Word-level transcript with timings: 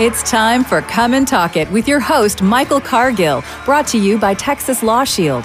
It's 0.00 0.22
time 0.22 0.64
for 0.64 0.80
Come 0.80 1.12
and 1.12 1.28
Talk 1.28 1.58
It 1.58 1.70
with 1.70 1.86
your 1.86 2.00
host, 2.00 2.40
Michael 2.40 2.80
Cargill, 2.80 3.44
brought 3.66 3.86
to 3.88 3.98
you 3.98 4.16
by 4.16 4.32
Texas 4.32 4.82
Law 4.82 5.04
Shield. 5.04 5.44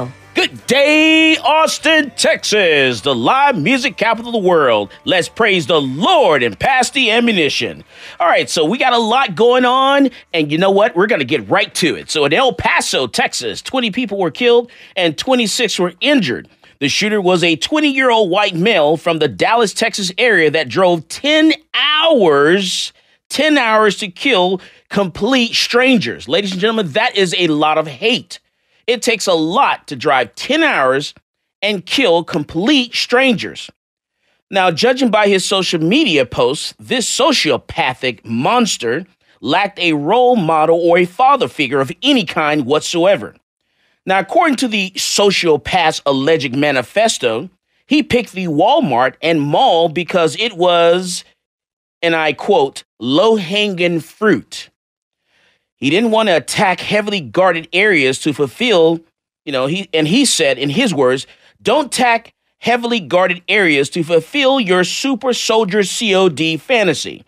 Good 0.33 0.65
day, 0.65 1.35
Austin, 1.37 2.11
Texas, 2.11 3.01
the 3.01 3.13
live 3.13 3.57
music 3.57 3.97
capital 3.97 4.29
of 4.29 4.41
the 4.41 4.47
world. 4.47 4.89
Let's 5.03 5.27
praise 5.27 5.67
the 5.67 5.81
Lord 5.81 6.41
and 6.41 6.57
pass 6.57 6.89
the 6.89 7.11
ammunition. 7.11 7.83
All 8.17 8.27
right, 8.27 8.49
so 8.49 8.63
we 8.63 8.77
got 8.77 8.93
a 8.93 8.97
lot 8.97 9.35
going 9.35 9.65
on, 9.65 10.09
and 10.33 10.49
you 10.49 10.57
know 10.57 10.71
what? 10.71 10.95
We're 10.95 11.07
going 11.07 11.19
to 11.19 11.25
get 11.25 11.49
right 11.49 11.75
to 11.75 11.95
it. 11.95 12.09
So, 12.09 12.23
in 12.23 12.31
El 12.31 12.53
Paso, 12.53 13.07
Texas, 13.07 13.61
20 13.61 13.91
people 13.91 14.17
were 14.17 14.31
killed 14.31 14.71
and 14.95 15.17
26 15.17 15.77
were 15.79 15.93
injured. 15.99 16.47
The 16.79 16.87
shooter 16.87 17.19
was 17.19 17.43
a 17.43 17.57
20 17.57 17.89
year 17.89 18.09
old 18.09 18.29
white 18.29 18.55
male 18.55 18.95
from 18.95 19.19
the 19.19 19.27
Dallas, 19.27 19.73
Texas 19.73 20.13
area 20.17 20.49
that 20.49 20.69
drove 20.69 21.09
10 21.09 21.51
hours, 21.73 22.93
10 23.29 23.57
hours 23.57 23.97
to 23.97 24.07
kill 24.07 24.61
complete 24.87 25.55
strangers. 25.55 26.29
Ladies 26.29 26.53
and 26.53 26.61
gentlemen, 26.61 26.93
that 26.93 27.17
is 27.17 27.35
a 27.37 27.47
lot 27.47 27.77
of 27.77 27.87
hate. 27.87 28.39
It 28.91 29.01
takes 29.01 29.25
a 29.25 29.33
lot 29.33 29.87
to 29.87 29.95
drive 29.95 30.35
10 30.35 30.63
hours 30.63 31.13
and 31.61 31.85
kill 31.85 32.25
complete 32.25 32.93
strangers. 32.93 33.71
Now, 34.49 34.69
judging 34.69 35.09
by 35.09 35.29
his 35.29 35.45
social 35.45 35.79
media 35.79 36.25
posts, 36.25 36.73
this 36.77 37.09
sociopathic 37.09 38.25
monster 38.25 39.05
lacked 39.39 39.79
a 39.79 39.93
role 39.93 40.35
model 40.35 40.77
or 40.77 40.97
a 40.97 41.05
father 41.05 41.47
figure 41.47 41.79
of 41.79 41.93
any 42.03 42.25
kind 42.25 42.65
whatsoever. 42.65 43.33
Now, 44.05 44.19
according 44.19 44.57
to 44.57 44.67
the 44.67 44.91
sociopath's 44.91 46.01
alleged 46.05 46.53
manifesto, 46.53 47.49
he 47.87 48.03
picked 48.03 48.33
the 48.33 48.47
Walmart 48.47 49.15
and 49.21 49.39
mall 49.39 49.87
because 49.87 50.35
it 50.37 50.57
was, 50.57 51.23
and 52.01 52.13
I 52.13 52.33
quote, 52.33 52.83
low 52.99 53.37
hanging 53.37 54.01
fruit. 54.01 54.69
He 55.81 55.89
didn't 55.89 56.11
want 56.11 56.29
to 56.29 56.37
attack 56.37 56.79
heavily 56.79 57.19
guarded 57.19 57.67
areas 57.73 58.19
to 58.19 58.33
fulfill, 58.33 59.01
you 59.45 59.51
know, 59.51 59.65
he 59.65 59.89
and 59.93 60.07
he 60.07 60.25
said 60.25 60.59
in 60.59 60.69
his 60.69 60.93
words, 60.93 61.25
don't 61.61 61.87
attack 61.87 62.33
heavily 62.59 62.99
guarded 62.99 63.41
areas 63.47 63.89
to 63.89 64.03
fulfill 64.03 64.59
your 64.59 64.83
super 64.83 65.33
soldier 65.33 65.81
COD 65.83 66.57
fantasy. 66.57 67.25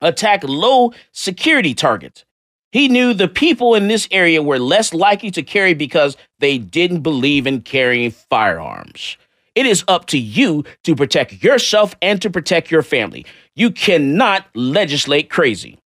Attack 0.00 0.42
low 0.44 0.92
security 1.12 1.74
targets. 1.74 2.24
He 2.72 2.88
knew 2.88 3.14
the 3.14 3.28
people 3.28 3.76
in 3.76 3.86
this 3.86 4.08
area 4.10 4.42
were 4.42 4.58
less 4.58 4.92
likely 4.92 5.30
to 5.30 5.42
carry 5.42 5.72
because 5.72 6.16
they 6.40 6.58
didn't 6.58 7.00
believe 7.00 7.46
in 7.46 7.62
carrying 7.62 8.10
firearms. 8.10 9.16
It 9.54 9.64
is 9.64 9.84
up 9.86 10.06
to 10.06 10.18
you 10.18 10.64
to 10.82 10.96
protect 10.96 11.44
yourself 11.44 11.94
and 12.02 12.20
to 12.20 12.28
protect 12.28 12.70
your 12.70 12.82
family. 12.82 13.24
You 13.54 13.70
cannot 13.70 14.44
legislate 14.54 15.30
crazy. 15.30 15.78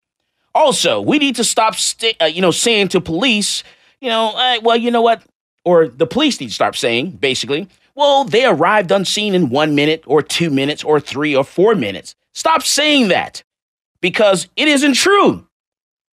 Also, 0.55 1.01
we 1.01 1.19
need 1.19 1.37
to 1.37 1.45
stop, 1.45 1.77
st- 1.77 2.17
uh, 2.21 2.27
you 2.27 2.43
know, 2.43 2.51
saying 2.51 2.89
to 2.89 3.01
police, 3.01 3.63
you 4.01 4.09
know, 4.09 4.33
uh, 4.35 4.59
well, 4.63 4.77
you 4.77 4.91
know 4.91 5.03
what, 5.03 5.23
or 5.65 5.89
the 5.89 6.07
police 6.07 6.41
need 6.41 6.49
to 6.49 6.55
start 6.55 6.77
saying, 6.77 7.11
basically, 7.13 7.69
well, 7.95 8.25
they 8.25 8.45
arrived 8.45 8.91
unseen 8.91 9.35
in 9.35 9.51
one 9.51 9.75
minute 9.75 10.03
or 10.07 10.23
two 10.23 10.51
minutes 10.51 10.83
or 10.83 11.01
three 11.01 11.37
or 11.37 11.45
four 11.45 11.75
minutes. 11.75 12.15
Stop 12.33 12.63
saying 12.63 13.09
that 13.09 13.43
because 14.01 14.49
it 14.57 14.69
isn't 14.69 14.95
true. 14.95 15.47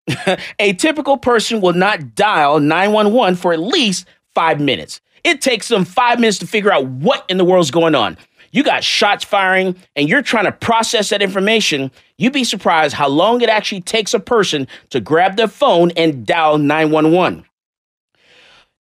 a 0.59 0.73
typical 0.75 1.17
person 1.17 1.61
will 1.61 1.73
not 1.73 2.15
dial 2.15 2.61
911 2.61 3.37
for 3.37 3.53
at 3.53 3.61
least 3.61 4.07
five 4.35 4.61
minutes. 4.61 5.01
It 5.23 5.41
takes 5.41 5.69
them 5.69 5.85
five 5.85 6.21
minutes 6.21 6.39
to 6.39 6.47
figure 6.47 6.73
out 6.73 6.87
what 6.87 7.25
in 7.29 7.39
the 7.39 7.45
world's 7.45 7.71
going 7.71 7.95
on 7.95 8.19
you 8.55 8.63
got 8.63 8.85
shots 8.85 9.25
firing 9.25 9.75
and 9.97 10.09
you're 10.09 10.23
trying 10.23 10.45
to 10.45 10.53
process 10.53 11.09
that 11.09 11.21
information, 11.21 11.91
you'd 12.19 12.33
be 12.33 12.45
surprised 12.45 12.95
how 12.95 13.09
long 13.09 13.41
it 13.41 13.49
actually 13.49 13.81
takes 13.81 14.15
a 14.15 14.21
person 14.21 14.69
to 14.91 15.01
grab 15.01 15.37
their 15.37 15.49
phone 15.49 15.91
and 15.97 16.25
dial 16.25 16.57
911. 16.57 17.45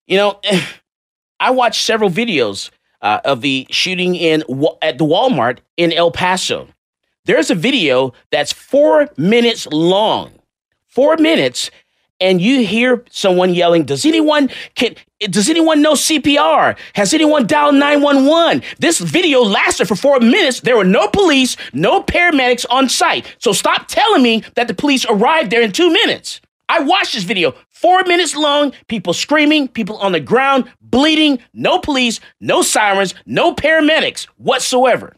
You 0.06 0.16
know, 0.16 0.40
I 1.40 1.50
watched 1.50 1.84
several 1.84 2.08
videos 2.08 2.70
uh, 3.02 3.18
of 3.24 3.40
the 3.40 3.66
shooting 3.68 4.14
in 4.14 4.44
at 4.80 4.98
the 4.98 5.04
Walmart 5.04 5.58
in 5.76 5.92
El 5.92 6.12
Paso. 6.12 6.68
There's 7.24 7.50
a 7.50 7.56
video 7.56 8.12
that's 8.30 8.52
four 8.52 9.10
minutes 9.16 9.66
long. 9.66 10.30
Four 10.86 11.16
minutes, 11.16 11.72
and 12.20 12.40
you 12.40 12.64
hear 12.66 13.04
someone 13.10 13.54
yelling, 13.54 13.84
"Does 13.84 14.04
anyone 14.04 14.50
can 14.74 14.94
does 15.20 15.48
anyone 15.48 15.82
know 15.82 15.94
CPR? 15.94 16.76
Has 16.94 17.14
anyone 17.14 17.46
dialed 17.46 17.74
911?" 17.76 18.62
This 18.78 18.98
video 18.98 19.42
lasted 19.42 19.88
for 19.88 19.96
4 19.96 20.20
minutes. 20.20 20.60
There 20.60 20.76
were 20.76 20.84
no 20.84 21.08
police, 21.08 21.56
no 21.72 22.02
paramedics 22.02 22.66
on 22.70 22.88
site. 22.88 23.26
So 23.38 23.52
stop 23.52 23.88
telling 23.88 24.22
me 24.22 24.42
that 24.54 24.68
the 24.68 24.74
police 24.74 25.04
arrived 25.08 25.50
there 25.50 25.62
in 25.62 25.72
2 25.72 25.90
minutes. 25.90 26.40
I 26.68 26.80
watched 26.80 27.14
this 27.14 27.24
video, 27.24 27.54
4 27.70 28.04
minutes 28.04 28.34
long, 28.34 28.72
people 28.88 29.12
screaming, 29.12 29.68
people 29.68 29.98
on 29.98 30.12
the 30.12 30.20
ground 30.20 30.64
bleeding, 30.80 31.40
no 31.52 31.78
police, 31.78 32.20
no 32.40 32.62
sirens, 32.62 33.14
no 33.26 33.54
paramedics 33.54 34.26
whatsoever. 34.36 35.16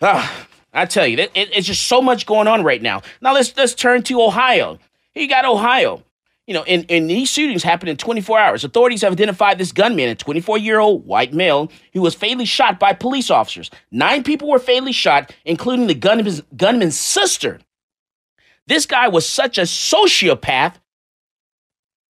Ah, 0.00 0.46
I 0.72 0.84
tell 0.84 1.06
you, 1.06 1.18
it, 1.18 1.30
it, 1.34 1.48
it's 1.56 1.66
just 1.66 1.86
so 1.88 2.00
much 2.00 2.26
going 2.26 2.46
on 2.46 2.62
right 2.62 2.82
now. 2.82 3.02
Now 3.20 3.34
let's 3.34 3.56
let's 3.56 3.74
turn 3.74 4.02
to 4.04 4.22
Ohio. 4.22 4.78
You 5.18 5.28
got 5.28 5.44
Ohio. 5.44 6.02
You 6.46 6.54
know, 6.54 6.62
and, 6.62 6.86
and 6.88 7.10
these 7.10 7.28
shootings 7.28 7.62
happened 7.62 7.90
in 7.90 7.98
24 7.98 8.38
hours. 8.38 8.64
Authorities 8.64 9.02
have 9.02 9.12
identified 9.12 9.58
this 9.58 9.70
gunman, 9.70 10.08
a 10.08 10.14
24 10.14 10.56
year 10.56 10.78
old 10.78 11.04
white 11.04 11.34
male, 11.34 11.70
who 11.92 12.00
was 12.00 12.14
fatally 12.14 12.46
shot 12.46 12.80
by 12.80 12.94
police 12.94 13.30
officers. 13.30 13.70
Nine 13.90 14.22
people 14.22 14.48
were 14.48 14.58
fatally 14.58 14.92
shot, 14.92 15.34
including 15.44 15.88
the 15.88 15.94
gunman's, 15.94 16.40
gunman's 16.56 16.98
sister. 16.98 17.60
This 18.66 18.86
guy 18.86 19.08
was 19.08 19.28
such 19.28 19.58
a 19.58 19.62
sociopath, 19.62 20.76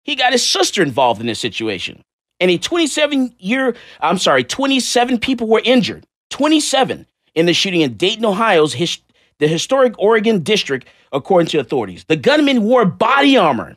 he 0.04 0.14
got 0.14 0.32
his 0.32 0.46
sister 0.46 0.82
involved 0.82 1.20
in 1.20 1.26
this 1.26 1.40
situation. 1.40 2.02
And 2.40 2.50
a 2.50 2.58
27 2.58 3.34
year, 3.38 3.74
I'm 4.00 4.18
sorry, 4.18 4.44
27 4.44 5.18
people 5.18 5.48
were 5.48 5.62
injured. 5.64 6.06
27 6.30 7.06
in 7.34 7.46
the 7.46 7.52
shooting 7.52 7.80
in 7.80 7.96
Dayton, 7.96 8.24
Ohio's 8.24 8.72
his, 8.72 8.98
the 9.38 9.48
historic 9.48 9.94
Oregon 9.98 10.40
district 10.40 10.88
according 11.12 11.48
to 11.48 11.58
authorities. 11.58 12.04
The 12.04 12.16
gunman 12.16 12.62
wore 12.62 12.84
body 12.84 13.36
armor. 13.36 13.76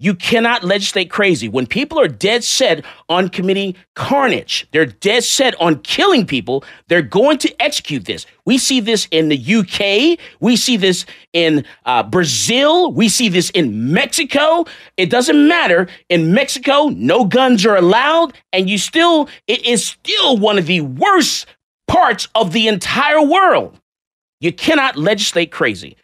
You 0.00 0.14
cannot 0.14 0.62
legislate 0.62 1.10
crazy. 1.10 1.48
When 1.48 1.66
people 1.66 1.98
are 1.98 2.06
dead 2.06 2.44
set 2.44 2.84
on 3.08 3.28
committing 3.28 3.74
carnage, 3.96 4.68
they're 4.70 4.86
dead 4.86 5.24
set 5.24 5.60
on 5.60 5.80
killing 5.80 6.24
people, 6.24 6.62
they're 6.86 7.02
going 7.02 7.38
to 7.38 7.62
execute 7.62 8.04
this. 8.04 8.24
We 8.44 8.58
see 8.58 8.78
this 8.78 9.08
in 9.10 9.28
the 9.28 9.36
UK. 9.36 10.20
We 10.38 10.54
see 10.54 10.76
this 10.76 11.04
in 11.32 11.64
uh, 11.84 12.04
Brazil. 12.04 12.92
We 12.92 13.08
see 13.08 13.28
this 13.28 13.50
in 13.50 13.92
Mexico. 13.92 14.66
It 14.96 15.10
doesn't 15.10 15.48
matter. 15.48 15.88
In 16.08 16.32
Mexico, 16.32 16.86
no 16.90 17.24
guns 17.24 17.66
are 17.66 17.76
allowed, 17.76 18.34
and 18.52 18.70
you 18.70 18.78
still, 18.78 19.28
it 19.48 19.66
is 19.66 19.84
still 19.84 20.36
one 20.36 20.58
of 20.58 20.66
the 20.66 20.82
worst 20.82 21.46
parts 21.88 22.28
of 22.36 22.52
the 22.52 22.68
entire 22.68 23.22
world. 23.22 23.77
You 24.40 24.52
cannot 24.52 24.96
legislate 24.96 25.50
crazy. 25.50 25.96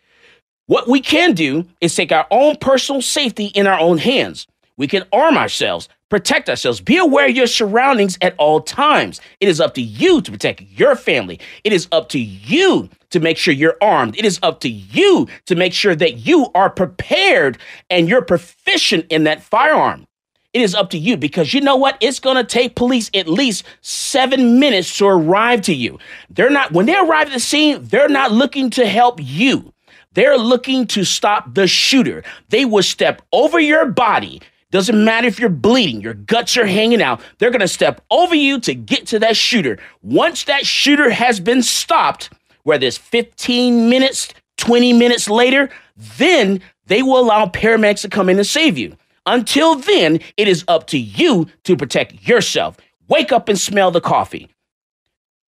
What 0.67 0.89
we 0.89 1.01
can 1.01 1.35
do 1.35 1.67
is 1.81 1.95
take 1.95 2.11
our 2.11 2.27
own 2.31 2.57
personal 2.57 3.03
safety 3.03 3.47
in 3.47 3.67
our 3.67 3.79
own 3.79 3.99
hands. 3.99 4.47
We 4.77 4.89
can 4.89 5.05
arm 5.13 5.37
ourselves, 5.37 5.89
protect 6.09 6.49
ourselves. 6.49 6.81
Be 6.81 6.97
aware 6.97 7.29
of 7.29 7.37
your 7.37 7.47
surroundings 7.47 8.19
at 8.21 8.35
all 8.39 8.61
times. 8.61 9.21
It 9.41 9.49
is 9.49 9.61
up 9.61 9.75
to 9.75 9.83
you 9.83 10.21
to 10.23 10.33
protect 10.33 10.63
your 10.63 10.97
family. 10.97 11.39
It 11.63 11.73
is 11.73 11.87
up 11.93 12.09
to 12.11 12.19
you 12.19 12.89
to 13.11 13.21
make 13.21 13.37
sure 13.37 13.55
you're 13.55 13.77
armed. 13.81 14.17
It 14.19 14.25
is 14.25 14.41
up 14.43 14.61
to 14.61 14.69
you 14.69 15.29
to 15.47 15.55
make 15.55 15.73
sure 15.73 15.95
that 15.95 16.27
you 16.27 16.49
are 16.55 16.71
prepared 16.71 17.59
and 17.89 18.09
you're 18.09 18.23
proficient 18.23 19.07
in 19.11 19.25
that 19.25 19.43
firearm. 19.43 20.07
It 20.55 20.63
is 20.63 20.75
up 20.75 20.91
to 20.91 20.99
you 20.99 21.17
because 21.17 21.53
you 21.53 21.61
know 21.61 21.75
what? 21.75 21.99
It's 22.01 22.21
going 22.21 22.37
to 22.37 22.45
take 22.45 22.77
police 22.77 23.11
at 23.13 23.29
least 23.29 23.65
seven 23.81 24.61
minutes 24.61 24.97
to 24.99 25.07
arrive 25.07 25.63
to 25.63 25.75
you. 25.75 25.99
They're 26.31 26.49
not, 26.49 26.71
when 26.71 26.87
they 26.87 26.97
arrive 26.97 27.27
at 27.27 27.33
the 27.33 27.41
scene, 27.41 27.83
they're 27.83 28.09
not 28.09 28.31
looking 28.31 28.71
to 28.71 28.87
help 28.87 29.19
you. 29.21 29.73
They're 30.13 30.39
looking 30.39 30.87
to 30.89 31.05
stop 31.05 31.55
the 31.55 31.67
shooter. 31.67 32.23
They 32.51 32.65
will 32.65 32.85
step 32.85 33.21
over 33.33 33.59
your 33.59 33.87
body. 33.87 34.41
Doesn't 34.71 35.05
matter 35.05 35.27
if 35.27 35.41
you're 35.41 35.51
bleeding, 35.51 36.01
your 36.01 36.15
guts 36.15 36.57
are 36.57 36.67
hanging 36.67 37.03
out. 37.03 37.21
They're 37.39 37.51
going 37.51 37.61
to 37.61 37.69
step 37.69 38.01
over 38.11 38.35
you 38.35 38.61
to 38.61 38.75
get 38.75 39.09
to 39.09 39.19
that 39.21 39.37
shooter. 39.37 39.79
Once 40.03 40.45
that 40.45 40.67
shooter 40.67 41.11
has 41.11 41.41
been 41.41 41.63
stopped, 41.63 42.31
whether 42.63 42.87
it's 42.87 42.97
15 42.97 43.89
minutes, 43.89 44.33
20 44.59 44.93
minutes 44.93 45.29
later, 45.29 45.69
then 46.17 46.61
they 46.87 47.03
will 47.03 47.19
allow 47.19 47.47
paramedics 47.47 48.03
to 48.03 48.09
come 48.09 48.29
in 48.29 48.39
and 48.39 48.47
save 48.47 48.79
you. 48.79 48.97
Until 49.27 49.77
then, 49.77 50.21
it 50.37 50.49
is 50.49 50.65
up 50.69 50.87
to 50.89 50.99
you 50.99 51.49
to 51.65 51.77
protect 51.77 52.27
yourself. 52.27 52.77
Wake 53.09 53.33
up 53.33 53.49
and 53.49 53.59
smell 53.59 53.91
the 53.91 54.01
coffee. 54.01 54.49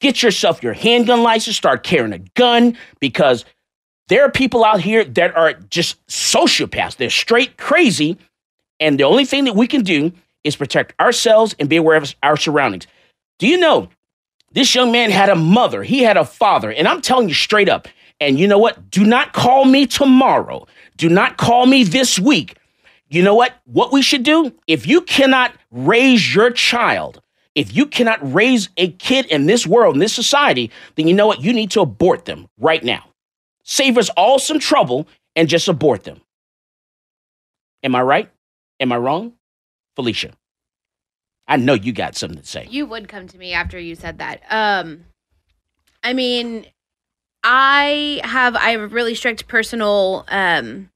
Get 0.02 0.22
yourself 0.22 0.62
your 0.62 0.74
handgun 0.74 1.24
license, 1.24 1.56
start 1.56 1.84
carrying 1.84 2.14
a 2.14 2.20
gun 2.20 2.78
because 3.00 3.46
there 4.08 4.24
are 4.24 4.32
people 4.32 4.64
out 4.64 4.82
here 4.82 5.04
that 5.04 5.36
are 5.36 5.54
just 5.54 6.06
sociopaths. 6.08 6.98
They're 6.98 7.10
straight 7.10 7.58
crazy. 7.58 8.18
And 8.80 9.00
the 9.00 9.06
only 9.06 9.26
thing 9.26 9.46
that 9.46 9.56
we 9.56 9.68
can 9.68 9.84
do 9.84 10.12
is 10.44 10.56
protect 10.56 10.94
ourselves 11.00 11.56
and 11.60 11.70
be 11.70 11.78
aware 11.78 11.98
of 11.98 12.14
our 12.22 12.38
surroundings. 12.38 12.88
Do 13.40 13.48
you 13.48 13.58
know 13.58 13.90
this 14.52 14.76
young 14.76 14.92
man 14.92 15.12
had 15.12 15.30
a 15.30 15.36
mother, 15.36 15.84
he 15.84 16.04
had 16.04 16.18
a 16.18 16.26
father, 16.26 16.72
and 16.72 16.88
I'm 16.88 17.02
telling 17.02 17.28
you 17.28 17.34
straight 17.34 17.68
up. 17.68 17.88
And 18.22 18.40
you 18.40 18.48
know 18.48 18.60
what? 18.60 18.90
Do 18.90 19.04
not 19.04 19.34
call 19.34 19.66
me 19.66 19.86
tomorrow. 19.86 20.68
Do 20.96 21.10
not 21.10 21.36
call 21.36 21.66
me 21.66 21.84
this 21.84 22.18
week 22.18 22.58
you 23.16 23.24
know 23.24 23.36
what? 23.36 23.54
What 23.66 23.92
we 23.92 24.02
should 24.02 24.24
do? 24.24 24.54
If 24.68 24.86
you 24.86 25.02
cannot 25.02 25.54
raise 25.72 26.36
your 26.36 26.52
child, 26.52 27.22
if 27.56 27.74
you 27.74 27.86
cannot 27.86 28.20
raise 28.34 28.70
a 28.76 28.92
kid 28.92 29.26
in 29.28 29.46
this 29.46 29.66
world, 29.66 29.96
in 29.96 30.00
this 30.00 30.14
society, 30.14 30.70
then 30.96 31.08
you 31.08 31.14
know 31.14 31.26
what? 31.26 31.42
You 31.42 31.54
need 31.54 31.72
to 31.72 31.82
abort 31.82 32.26
them 32.26 32.48
right 32.60 32.84
now. 32.84 33.06
Save 33.64 33.98
us 33.98 34.10
all 34.10 34.38
some 34.38 34.60
trouble 34.60 35.08
and 35.36 35.48
just 35.48 35.68
abort 35.68 36.04
them. 36.04 36.22
Am 37.84 37.96
I 37.96 38.02
right? 38.02 38.32
Am 38.80 38.92
I 38.92 38.98
wrong? 38.98 39.34
Felicia. 39.96 40.34
I 41.48 41.58
know 41.58 41.74
you 41.74 41.94
got 41.94 42.18
something 42.18 42.42
to 42.42 42.46
say. 42.46 42.68
You 42.70 42.86
would 42.86 43.08
come 43.08 43.28
to 43.28 43.38
me 43.38 43.54
after 43.54 43.80
you 43.80 43.96
said 43.96 44.18
that. 44.18 44.42
Um 44.50 45.06
I 46.04 46.14
mean, 46.14 46.66
I 47.44 48.20
have 48.24 48.56
I 48.56 48.72
have 48.72 48.82
a 48.82 48.88
really 48.88 49.16
strict 49.16 49.48
personal 49.48 50.26
um 50.28 50.90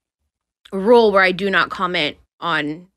rule 0.71 1.11
where 1.11 1.23
I 1.23 1.31
do 1.31 1.49
not 1.49 1.69
comment 1.69 2.17
on 2.39 2.87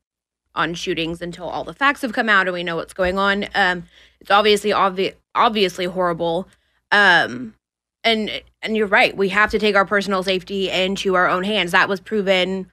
on 0.55 0.73
shootings 0.75 1.21
until 1.21 1.49
all 1.49 1.63
the 1.63 1.73
facts 1.73 2.03
have 2.03 2.13
come 2.13 2.29
out 2.29 2.47
and 2.47 2.53
we 2.53 2.63
know 2.63 2.75
what's 2.75 2.93
going 2.93 3.17
on. 3.17 3.45
Um, 3.55 3.85
it's 4.19 4.29
obviously 4.29 4.69
obvi- 4.69 5.15
obviously 5.33 5.85
horrible. 5.85 6.47
Um, 6.91 7.55
and 8.03 8.29
and 8.61 8.77
you're 8.77 8.87
right. 8.87 9.15
We 9.15 9.29
have 9.29 9.49
to 9.51 9.59
take 9.59 9.75
our 9.75 9.85
personal 9.85 10.23
safety 10.23 10.69
into 10.69 11.15
our 11.15 11.27
own 11.27 11.43
hands. 11.43 11.71
That 11.71 11.89
was 11.89 11.99
proven 11.99 12.71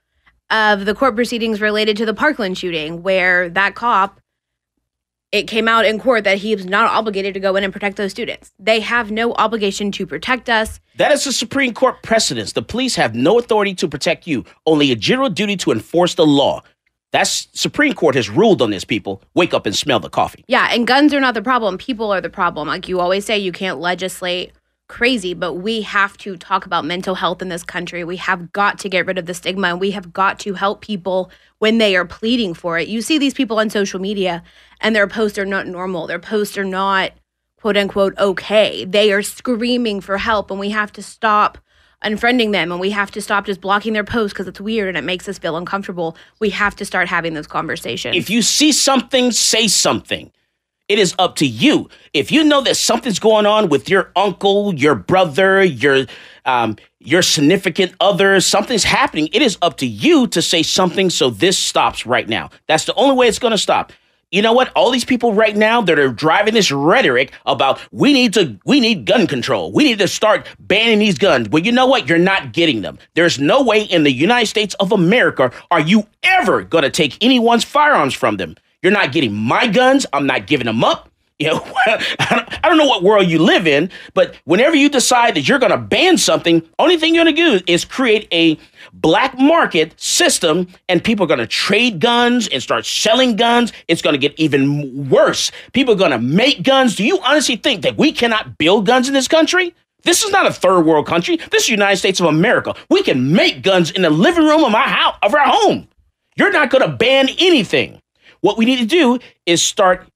of 0.50 0.85
the 0.85 0.94
court 0.94 1.14
proceedings 1.14 1.61
related 1.61 1.96
to 1.99 2.06
the 2.06 2.14
Parkland 2.14 2.58
shooting, 2.58 3.03
where 3.03 3.49
that 3.50 3.75
cop 3.75 4.20
it 5.32 5.44
came 5.44 5.69
out 5.69 5.87
in 5.87 5.99
court 6.00 6.25
that 6.25 6.38
he 6.38 6.55
was 6.55 6.67
not 6.67 6.91
obligated 6.91 7.35
to 7.35 7.41
go 7.41 7.55
in 7.56 7.62
and 7.62 7.73
protect 7.73 7.97
those 7.97 8.11
students. 8.11 8.53
They 8.59 8.81
have 8.81 9.11
no 9.11 9.32
obligation 9.35 9.93
to 9.93 10.06
protect 10.06 10.50
us. 10.50 10.81
That 10.97 11.12
is 11.12 11.27
a 11.27 11.32
Supreme 11.32 11.73
Court 11.73 12.03
precedence. 12.03 12.53
The 12.53 12.62
police 12.62 12.97
have 12.97 13.15
no 13.15 13.38
authority 13.38 13.75
to 13.75 13.88
protect 13.88 14.27
you, 14.27 14.44
only 14.67 14.91
a 14.91 14.97
general 14.97 15.31
duty 15.31 15.56
to 15.59 15.71
enforce 15.71 16.15
the 16.15 16.27
law. 16.27 16.62
That's 17.12 17.49
Supreme 17.53 17.93
Court 17.93 18.15
has 18.15 18.29
ruled 18.29 18.62
on 18.62 18.71
this, 18.71 18.85
people. 18.85 19.23
Wake 19.35 19.53
up 19.53 19.67
and 19.67 19.75
smell 19.75 20.00
the 20.00 20.11
coffee. 20.11 20.44
Yeah, 20.47 20.69
and 20.71 20.87
guns 20.87 21.12
are 21.12 21.21
not 21.21 21.35
the 21.35 21.43
problem. 21.43 21.79
People 21.79 22.12
are 22.12 22.21
the 22.21 22.31
problem. 22.31 22.69
Like 22.69 22.88
you 22.88 23.00
always 23.00 23.25
say, 23.25 23.38
you 23.38 23.53
can't 23.53 23.81
legislate 23.81 24.53
crazy, 24.90 25.34
but 25.34 25.54
we 25.54 25.82
have 25.82 26.19
to 26.19 26.37
talk 26.37 26.66
about 26.66 26.84
mental 26.84 27.14
health 27.14 27.40
in 27.40 27.48
this 27.48 27.62
country. 27.62 28.02
We 28.02 28.16
have 28.16 28.52
got 28.52 28.78
to 28.81 28.88
get 28.88 29.06
rid 29.06 29.19
of 29.19 29.26
the 29.26 29.34
stigma 29.34 29.69
and 29.69 29.81
we 29.81 29.92
have 29.92 30.12
got 30.12 30.40
to 30.40 30.54
help 30.54 30.82
people 30.82 31.31
when 31.58 31.78
they 31.78 31.94
are 31.94 32.04
pleading 32.04 32.54
for 32.54 32.76
it. 32.76 32.88
You 32.88 33.00
see 33.00 33.16
these 33.16 33.32
people 33.32 33.60
on 33.60 33.70
social 33.70 34.00
media 34.00 34.42
and 34.81 34.94
their 34.94 35.06
posts 35.06 35.38
are 35.38 35.46
not 35.46 35.69
normal. 35.69 36.08
Their 36.08 36.19
posts 36.19 36.58
are 36.58 36.64
not 36.64 37.12
quote 37.60 37.76
unquote 37.76 38.19
okay. 38.19 38.84
They 38.84 39.12
are 39.12 39.22
screaming 39.22 40.00
for 40.00 40.19
help 40.19 40.50
and 40.50 40.58
we 40.58 40.70
have 40.70 40.93
to 40.94 41.02
stop 41.04 41.58
unfriending 42.04 42.50
them 42.50 42.72
and 42.72 42.81
we 42.81 42.90
have 42.90 43.12
to 43.12 43.22
stop 43.22 43.46
just 43.46 43.60
blocking 43.60 43.93
their 43.93 44.02
posts 44.02 44.32
because 44.32 44.48
it's 44.48 44.60
weird 44.60 44.88
and 44.88 44.98
it 44.98 45.04
makes 45.04 45.28
us 45.28 45.38
feel 45.38 45.56
uncomfortable. 45.56 46.16
We 46.40 46.50
have 46.50 46.75
to 46.76 46.84
start 46.84 47.06
having 47.06 47.34
those 47.34 47.46
conversations. 47.46 48.16
If 48.16 48.28
you 48.28 48.43
see 48.43 48.72
something, 48.72 49.31
say 49.31 49.69
something. 49.69 50.32
It 50.90 50.98
is 50.98 51.14
up 51.20 51.37
to 51.37 51.46
you. 51.46 51.88
If 52.14 52.32
you 52.32 52.42
know 52.42 52.62
that 52.62 52.76
something's 52.76 53.20
going 53.20 53.46
on 53.46 53.69
with 53.69 53.88
your 53.88 54.10
uncle, 54.16 54.75
your 54.75 54.96
brother, 54.96 55.62
your 55.62 56.06
um, 56.44 56.78
your 56.98 57.22
significant 57.22 57.94
other, 58.00 58.40
something's 58.40 58.82
happening, 58.82 59.28
it 59.32 59.40
is 59.40 59.56
up 59.62 59.76
to 59.76 59.87
you 59.87 60.26
to 60.26 60.42
say 60.42 60.64
something 60.64 61.08
so 61.08 61.31
this 61.31 61.56
stops 61.56 62.06
right 62.06 62.28
now. 62.28 62.50
That's 62.66 62.87
the 62.87 62.94
only 62.94 63.14
way 63.14 63.28
it's 63.28 63.38
going 63.38 63.52
to 63.52 63.58
stop. 63.58 63.92
You 64.32 64.42
know 64.42 64.52
what? 64.52 64.72
All 64.75 64.90
these 64.90 65.04
people 65.04 65.32
right 65.32 65.56
now 65.56 65.81
that 65.81 65.96
are 65.96 66.08
driving 66.08 66.54
this 66.54 66.72
rhetoric 66.72 67.34
about 67.46 67.81
we 67.93 68.12
need 68.12 68.34
to 68.34 68.58
we 68.64 68.81
need 68.81 69.04
gun 69.04 69.28
control. 69.28 69.70
We 69.70 69.84
need 69.84 70.00
to 70.00 70.08
start 70.08 70.48
banning 70.58 70.98
these 70.98 71.19
guns. 71.19 71.48
Well, 71.50 71.62
you 71.62 71.70
know 71.70 71.86
what? 71.86 72.08
You're 72.08 72.19
not 72.19 72.52
getting 72.52 72.82
them. 72.82 72.98
There's 73.14 73.38
no 73.38 73.62
way 73.62 73.82
in 73.82 74.02
the 74.02 74.12
United 74.12 74.48
States 74.48 74.75
of 74.81 74.90
America 74.90 75.52
are 75.70 75.81
you 75.81 76.08
ever 76.25 76.64
going 76.64 76.82
to 76.82 76.90
take 76.90 77.16
anyone's 77.20 77.62
firearms 77.62 78.12
from 78.12 78.38
them. 78.38 78.56
You're 78.82 78.93
not 78.93 79.12
getting 79.12 79.35
my 79.35 79.67
guns. 79.67 80.06
I'm 80.12 80.27
not 80.27 80.47
giving 80.47 80.67
them 80.67 80.85
up. 80.85 81.11
You 81.38 81.47
know, 81.47 81.65
I 81.88 82.61
don't 82.65 82.77
know 82.77 82.87
what 82.87 83.03
world 83.03 83.27
you 83.27 83.38
live 83.38 83.67
in, 83.67 83.91
but 84.12 84.37
whenever 84.44 84.77
you 84.77 84.91
decide 84.91 85.35
that 85.35 85.49
you're 85.49 85.59
going 85.59 85.73
to 85.73 85.79
ban 85.79 86.19
something, 86.19 86.62
only 86.79 86.99
thing 86.99 87.15
you're 87.15 87.25
going 87.25 87.35
to 87.35 87.59
do 87.59 87.65
is 87.67 87.87
create 87.87 88.29
a 88.31 88.59
black 88.93 89.38
market 89.38 89.99
system 89.99 90.69
and 90.88 91.03
people 91.03 91.25
are 91.25 91.29
going 91.29 91.38
to 91.38 91.47
trade 91.47 91.99
guns 91.99 92.47
and 92.49 92.62
start 92.62 92.85
selling 92.85 93.37
guns. 93.37 93.73
It's 93.88 94.03
going 94.03 94.12
to 94.12 94.19
get 94.19 94.38
even 94.38 95.09
worse. 95.09 95.50
People 95.73 95.94
are 95.94 95.99
going 95.99 96.11
to 96.11 96.19
make 96.19 96.62
guns. 96.62 96.94
Do 96.94 97.05
you 97.05 97.19
honestly 97.21 97.56
think 97.56 97.82
that 97.82 97.96
we 97.96 98.13
cannot 98.13 98.58
build 98.58 98.84
guns 98.84 99.08
in 99.08 99.15
this 99.15 99.29
country? 99.29 99.75
This 100.03 100.22
is 100.22 100.31
not 100.31 100.46
a 100.46 100.53
third 100.53 100.82
world 100.82 101.06
country. 101.06 101.37
This 101.37 101.63
is 101.63 101.67
the 101.67 101.72
United 101.72 101.96
States 101.96 102.20
of 102.20 102.27
America. 102.27 102.75
We 102.91 103.03
can 103.03 103.32
make 103.32 103.63
guns 103.63 103.91
in 103.91 104.03
the 104.03 104.10
living 104.10 104.44
room 104.44 104.65
of 104.65 104.72
my 104.72 104.89
house, 104.89 105.17
of 105.22 105.34
our 105.34 105.46
home. 105.46 105.89
You're 106.37 106.53
not 106.53 106.70
going 106.70 106.82
to 106.82 106.96
ban 106.96 107.29
anything. 107.39 107.99
What 108.41 108.56
we 108.56 108.65
need 108.65 108.79
to 108.79 108.87
do 108.87 109.19
is 109.47 109.63
start. 109.63 110.06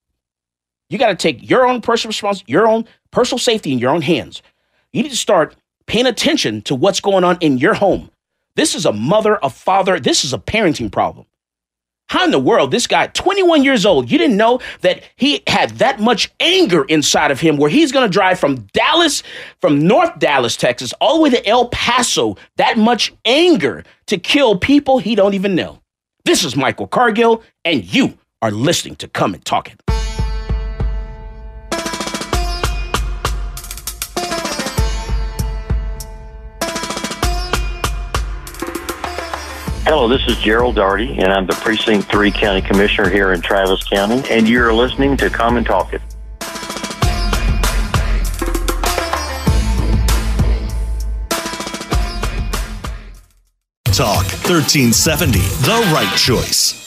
You 0.89 0.99
got 0.99 1.09
to 1.09 1.17
take 1.17 1.49
your 1.49 1.67
own 1.67 1.81
personal 1.81 2.11
response, 2.11 2.45
your 2.47 2.69
own 2.69 2.87
personal 3.11 3.39
safety 3.39 3.73
in 3.73 3.79
your 3.79 3.91
own 3.91 4.03
hands. 4.03 4.43
You 4.93 5.03
need 5.03 5.11
to 5.11 5.17
start 5.17 5.57
paying 5.87 6.07
attention 6.07 6.63
to 6.63 6.75
what's 6.75 7.01
going 7.01 7.25
on 7.25 7.39
in 7.41 7.59
your 7.59 7.75
home. 7.75 8.11
This 8.57 8.75
is 8.75 8.87
a 8.87 8.93
mother, 8.93 9.39
a 9.43 9.51
father. 9.51 9.99
This 9.99 10.25
is 10.25 10.33
a 10.33 10.39
parenting 10.39 10.91
problem. 10.91 11.27
How 12.09 12.25
in 12.25 12.31
the 12.31 12.39
world, 12.39 12.71
this 12.71 12.87
guy, 12.87 13.07
21 13.09 13.65
years 13.65 13.87
old, 13.87 14.11
you 14.11 14.19
didn't 14.19 14.37
know 14.37 14.61
that 14.83 15.03
he 15.17 15.43
had 15.47 15.71
that 15.79 16.01
much 16.01 16.31
anger 16.39 16.85
inside 16.85 17.31
of 17.31 17.41
him 17.41 17.57
where 17.57 17.71
he's 17.71 17.93
going 17.93 18.07
to 18.07 18.13
drive 18.13 18.39
from 18.39 18.67
Dallas, 18.73 19.23
from 19.61 19.87
North 19.87 20.19
Dallas, 20.19 20.57
Texas, 20.57 20.93
all 21.01 21.17
the 21.17 21.23
way 21.23 21.31
to 21.31 21.47
El 21.47 21.69
Paso, 21.71 22.37
that 22.57 22.77
much 22.79 23.13
anger 23.25 23.85
to 24.07 24.19
kill 24.19 24.57
people 24.59 24.99
he 24.99 25.15
don't 25.15 25.35
even 25.35 25.55
know. 25.55 25.81
This 26.27 26.43
is 26.43 26.57
Michael 26.57 26.87
Cargill, 26.87 27.43
and 27.67 27.85
you 27.85 28.17
are 28.41 28.51
listening 28.51 28.97
to 28.97 29.09
Come 29.09 29.35
and 29.35 29.45
Talk 29.45 29.71
It. 29.71 29.79
Hello, 39.85 40.09
this 40.09 40.27
is 40.27 40.39
Gerald 40.39 40.77
Daugherty, 40.77 41.19
and 41.19 41.31
I'm 41.31 41.47
the 41.47 41.53
Precinct 41.61 42.11
3 42.11 42.31
County 42.31 42.63
Commissioner 42.63 43.11
here 43.11 43.35
in 43.35 43.43
Travis 43.43 43.87
County, 43.87 44.27
and 44.31 44.49
you're 44.49 44.73
listening 44.73 45.19
to 45.19 45.29
Come 45.29 45.59
and 45.59 45.67
Talk 45.67 45.93
It. 45.93 46.01
Talk 53.95 54.25
1370, 54.49 55.39
the 55.39 55.91
right 55.95 56.13
choice. 56.17 56.81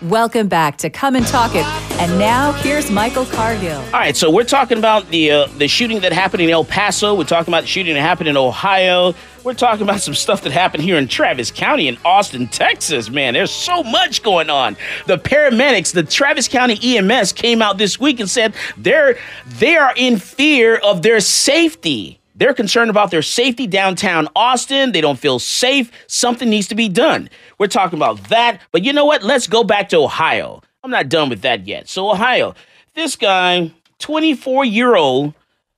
Welcome 0.00 0.48
back 0.48 0.78
to 0.78 0.88
Come 0.88 1.16
and 1.16 1.26
Talk 1.26 1.54
It. 1.54 1.66
And 2.00 2.18
now 2.18 2.52
here's 2.52 2.90
Michael 2.90 3.26
Cargill. 3.26 3.78
All 3.78 3.92
right, 3.92 4.16
so 4.16 4.30
we're 4.30 4.44
talking 4.44 4.78
about 4.78 5.08
the 5.08 5.30
uh, 5.30 5.46
the 5.58 5.66
shooting 5.66 6.00
that 6.00 6.12
happened 6.12 6.42
in 6.42 6.48
El 6.48 6.64
Paso. 6.64 7.14
We're 7.14 7.24
talking 7.24 7.52
about 7.52 7.62
the 7.62 7.66
shooting 7.66 7.94
that 7.94 8.00
happened 8.00 8.28
in 8.28 8.36
Ohio. 8.36 9.14
We're 9.46 9.54
talking 9.54 9.82
about 9.82 10.00
some 10.00 10.14
stuff 10.14 10.42
that 10.42 10.50
happened 10.50 10.82
here 10.82 10.98
in 10.98 11.06
Travis 11.06 11.52
County 11.52 11.86
in 11.86 11.98
Austin, 12.04 12.48
Texas. 12.48 13.08
Man, 13.08 13.34
there's 13.34 13.52
so 13.52 13.84
much 13.84 14.24
going 14.24 14.50
on. 14.50 14.76
The 15.06 15.18
paramedics, 15.18 15.92
the 15.92 16.02
Travis 16.02 16.48
County 16.48 16.76
EMS 16.82 17.32
came 17.32 17.62
out 17.62 17.78
this 17.78 18.00
week 18.00 18.18
and 18.18 18.28
said 18.28 18.54
they're 18.76 19.16
they 19.46 19.76
are 19.76 19.92
in 19.96 20.18
fear 20.18 20.78
of 20.78 21.02
their 21.02 21.20
safety. 21.20 22.18
They're 22.34 22.54
concerned 22.54 22.90
about 22.90 23.12
their 23.12 23.22
safety 23.22 23.68
downtown 23.68 24.26
Austin. 24.34 24.90
They 24.90 25.00
don't 25.00 25.16
feel 25.16 25.38
safe. 25.38 25.92
Something 26.08 26.50
needs 26.50 26.66
to 26.66 26.74
be 26.74 26.88
done. 26.88 27.30
We're 27.56 27.68
talking 27.68 28.00
about 28.00 28.28
that. 28.30 28.60
But 28.72 28.82
you 28.82 28.92
know 28.92 29.04
what? 29.04 29.22
Let's 29.22 29.46
go 29.46 29.62
back 29.62 29.90
to 29.90 29.98
Ohio. 29.98 30.60
I'm 30.82 30.90
not 30.90 31.08
done 31.08 31.28
with 31.28 31.42
that 31.42 31.68
yet. 31.68 31.88
So, 31.88 32.10
Ohio, 32.10 32.56
this 32.94 33.14
guy, 33.14 33.70
24 34.00 34.64
year 34.64 34.96
old, 34.96 35.34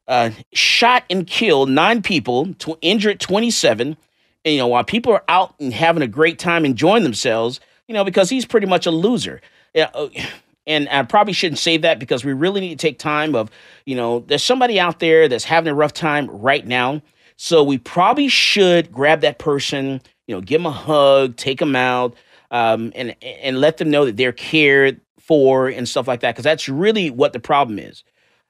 uh, 0.09 0.31
shot 0.55 1.05
and 1.11 1.27
killed 1.27 1.69
nine 1.69 2.03
people, 2.03 2.55
tw- 2.55 2.79
injured 2.81 3.21
27. 3.21 3.97
And, 4.45 4.55
you 4.55 4.59
know, 4.59 4.67
while 4.67 4.85
people 4.85 5.13
are 5.13 5.25
out 5.29 5.55
and 5.61 5.73
having 5.73 6.03
a 6.03 6.09
great 6.09 6.39
time 6.39 6.65
enjoying 6.65 7.03
themselves, 7.03 7.61
you 7.87 7.95
know, 7.95 8.05
because 8.05 8.31
he's 8.31 8.47
pretty 8.47 8.67
much 8.67 8.87
a 8.87 8.91
loser. 8.91 9.41
Uh, 9.77 10.09
and 10.67 10.89
I 10.89 11.03
probably 11.03 11.35
shouldn't 11.35 11.59
say 11.59 11.77
that 11.79 11.99
because 11.99 12.25
we 12.25 12.33
really 12.33 12.61
need 12.61 12.79
to 12.79 12.87
take 12.87 12.99
time 12.99 13.35
of, 13.35 13.51
you 13.85 13.95
know, 13.95 14.21
there's 14.21 14.43
somebody 14.43 14.81
out 14.81 14.99
there 14.99 15.29
that's 15.29 15.45
having 15.45 15.71
a 15.71 15.75
rough 15.75 15.93
time 15.93 16.29
right 16.31 16.67
now. 16.67 17.03
So 17.37 17.63
we 17.63 17.79
probably 17.79 18.29
should 18.29 18.91
grab 18.91 19.21
that 19.21 19.39
person, 19.39 20.01
you 20.27 20.35
know, 20.35 20.41
give 20.41 20.61
them 20.61 20.67
a 20.67 20.73
hug, 20.73 21.37
take 21.37 21.59
them 21.59 21.77
out, 21.77 22.17
um, 22.51 22.93
and 22.97 23.15
and 23.23 23.61
let 23.61 23.77
them 23.77 23.91
know 23.91 24.07
that 24.07 24.17
they're 24.17 24.33
cared 24.33 25.01
for 25.21 25.69
and 25.69 25.89
stuff 25.89 26.09
like 26.09 26.21
that. 26.21 26.33
Because 26.35 26.45
that's 26.45 26.69
really 26.69 27.11
what 27.11 27.33
the 27.33 27.39
problem 27.39 27.79
is. 27.79 28.03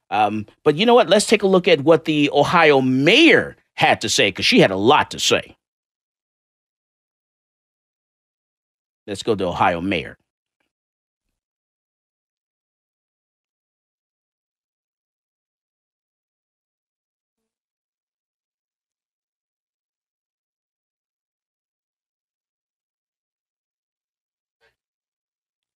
Um, 0.09 0.45
but 0.63 0.75
you 0.75 0.85
know 0.85 0.95
what? 0.95 1.09
Let's 1.09 1.27
take 1.27 1.43
a 1.43 1.47
look 1.47 1.67
at 1.67 1.81
what 1.81 2.05
the 2.05 2.29
Ohio 2.31 2.81
mayor 2.81 3.55
had 3.75 4.01
to 4.01 4.09
say 4.09 4.29
because 4.29 4.45
she 4.45 4.59
had 4.59 4.71
a 4.71 4.75
lot 4.75 5.11
to 5.11 5.19
say. 5.19 5.55
Let's 9.07 9.23
go 9.23 9.35
to 9.35 9.47
Ohio 9.47 9.81
mayor. 9.81 10.17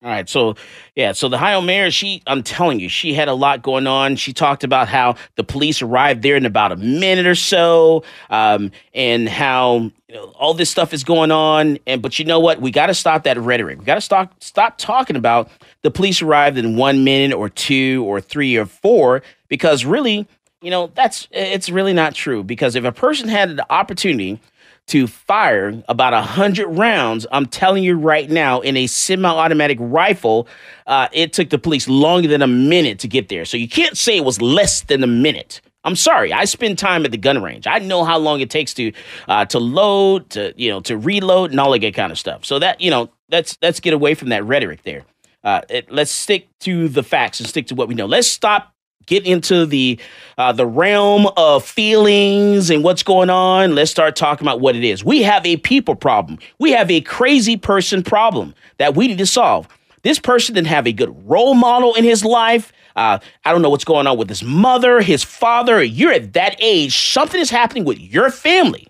All 0.04 0.10
right, 0.10 0.28
so 0.28 0.56
yeah, 0.96 1.14
so 1.14 1.30
the 1.30 1.38
Ohio 1.38 1.62
mayor, 1.62 1.90
she, 1.90 2.22
I'm 2.28 2.44
telling 2.44 2.82
you, 2.82 2.90
she 2.90 3.14
had 3.14 3.30
a 3.30 3.34
lot 3.34 3.62
going 3.62 3.88
on. 3.88 4.18
She 4.18 4.34
talked 4.34 4.66
about 4.66 4.90
how 4.90 5.16
the 5.38 5.46
police 5.46 5.82
arrived 5.82 6.24
there 6.24 6.36
in 6.36 6.46
about 6.46 6.74
a 6.74 6.76
minute 6.76 7.26
or 7.26 7.36
so, 7.36 8.04
um, 8.30 8.72
and 8.94 9.30
how 9.30 9.92
you 10.10 10.16
know, 10.16 10.26
all 10.36 10.54
this 10.54 10.70
stuff 10.70 10.94
is 10.94 11.06
going 11.06 11.32
on. 11.32 11.80
And 11.88 12.02
but 12.02 12.20
you 12.20 12.26
know 12.26 12.42
what? 12.42 12.60
We 12.60 12.70
got 12.70 12.88
to 12.88 12.94
stop 12.94 13.24
that 13.24 13.38
rhetoric. 13.38 13.80
We 13.80 13.86
got 13.86 13.96
to 13.96 14.02
stop 14.02 14.44
stop 14.44 14.78
talking 14.78 15.16
about 15.16 15.50
the 15.84 15.92
police 15.92 16.22
arrived 16.22 16.58
in 16.58 16.76
one 16.76 17.06
minute 17.06 17.34
or 17.34 17.48
two 17.48 18.04
or 18.06 18.20
three 18.20 18.58
or 18.58 18.66
four 18.66 19.24
because 19.48 19.86
really, 19.86 20.28
you 20.62 20.70
know, 20.70 20.88
that's 20.96 21.30
it's 21.32 21.70
really 21.70 21.94
not 21.94 22.14
true. 22.14 22.44
Because 22.44 22.76
if 22.76 22.84
a 22.84 22.92
person 22.92 23.30
had 23.30 23.56
the 23.56 23.72
opportunity 23.72 24.42
to 24.88 25.08
fire 25.08 25.84
about 25.88 26.14
a 26.14 26.22
hundred 26.22 26.68
rounds. 26.68 27.26
I'm 27.32 27.46
telling 27.46 27.84
you 27.84 27.96
right 27.96 28.30
now, 28.30 28.60
in 28.62 28.76
a 28.78 28.88
semi-automatic 28.88 29.78
rifle, 29.80 30.48
uh, 30.88 31.08
it 31.12 31.34
took 31.34 31.50
the 31.50 31.58
police 31.58 31.88
longer 31.88 32.28
than 32.28 32.42
a 32.42 32.48
minute 32.48 33.00
to 33.00 33.08
get 33.08 33.30
there. 33.30 33.46
So 33.46 33.58
you 33.58 33.70
can't 33.70 33.98
say 33.98 34.18
it 34.18 34.26
was 34.26 34.42
less 34.42 34.82
than 34.82 35.04
a 35.04 35.08
minute. 35.08 35.62
I'm 35.86 35.96
sorry. 35.96 36.32
I 36.32 36.46
spend 36.46 36.78
time 36.78 37.06
at 37.06 37.12
the 37.12 37.18
gun 37.18 37.42
range. 37.42 37.68
I 37.68 37.80
know 37.80 38.04
how 38.04 38.18
long 38.18 38.40
it 38.40 38.50
takes 38.50 38.74
to 38.76 38.92
uh, 39.28 39.46
to 39.46 39.60
load, 39.60 40.30
to 40.32 40.54
you 40.56 40.70
know, 40.70 40.80
to 40.82 40.98
reload, 40.98 41.52
and 41.52 41.60
all 41.60 41.74
of 41.74 41.82
that 41.82 41.94
kind 41.94 42.12
of 42.12 42.18
stuff. 42.18 42.46
So 42.46 42.60
that 42.60 42.80
you 42.80 42.90
know, 42.90 43.10
let's 43.30 43.58
let's 43.62 43.80
get 43.80 43.94
away 43.94 44.16
from 44.16 44.30
that 44.30 44.46
rhetoric 44.46 44.84
there. 44.84 45.04
Uh, 45.44 45.62
it, 45.70 45.92
let's 45.92 46.12
stick 46.12 46.48
to 46.62 46.88
the 46.88 47.04
facts 47.04 47.42
and 47.42 47.50
stick 47.50 47.68
to 47.68 47.76
what 47.76 47.90
we 47.90 47.96
know. 47.96 48.06
Let's 48.06 48.30
stop 48.30 48.73
get 49.06 49.26
into 49.26 49.66
the 49.66 50.00
uh, 50.38 50.52
the 50.52 50.66
realm 50.66 51.28
of 51.38 51.66
feelings 51.66 52.70
and 52.70 52.84
what's 52.84 53.04
going 53.04 53.30
on 53.30 53.76
let's 53.76 53.92
start 53.92 54.16
talking 54.16 54.46
about 54.46 54.60
what 54.60 54.76
it 54.76 54.84
is. 54.84 55.04
We 55.04 55.24
have 55.24 55.46
a 55.46 55.58
people 55.58 55.96
problem. 55.96 56.40
We 56.60 56.72
have 56.72 56.90
a 56.90 57.02
crazy 57.02 57.58
person 57.58 58.04
problem 58.04 58.54
that 58.78 58.96
we 58.96 59.08
need 59.08 59.18
to 59.20 59.26
solve. 59.26 59.68
This 60.04 60.20
person 60.20 60.56
didn't 60.56 60.68
have 60.68 60.88
a 60.88 60.92
good 60.92 61.30
role 61.30 61.54
model 61.54 61.96
in 61.96 62.04
his 62.04 62.26
life. 62.26 62.72
Uh, 62.96 63.18
i 63.44 63.52
don't 63.52 63.64
know 63.64 63.72
what's 63.72 63.84
going 63.84 64.06
on 64.06 64.20
with 64.20 64.30
his 64.30 64.44
mother 64.44 65.02
his 65.02 65.24
father. 65.24 65.82
You're 65.82 66.14
at 66.14 66.34
that 66.34 66.56
age. 66.60 66.96
Something 66.96 67.42
is 67.42 67.50
happening 67.50 67.86
with 67.86 68.00
your 68.00 68.30
family. 68.30 68.88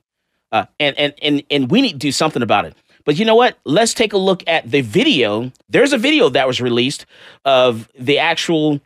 Uh, 0.51 0.65
and, 0.79 0.97
and 0.99 1.13
and 1.21 1.43
and 1.49 1.71
we 1.71 1.81
need 1.81 1.93
to 1.93 1.97
do 1.97 2.11
something 2.11 2.43
about 2.43 2.65
it. 2.65 2.75
But 3.05 3.17
you 3.17 3.25
know 3.25 3.35
what? 3.35 3.57
Let's 3.65 3.93
take 3.93 4.13
a 4.13 4.17
look 4.17 4.43
at 4.47 4.69
the 4.69 4.81
video. 4.81 5.51
There's 5.69 5.93
a 5.93 5.97
video 5.97 6.29
that 6.29 6.47
was 6.47 6.61
released 6.61 7.05
of 7.45 7.89
the 7.97 8.19
actual 8.19 8.79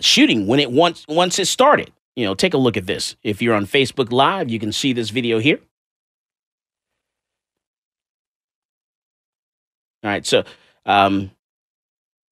shooting 0.00 0.46
when 0.46 0.60
it 0.60 0.70
once 0.70 1.04
once 1.08 1.38
it 1.38 1.46
started. 1.46 1.92
You 2.16 2.24
know, 2.24 2.34
take 2.34 2.54
a 2.54 2.58
look 2.58 2.76
at 2.76 2.86
this. 2.86 3.16
If 3.22 3.42
you're 3.42 3.54
on 3.54 3.66
Facebook 3.66 4.12
Live, 4.12 4.48
you 4.48 4.58
can 4.58 4.72
see 4.72 4.92
this 4.92 5.10
video 5.10 5.38
here. 5.38 5.58
All 10.04 10.10
right, 10.10 10.24
so 10.26 10.44
um, 10.86 11.30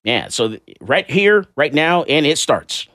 yeah, 0.04 0.28
so 0.28 0.48
th- 0.48 0.62
right 0.80 1.10
here, 1.10 1.46
right 1.56 1.72
now, 1.72 2.02
and 2.04 2.26
it 2.26 2.38
starts. 2.38 2.86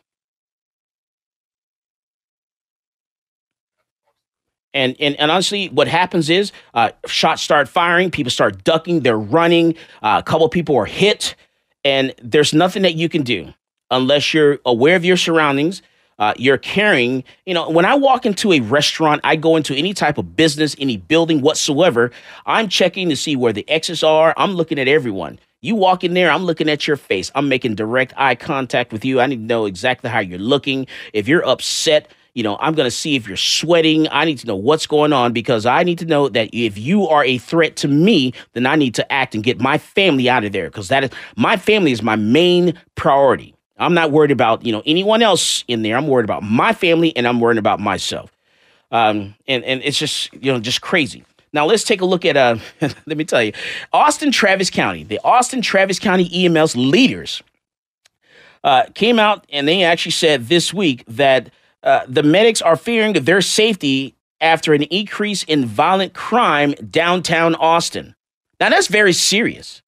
And, 4.73 4.95
and, 4.99 5.15
and 5.15 5.31
honestly, 5.31 5.69
what 5.69 5.87
happens 5.87 6.29
is 6.29 6.51
uh, 6.75 6.91
shots 7.07 7.41
start 7.41 7.67
firing, 7.67 8.11
people 8.11 8.29
start 8.29 8.63
ducking, 8.63 8.99
they're 8.99 9.17
running, 9.17 9.73
uh, 10.03 10.17
a 10.19 10.23
couple 10.23 10.47
people 10.49 10.75
are 10.75 10.85
hit, 10.85 11.35
and 11.83 12.13
there's 12.21 12.53
nothing 12.53 12.83
that 12.83 12.93
you 12.93 13.09
can 13.09 13.23
do 13.23 13.53
unless 13.91 14.33
you're 14.33 14.59
aware 14.65 14.95
of 14.95 15.05
your 15.05 15.17
surroundings. 15.17 15.81
Uh, 16.19 16.33
you're 16.35 16.57
caring. 16.57 17.23
You 17.45 17.53
know, 17.53 17.69
when 17.69 17.85
I 17.85 17.93
walk 17.93 18.25
into 18.25 18.51
a 18.51 18.59
restaurant, 18.59 19.21
I 19.23 19.35
go 19.35 19.55
into 19.55 19.75
any 19.75 19.93
type 19.93 20.17
of 20.17 20.35
business, 20.35 20.75
any 20.79 20.97
building 20.97 21.41
whatsoever, 21.41 22.11
I'm 22.45 22.69
checking 22.69 23.09
to 23.09 23.15
see 23.15 23.35
where 23.35 23.53
the 23.53 23.69
exits 23.69 24.01
are. 24.01 24.33
I'm 24.35 24.53
looking 24.53 24.79
at 24.79 24.87
everyone. 24.87 25.39
You 25.61 25.75
walk 25.75 26.03
in 26.03 26.13
there, 26.13 26.31
I'm 26.31 26.43
looking 26.43 26.69
at 26.69 26.87
your 26.87 26.97
face. 26.97 27.31
I'm 27.35 27.49
making 27.49 27.75
direct 27.75 28.13
eye 28.15 28.35
contact 28.35 28.91
with 28.91 29.03
you. 29.03 29.19
I 29.19 29.25
need 29.27 29.37
to 29.37 29.41
know 29.41 29.65
exactly 29.65 30.09
how 30.09 30.19
you're 30.19 30.39
looking. 30.39 30.87
If 31.13 31.27
you're 31.27 31.45
upset, 31.47 32.11
you 32.35 32.43
know, 32.43 32.57
I'm 32.59 32.75
going 32.75 32.85
to 32.85 32.95
see 32.95 33.15
if 33.15 33.27
you're 33.27 33.35
sweating. 33.35 34.07
I 34.11 34.23
need 34.23 34.37
to 34.37 34.47
know 34.47 34.55
what's 34.55 34.85
going 34.85 35.11
on 35.11 35.33
because 35.33 35.65
I 35.65 35.81
need 35.81 35.97
to 35.97 36.05
know 36.05 36.29
that 36.29 36.49
if 36.53 36.77
you 36.77 37.07
are 37.07 37.25
a 37.25 37.39
threat 37.39 37.75
to 37.77 37.87
me, 37.87 38.33
then 38.53 38.67
I 38.67 38.75
need 38.75 38.93
to 38.95 39.11
act 39.11 39.33
and 39.33 39.43
get 39.43 39.59
my 39.59 39.79
family 39.79 40.29
out 40.29 40.43
of 40.43 40.51
there 40.51 40.69
because 40.69 40.89
that 40.89 41.05
is 41.05 41.09
my 41.35 41.57
family 41.57 41.91
is 41.91 42.03
my 42.03 42.15
main 42.15 42.79
priority. 42.93 43.55
I'm 43.77 43.93
not 43.93 44.11
worried 44.11 44.31
about 44.31 44.65
you 44.65 44.71
know 44.71 44.83
anyone 44.85 45.21
else 45.21 45.63
in 45.67 45.81
there. 45.81 45.95
I'm 45.97 46.07
worried 46.07 46.25
about 46.25 46.43
my 46.43 46.73
family 46.73 47.15
and 47.15 47.27
I'm 47.27 47.39
worried 47.39 47.57
about 47.57 47.79
myself. 47.79 48.31
Um, 48.91 49.35
and 49.47 49.63
and 49.63 49.81
it's 49.83 49.97
just 49.97 50.33
you 50.33 50.51
know 50.51 50.59
just 50.59 50.81
crazy. 50.81 51.23
Now 51.53 51.65
let's 51.65 51.83
take 51.83 52.01
a 52.01 52.05
look 52.05 52.25
at 52.25 52.37
uh 52.37 52.57
let 52.81 53.17
me 53.17 53.23
tell 53.23 53.43
you, 53.43 53.53
Austin 53.93 54.31
Travis 54.31 54.69
County, 54.69 55.03
the 55.03 55.19
Austin 55.23 55.61
Travis 55.61 55.99
County 55.99 56.45
EMS 56.45 56.75
leaders 56.75 57.41
uh, 58.63 58.83
came 58.93 59.19
out 59.19 59.45
and 59.49 59.67
they 59.67 59.83
actually 59.83 60.11
said 60.11 60.47
this 60.47 60.73
week 60.73 61.03
that 61.07 61.49
uh, 61.83 62.01
the 62.07 62.23
medics 62.23 62.61
are 62.61 62.75
fearing 62.75 63.13
their 63.13 63.41
safety 63.41 64.15
after 64.41 64.73
an 64.73 64.83
increase 64.83 65.43
in 65.43 65.65
violent 65.65 66.13
crime 66.13 66.73
downtown 66.89 67.55
Austin. 67.55 68.15
Now 68.59 68.69
that's 68.69 68.87
very 68.87 69.13
serious. 69.13 69.81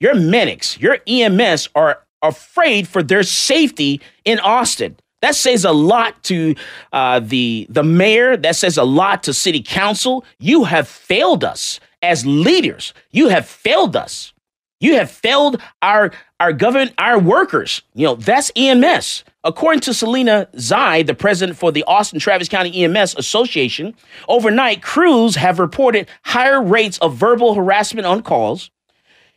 Your 0.00 0.14
medics, 0.14 0.78
your 0.78 0.98
EMS 1.06 1.68
are 1.74 2.04
afraid 2.22 2.88
for 2.88 3.02
their 3.02 3.22
safety 3.22 4.00
in 4.24 4.38
Austin. 4.40 4.96
That 5.20 5.34
says 5.34 5.64
a 5.64 5.72
lot 5.72 6.22
to 6.24 6.54
uh, 6.92 7.20
the 7.20 7.66
the 7.68 7.82
mayor. 7.82 8.36
That 8.36 8.56
says 8.56 8.78
a 8.78 8.84
lot 8.84 9.24
to 9.24 9.34
city 9.34 9.62
council. 9.62 10.24
You 10.38 10.64
have 10.64 10.86
failed 10.86 11.42
us 11.42 11.80
as 12.02 12.24
leaders. 12.24 12.94
You 13.10 13.28
have 13.28 13.46
failed 13.48 13.96
us. 13.96 14.32
You 14.80 14.94
have 14.94 15.10
failed 15.10 15.60
our 15.82 16.12
our 16.38 16.52
government, 16.52 16.92
our 16.98 17.18
workers. 17.18 17.82
You 17.94 18.06
know 18.06 18.14
that's 18.14 18.52
EMS. 18.54 19.24
According 19.42 19.80
to 19.80 19.94
Selena 19.94 20.48
Xie, 20.54 21.06
the 21.06 21.14
president 21.14 21.58
for 21.58 21.72
the 21.72 21.82
Austin 21.84 22.20
Travis 22.20 22.48
County 22.48 22.84
EMS 22.84 23.16
Association, 23.16 23.96
overnight 24.28 24.82
crews 24.82 25.34
have 25.34 25.58
reported 25.58 26.06
higher 26.24 26.62
rates 26.62 26.98
of 26.98 27.16
verbal 27.16 27.54
harassment 27.54 28.06
on 28.06 28.22
calls. 28.22 28.70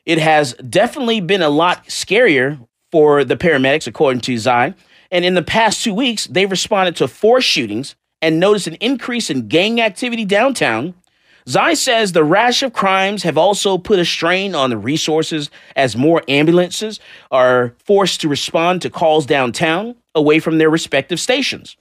It 0.06 0.20
has 0.20 0.54
definitely 0.54 1.22
been 1.22 1.42
a 1.42 1.50
lot 1.50 1.86
scarier 1.88 2.60
for 2.92 3.24
the 3.24 3.38
paramedics, 3.38 3.88
according 3.88 4.22
to 4.22 4.36
Xie. 4.36 4.76
And 5.12 5.26
in 5.26 5.34
the 5.34 5.42
past 5.42 5.84
two 5.84 5.94
weeks, 5.94 6.28
they 6.28 6.46
responded 6.46 6.96
to 6.98 7.08
four 7.08 7.42
shootings 7.42 7.96
and 8.22 8.40
noticed 8.40 8.68
an 8.68 8.76
increase 8.76 9.30
in 9.30 9.48
gang 9.48 9.82
activity 9.82 10.26
downtown. 10.26 10.94
Xie 11.48 11.76
says 11.76 12.12
the 12.12 12.24
rash 12.24 12.62
of 12.62 12.74
crimes 12.74 13.24
have 13.24 13.38
also 13.38 13.78
put 13.78 14.00
a 14.00 14.06
strain 14.06 14.54
on 14.54 14.70
the 14.70 14.78
resources 14.78 15.50
as 15.76 15.96
more 15.98 16.22
ambulances 16.28 17.00
are 17.32 17.74
forced 17.84 18.22
to 18.22 18.30
respond 18.30 18.82
to 18.84 18.90
calls 18.90 19.26
downtown 19.26 19.96
away 20.14 20.40
from 20.40 20.60
their 20.60 20.70
respective 20.70 21.20
stations. 21.20 21.78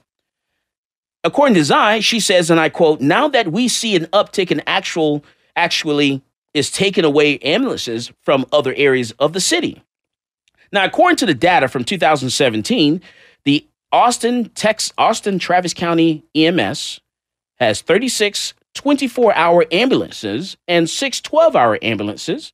According 1.23 1.53
to 1.55 1.61
Xie, 1.61 2.03
she 2.03 2.19
says, 2.19 2.49
and 2.49 2.59
I 2.59 2.69
quote, 2.69 3.01
now 3.01 3.27
that 3.27 3.51
we 3.51 3.67
see 3.67 3.95
an 3.95 4.07
uptick 4.07 4.49
in 4.49 4.63
actual, 4.65 5.23
actually 5.55 6.23
is 6.53 6.71
taking 6.71 7.05
away 7.05 7.37
ambulances 7.39 8.11
from 8.23 8.45
other 8.51 8.73
areas 8.75 9.11
of 9.19 9.33
the 9.33 9.39
city. 9.39 9.83
Now, 10.71 10.85
according 10.85 11.17
to 11.17 11.25
the 11.25 11.33
data 11.33 11.67
from 11.67 11.83
2017, 11.83 13.01
the 13.43 13.67
Austin, 13.91 14.49
Tex, 14.49 14.93
Austin 14.97 15.37
Travis 15.37 15.73
County 15.73 16.23
EMS 16.35 17.01
has 17.57 17.81
36 17.81 18.53
24 18.73 19.35
hour 19.35 19.65
ambulances 19.71 20.55
and 20.67 20.89
six 20.89 21.19
12 21.19 21.55
hour 21.55 21.77
ambulances. 21.81 22.53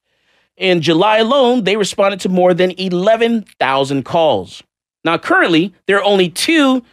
In 0.56 0.82
July 0.82 1.20
alone, 1.20 1.64
they 1.64 1.78
responded 1.78 2.20
to 2.22 2.30
more 2.30 2.56
than 2.56 2.72
11,000 2.72 4.04
calls. 4.04 4.64
Now, 5.04 5.20
currently, 5.20 5.74
there 5.86 5.98
are 5.98 6.04
only 6.04 6.30
two 6.30 6.84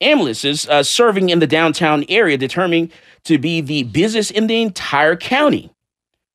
ambulances 0.00 0.66
uh, 0.66 0.82
serving 0.82 1.30
in 1.30 1.38
the 1.38 1.46
downtown 1.46 2.04
area, 2.08 2.36
determined 2.36 2.90
to 3.24 3.38
be 3.38 3.60
the 3.60 3.84
busiest 3.84 4.32
in 4.32 4.48
the 4.48 4.60
entire 4.60 5.14
county. 5.14 5.70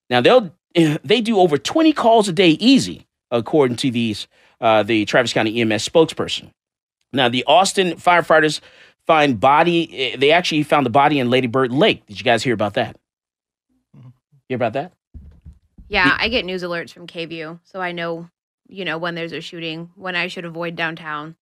Now, 0.10 0.22
they'll 0.22 0.54
they 1.04 1.22
do 1.22 1.40
over 1.40 1.58
20 1.58 1.92
calls 1.94 2.30
a 2.30 2.34
day 2.34 2.52
easy, 2.52 3.07
according 3.32 3.78
to 3.78 3.92
these 3.92 4.28
uh, 4.62 4.84
the 4.84 5.06
Travis 5.06 5.34
County 5.34 5.62
EMS 5.62 5.88
spokesperson. 5.88 6.50
Now, 7.14 7.30
the 7.30 7.44
Austin 7.46 7.92
firefighters 7.94 8.60
find 9.06 9.40
body. 9.40 10.14
eh, 10.14 10.16
They 10.18 10.32
actually 10.32 10.64
found 10.64 10.86
the 10.86 10.90
body 10.90 11.20
in 11.20 11.30
Lady 11.30 11.48
Bird 11.48 11.72
Lake. 11.72 12.06
Did 12.06 12.20
you 12.20 12.24
guys 12.24 12.44
hear 12.44 12.54
about 12.54 12.74
that? 12.74 12.98
Hear 14.50 14.56
about 14.56 14.74
that? 14.74 14.94
Yeah, 15.90 16.16
I 16.20 16.28
get 16.30 16.44
news 16.46 16.64
alerts 16.64 16.92
from 16.92 17.08
KVUE, 17.08 17.60
so 17.64 17.80
I 17.80 17.92
know, 17.94 18.30
you 18.68 18.84
know, 18.84 18.98
when 18.98 19.16
there's 19.16 19.32
a 19.32 19.40
shooting, 19.42 19.90
when 19.96 20.16
I 20.16 20.28
should 20.28 20.44
avoid 20.46 20.76
downtown, 20.76 21.36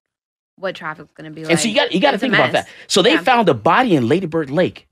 what 0.58 0.76
traffic's 0.76 1.12
going 1.16 1.30
to 1.30 1.34
be 1.36 1.44
like. 1.44 1.52
and 1.52 1.60
so 1.60 1.68
you 1.68 1.76
got 1.76 1.92
you 1.92 2.00
got 2.00 2.12
to 2.12 2.18
think 2.18 2.34
about 2.34 2.52
that. 2.54 2.68
So 2.88 3.02
they 3.02 3.14
Yeah. 3.14 3.22
found 3.22 3.50
a 3.50 3.54
body 3.54 3.96
in 3.96 4.08
Lady 4.08 4.26
Bird 4.28 4.50
Lake. 4.52 4.88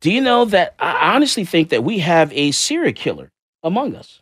Do 0.00 0.12
you 0.12 0.20
know 0.20 0.44
that? 0.46 0.74
I 0.78 1.14
honestly 1.14 1.44
think 1.44 1.70
that 1.70 1.82
we 1.84 2.00
have 2.00 2.32
a 2.32 2.50
serial 2.50 2.92
killer 2.92 3.30
among 3.62 3.94
us. 3.94 4.20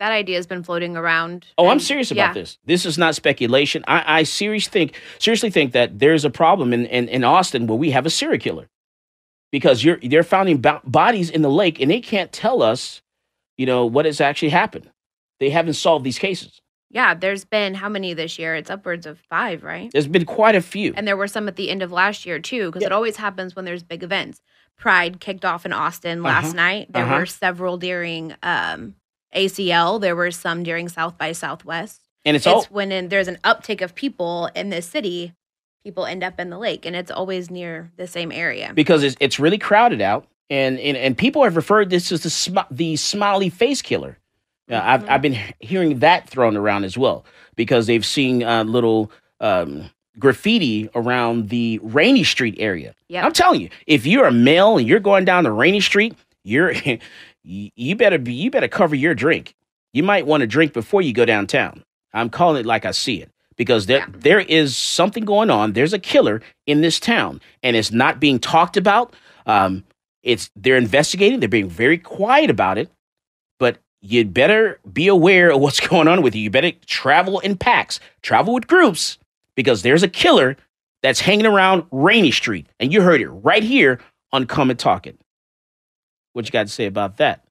That 0.00 0.12
idea 0.12 0.36
has 0.36 0.46
been 0.46 0.62
floating 0.62 0.96
around. 0.96 1.46
Oh, 1.58 1.66
I'm 1.66 1.72
and- 1.72 1.82
serious 1.82 2.10
yeah. 2.12 2.24
about 2.26 2.34
this. 2.34 2.58
This 2.64 2.86
is 2.86 2.98
not 2.98 3.14
speculation. 3.16 3.84
I, 3.88 4.20
I 4.20 4.22
seriously 4.22 4.70
think 4.70 5.00
seriously 5.18 5.50
think 5.50 5.72
that 5.72 5.98
there's 5.98 6.24
a 6.24 6.30
problem 6.30 6.72
in, 6.72 6.86
in, 6.86 7.08
in 7.08 7.24
Austin 7.24 7.66
where 7.66 7.78
we 7.78 7.90
have 7.90 8.06
a 8.06 8.10
serial 8.10 8.38
killer 8.38 8.68
because 9.50 9.82
you're 9.82 9.98
they're 10.02 10.22
finding 10.22 10.58
bo- 10.58 10.80
bodies 10.84 11.30
in 11.30 11.42
the 11.42 11.50
lake 11.50 11.80
and 11.80 11.90
they 11.90 12.00
can't 12.00 12.30
tell 12.32 12.62
us, 12.62 13.02
you 13.56 13.66
know, 13.66 13.86
what 13.86 14.04
has 14.04 14.20
actually 14.20 14.50
happened. 14.50 14.88
They 15.40 15.50
haven't 15.50 15.74
solved 15.74 16.04
these 16.04 16.18
cases. 16.18 16.60
Yeah, 16.90 17.14
there's 17.14 17.44
been 17.44 17.74
how 17.74 17.88
many 17.88 18.14
this 18.14 18.38
year? 18.38 18.54
It's 18.54 18.70
upwards 18.70 19.04
of 19.04 19.18
five, 19.28 19.62
right? 19.62 19.90
There's 19.92 20.06
been 20.08 20.24
quite 20.24 20.54
a 20.54 20.62
few. 20.62 20.94
And 20.96 21.06
there 21.06 21.16
were 21.18 21.28
some 21.28 21.46
at 21.48 21.56
the 21.56 21.70
end 21.70 21.82
of 21.82 21.92
last 21.92 22.24
year 22.24 22.38
too, 22.38 22.66
because 22.66 22.80
Yeah. 22.82 22.86
it 22.86 22.92
always 22.92 23.16
happens 23.16 23.54
when 23.54 23.64
there's 23.66 23.82
big 23.82 24.02
events. 24.02 24.40
Pride 24.78 25.20
kicked 25.20 25.44
off 25.44 25.66
in 25.66 25.72
Austin 25.72 26.22
last 26.22 26.46
Uh-huh. 26.46 26.54
night. 26.54 26.92
There 26.92 27.04
Uh-huh. 27.04 27.18
were 27.18 27.26
several 27.26 27.76
during 27.76 28.34
um, 28.42 28.94
ACL. 29.34 30.00
There 30.00 30.16
were 30.16 30.30
some 30.30 30.62
during 30.62 30.88
South 30.88 31.16
by 31.18 31.32
Southwest. 31.32 32.00
and 32.24 32.36
it's 32.36 32.46
It's, 32.46 32.52
all 32.54 32.64
when 32.70 32.92
in, 32.92 33.08
there's 33.08 33.28
an 33.28 33.38
uptick 33.44 33.82
of 33.82 33.94
people 33.94 34.50
in 34.54 34.70
this 34.70 34.86
city, 34.86 35.34
people 35.84 36.06
end 36.06 36.22
up 36.24 36.38
in 36.40 36.50
the 36.50 36.58
lake, 36.58 36.84
and 36.86 36.94
it's 36.96 37.10
always 37.10 37.50
near 37.50 37.90
the 37.96 38.06
same 38.06 38.32
area. 38.32 38.72
because 38.74 39.02
it's, 39.02 39.16
it's 39.20 39.38
really 39.38 39.58
crowded 39.58 40.00
out 40.00 40.26
and, 40.50 40.78
and 40.80 40.96
and 40.96 41.16
people 41.18 41.44
have 41.44 41.56
referred 41.56 41.90
this 41.90 42.10
as 42.10 42.22
the 42.22 42.30
smi- 42.30 42.66
the 42.70 42.96
smiley 42.96 43.50
face 43.50 43.82
killer 43.82 44.16
I've, 44.70 45.00
Mm-hmm. 45.02 45.10
I've 45.10 45.22
been 45.22 45.38
hearing 45.60 45.98
that 46.00 46.28
thrown 46.28 46.56
around 46.56 46.84
as 46.84 46.96
well 46.98 47.24
because 47.56 47.86
they've 47.86 48.04
seen 48.04 48.42
uh, 48.42 48.64
little 48.64 49.10
um, 49.40 49.90
graffiti 50.18 50.88
around 50.94 51.48
the 51.50 51.78
Rainey 51.82 52.24
Street 52.24 52.56
area 52.58 52.94
Yep. 53.08 53.24
i'm 53.24 53.32
telling 53.32 53.60
you 53.60 53.68
if 53.86 54.04
you're 54.06 54.26
a 54.26 54.32
male 54.32 54.76
and 54.78 54.86
you're 54.88 55.00
going 55.00 55.24
down 55.24 55.44
the 55.44 55.52
Rainey 55.52 55.80
Street 55.80 56.14
you're 56.44 56.72
you 57.42 57.70
you 57.76 57.96
better 57.96 58.18
be 58.18 58.32
you 58.32 58.50
better 58.50 58.68
cover 58.68 58.94
your 58.94 59.14
drink. 59.14 59.54
You 59.92 60.02
might 60.02 60.26
want 60.26 60.42
to 60.42 60.46
drink 60.46 60.72
before 60.72 61.02
you 61.02 61.12
go 61.12 61.24
downtown. 61.24 61.82
I'm 62.12 62.30
calling 62.30 62.60
it 62.60 62.66
like 62.66 62.84
i 62.84 62.90
see 62.90 63.20
it 63.22 63.30
because 63.56 63.86
there 63.86 63.98
Yeah. 63.98 64.06
there 64.10 64.40
is 64.40 64.76
something 64.76 65.24
going 65.24 65.50
on. 65.50 65.72
There's 65.72 65.92
a 65.92 65.98
killer 65.98 66.40
in 66.66 66.80
this 66.80 66.98
town 67.00 67.40
and 67.62 67.76
it's 67.76 67.92
not 67.92 68.20
being 68.20 68.38
talked 68.38 68.76
about. 68.76 69.14
Um 69.46 69.84
it's 70.22 70.50
they're 70.56 70.76
investigating 70.76 71.40
they're 71.40 71.48
being 71.48 71.68
very 71.70 71.98
quiet 71.98 72.50
about 72.50 72.76
it 72.78 72.90
but 73.58 73.78
you'd 74.00 74.32
better 74.34 74.78
be 74.92 75.08
aware 75.08 75.50
of 75.52 75.60
what's 75.60 75.80
going 75.88 76.08
on 76.08 76.22
with 76.22 76.34
you. 76.34 76.42
You 76.42 76.50
better 76.50 76.72
travel 76.86 77.40
in 77.40 77.56
packs. 77.56 77.98
Travel 78.22 78.54
with 78.54 78.66
groups 78.66 79.18
because 79.54 79.82
there's 79.82 80.02
a 80.02 80.08
killer 80.08 80.56
that's 81.02 81.20
hanging 81.20 81.46
around 81.46 81.84
Rainey 81.92 82.30
Street 82.32 82.66
and 82.80 82.92
you 82.92 83.02
heard 83.02 83.20
it 83.20 83.28
right 83.28 83.62
here 83.62 84.00
on 84.32 84.46
come 84.46 84.70
and 84.70 84.78
talk 84.78 85.06
it 85.06 85.18
what 86.38 86.46
you 86.46 86.52
got 86.52 86.66
to 86.68 86.72
say 86.72 86.86
about 86.86 87.16
that 87.18 87.44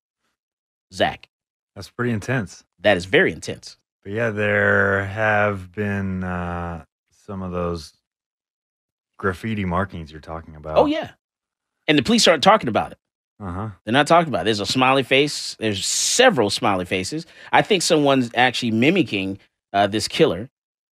zach 0.94 1.28
That's 1.76 1.90
pretty 1.90 2.12
intense. 2.14 2.64
that 2.80 2.96
is 2.98 3.06
very 3.06 3.32
intense 3.34 3.78
But 4.04 4.14
yeah, 4.14 4.30
there 4.32 5.06
have 5.06 5.72
been 5.74 6.24
uh, 6.24 6.86
some 7.12 7.42
of 7.44 7.52
those 7.52 7.94
graffiti 9.20 9.66
markings 9.66 10.12
you're 10.12 10.22
talking 10.22 10.56
about. 10.56 10.78
oh 10.78 10.86
yeah 10.86 11.12
and 11.88 11.98
the 11.98 12.04
police 12.04 12.28
aren't 12.28 12.44
talking 12.44 12.70
about 12.70 12.92
it 12.94 12.98
Uh 13.40 13.52
huh. 13.52 13.70
They're 13.84 13.94
not 13.94 14.08
talking 14.08 14.30
about 14.30 14.42
it. 14.42 14.46
There's 14.46 14.60
a 14.60 14.66
smiley 14.66 15.04
face. 15.04 15.56
There's 15.60 15.86
several 15.86 16.50
smiley 16.50 16.86
faces. 16.86 17.26
I 17.52 17.62
think 17.62 17.84
someone's 17.84 18.32
actually 18.36 18.72
mimicking 18.72 19.38
uh, 19.74 19.86
this 19.88 20.08
killer. 20.08 20.50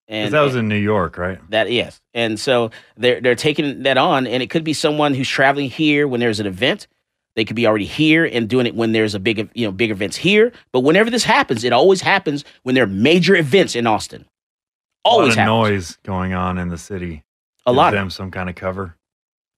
Because 0.07 0.25
And 0.25 0.33
that 0.35 0.41
was 0.41 0.55
in 0.55 0.67
New 0.67 0.77
York, 0.77 1.17
right? 1.17 1.39
that 1.49 1.71
yes. 1.71 1.99
And 2.13 2.39
so 2.39 2.69
they're 2.97 3.19
they're 3.19 3.35
taking 3.35 3.81
that 3.83 3.97
on, 3.97 4.27
and 4.27 4.43
it 4.43 4.51
could 4.51 4.63
be 4.63 4.73
someone 4.73 5.15
who's 5.15 5.27
traveling 5.27 5.69
here 5.71 6.07
when 6.07 6.19
there's 6.19 6.39
an 6.39 6.45
event. 6.45 6.87
They 7.35 7.45
could 7.45 7.55
be 7.55 7.67
already 7.67 7.85
here 7.85 8.25
and 8.25 8.47
doing 8.47 8.65
it 8.65 8.75
when 8.75 8.91
there's 8.93 9.13
a 9.13 9.19
big 9.19 9.49
you 9.53 9.65
know 9.65 9.71
big 9.71 9.91
events 9.91 10.15
here. 10.15 10.51
But 10.71 10.81
whenever 10.81 11.09
this 11.09 11.23
happens, 11.23 11.63
it 11.63 11.73
always 11.73 12.01
happens 12.01 12.45
when 12.63 12.75
there 12.75 12.85
are 12.85 12.87
major 12.87 13.35
events 13.35 13.75
in 13.75 13.87
Austin. 13.87 14.25
Always 15.03 15.25
a 15.25 15.27
lot 15.27 15.29
of 15.29 15.37
happens. 15.37 15.47
noise 15.47 15.97
going 16.03 16.33
on 16.33 16.57
in 16.57 16.69
the 16.69 16.77
city. 16.77 17.23
A 17.65 17.71
Gives 17.71 17.77
lot. 17.77 17.93
Of 17.93 17.99
them 17.99 18.09
some 18.09 18.31
kind 18.31 18.49
of 18.49 18.55
cover. 18.55 18.95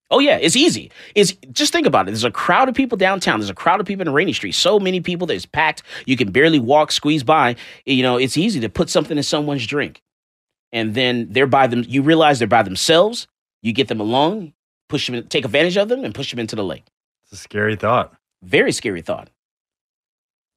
Oh 0.10 0.20
yeah, 0.20 0.38
it's 0.38 0.56
easy. 0.56 0.90
It's 1.16 1.34
just 1.52 1.74
think 1.74 1.86
about 1.86 2.08
it. 2.08 2.12
There's 2.12 2.24
a 2.24 2.32
crowd 2.32 2.70
of 2.70 2.76
people 2.76 2.98
downtown. 2.98 3.40
There's 3.40 3.50
a 3.50 3.56
crowd 3.56 3.82
of 3.82 3.86
people 3.86 4.08
in 4.08 4.14
Rainey 4.14 4.34
Street. 4.34 4.54
So 4.54 4.80
many 4.80 5.02
people 5.02 5.28
that 5.28 5.36
it's 5.36 5.46
packed. 5.46 5.84
You 6.06 6.16
can 6.16 6.32
barely 6.32 6.60
walk, 6.60 6.92
squeeze 6.92 7.24
by. 7.24 7.58
You 7.86 8.04
know, 8.04 8.18
it's 8.18 8.38
easy 8.38 8.62
to 8.62 8.70
put 8.70 8.90
something 8.90 9.18
in 9.18 9.24
someone's 9.24 9.68
drink, 9.68 10.02
and 10.72 10.96
then 10.96 11.28
they're 11.32 11.46
by 11.46 11.68
them. 11.68 11.84
You 11.88 12.02
realize 12.02 12.40
they're 12.40 12.48
by 12.48 12.64
themselves. 12.64 13.28
You 13.62 13.74
get 13.74 13.90
them 13.90 14.00
alone, 14.00 14.54
push 14.88 15.08
them, 15.08 15.28
take 15.28 15.44
advantage 15.44 15.78
of 15.78 15.90
them, 15.90 16.06
and 16.06 16.16
push 16.16 16.32
them 16.32 16.40
into 16.40 16.56
the 16.56 16.64
lake. 16.64 16.86
It's 17.28 17.42
a 17.42 17.44
scary 17.44 17.76
thought. 17.76 18.14
Very 18.42 18.72
scary 18.72 19.02
thought. 19.02 19.30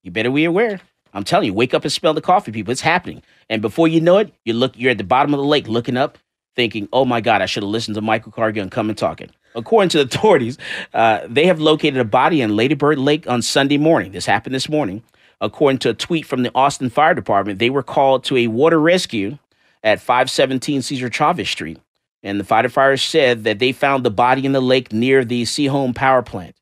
You 0.04 0.12
better 0.12 0.30
be 0.30 0.44
aware. 0.44 0.80
I'm 1.12 1.24
telling 1.24 1.46
you, 1.46 1.54
wake 1.54 1.74
up 1.74 1.82
and 1.82 1.90
smell 1.90 2.14
the 2.14 2.20
coffee, 2.20 2.52
people. 2.52 2.70
It's 2.70 2.80
happening, 2.80 3.22
and 3.48 3.60
before 3.60 3.88
you 3.88 4.00
know 4.00 4.18
it, 4.18 4.32
you 4.44 4.52
look. 4.52 4.78
You're 4.78 4.92
at 4.92 4.98
the 4.98 5.04
bottom 5.04 5.34
of 5.34 5.38
the 5.38 5.46
lake, 5.46 5.66
looking 5.66 5.96
up, 5.96 6.16
thinking, 6.54 6.88
"Oh 6.92 7.04
my 7.04 7.20
God, 7.20 7.42
I 7.42 7.46
should 7.46 7.64
have 7.64 7.70
listened 7.70 7.96
to 7.96 8.00
Michael 8.00 8.30
Cargill 8.30 8.62
and 8.62 8.70
Come 8.70 8.88
and 8.88 8.96
Talk 8.96 9.20
It." 9.20 9.32
According 9.56 9.88
to 9.90 9.98
the 9.98 10.04
authorities, 10.16 10.58
uh, 10.94 11.22
they 11.28 11.46
have 11.46 11.58
located 11.58 11.96
a 11.96 12.04
body 12.04 12.40
in 12.40 12.54
Lady 12.54 12.74
Bird 12.74 13.00
Lake 13.00 13.28
on 13.28 13.42
Sunday 13.42 13.78
morning. 13.78 14.12
This 14.12 14.26
happened 14.26 14.54
this 14.54 14.68
morning. 14.68 15.02
According 15.40 15.78
to 15.80 15.90
a 15.90 15.94
tweet 15.94 16.24
from 16.24 16.44
the 16.44 16.52
Austin 16.54 16.88
Fire 16.88 17.14
Department, 17.14 17.58
they 17.58 17.70
were 17.70 17.82
called 17.82 18.22
to 18.24 18.36
a 18.36 18.46
water 18.46 18.78
rescue 18.78 19.38
at 19.82 20.00
517 20.00 20.82
Cesar 20.82 21.10
Chavez 21.10 21.48
Street. 21.48 21.80
And 22.22 22.38
the 22.38 22.44
firefighters 22.44 23.00
said 23.00 23.44
that 23.44 23.58
they 23.58 23.72
found 23.72 24.04
the 24.04 24.10
body 24.10 24.44
in 24.44 24.52
the 24.52 24.60
lake 24.60 24.92
near 24.92 25.24
the 25.24 25.44
Seaholm 25.44 25.94
power 25.94 26.22
plant. 26.22 26.54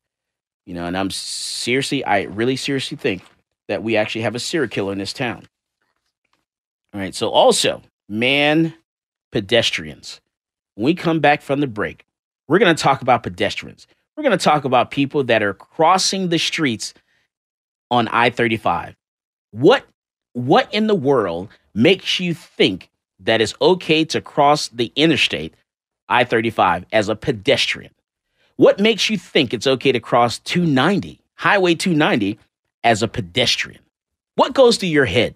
You 0.69 0.75
know, 0.75 0.85
and 0.85 0.95
I'm 0.95 1.09
seriously, 1.09 2.05
I 2.05 2.25
really 2.25 2.55
seriously 2.55 2.95
think 2.95 3.23
that 3.69 3.81
we 3.81 3.97
actually 3.97 4.21
have 4.21 4.35
a 4.35 4.39
serial 4.39 4.69
killer 4.69 4.91
in 4.91 4.99
this 4.99 5.13
town. 5.13 5.47
All 6.93 7.01
right. 7.01 7.15
So, 7.15 7.29
also, 7.29 7.81
man 8.07 8.75
pedestrians. 9.31 10.21
When 10.75 10.85
we 10.85 10.93
come 10.93 11.21
back 11.21 11.41
from 11.41 11.59
the 11.59 11.65
break, 11.65 12.05
we're 12.47 12.59
going 12.59 12.75
to 12.75 12.79
talk 12.83 13.01
about 13.01 13.23
pedestrians. 13.23 13.87
We're 14.15 14.21
going 14.21 14.37
to 14.37 14.43
talk 14.43 14.63
about 14.63 14.91
people 14.91 15.23
that 15.23 15.41
are 15.41 15.55
crossing 15.55 16.29
the 16.29 16.37
streets 16.37 16.93
on 17.89 18.07
I 18.09 18.29
35. 18.29 18.95
What, 19.49 19.87
what 20.33 20.71
in 20.71 20.85
the 20.85 20.93
world 20.93 21.49
makes 21.73 22.19
you 22.19 22.35
think 22.35 22.91
that 23.21 23.41
it's 23.41 23.55
okay 23.59 24.05
to 24.05 24.21
cross 24.21 24.67
the 24.67 24.93
interstate 24.95 25.55
I 26.07 26.25
35 26.25 26.85
as 26.91 27.09
a 27.09 27.15
pedestrian? 27.15 27.91
What 28.59 28.77
makes 28.77 29.09
you 29.09 29.17
think 29.17 29.53
it's 29.53 29.67
okay 29.67 29.93
to 29.93 30.01
cross 30.01 30.39
290, 30.39 31.21
Highway 31.35 31.75
290, 31.75 32.37
as 32.83 33.01
a 33.01 33.07
pedestrian? 33.07 33.79
What 34.35 34.53
goes 34.53 34.75
through 34.75 34.89
your 34.89 35.05
head? 35.05 35.33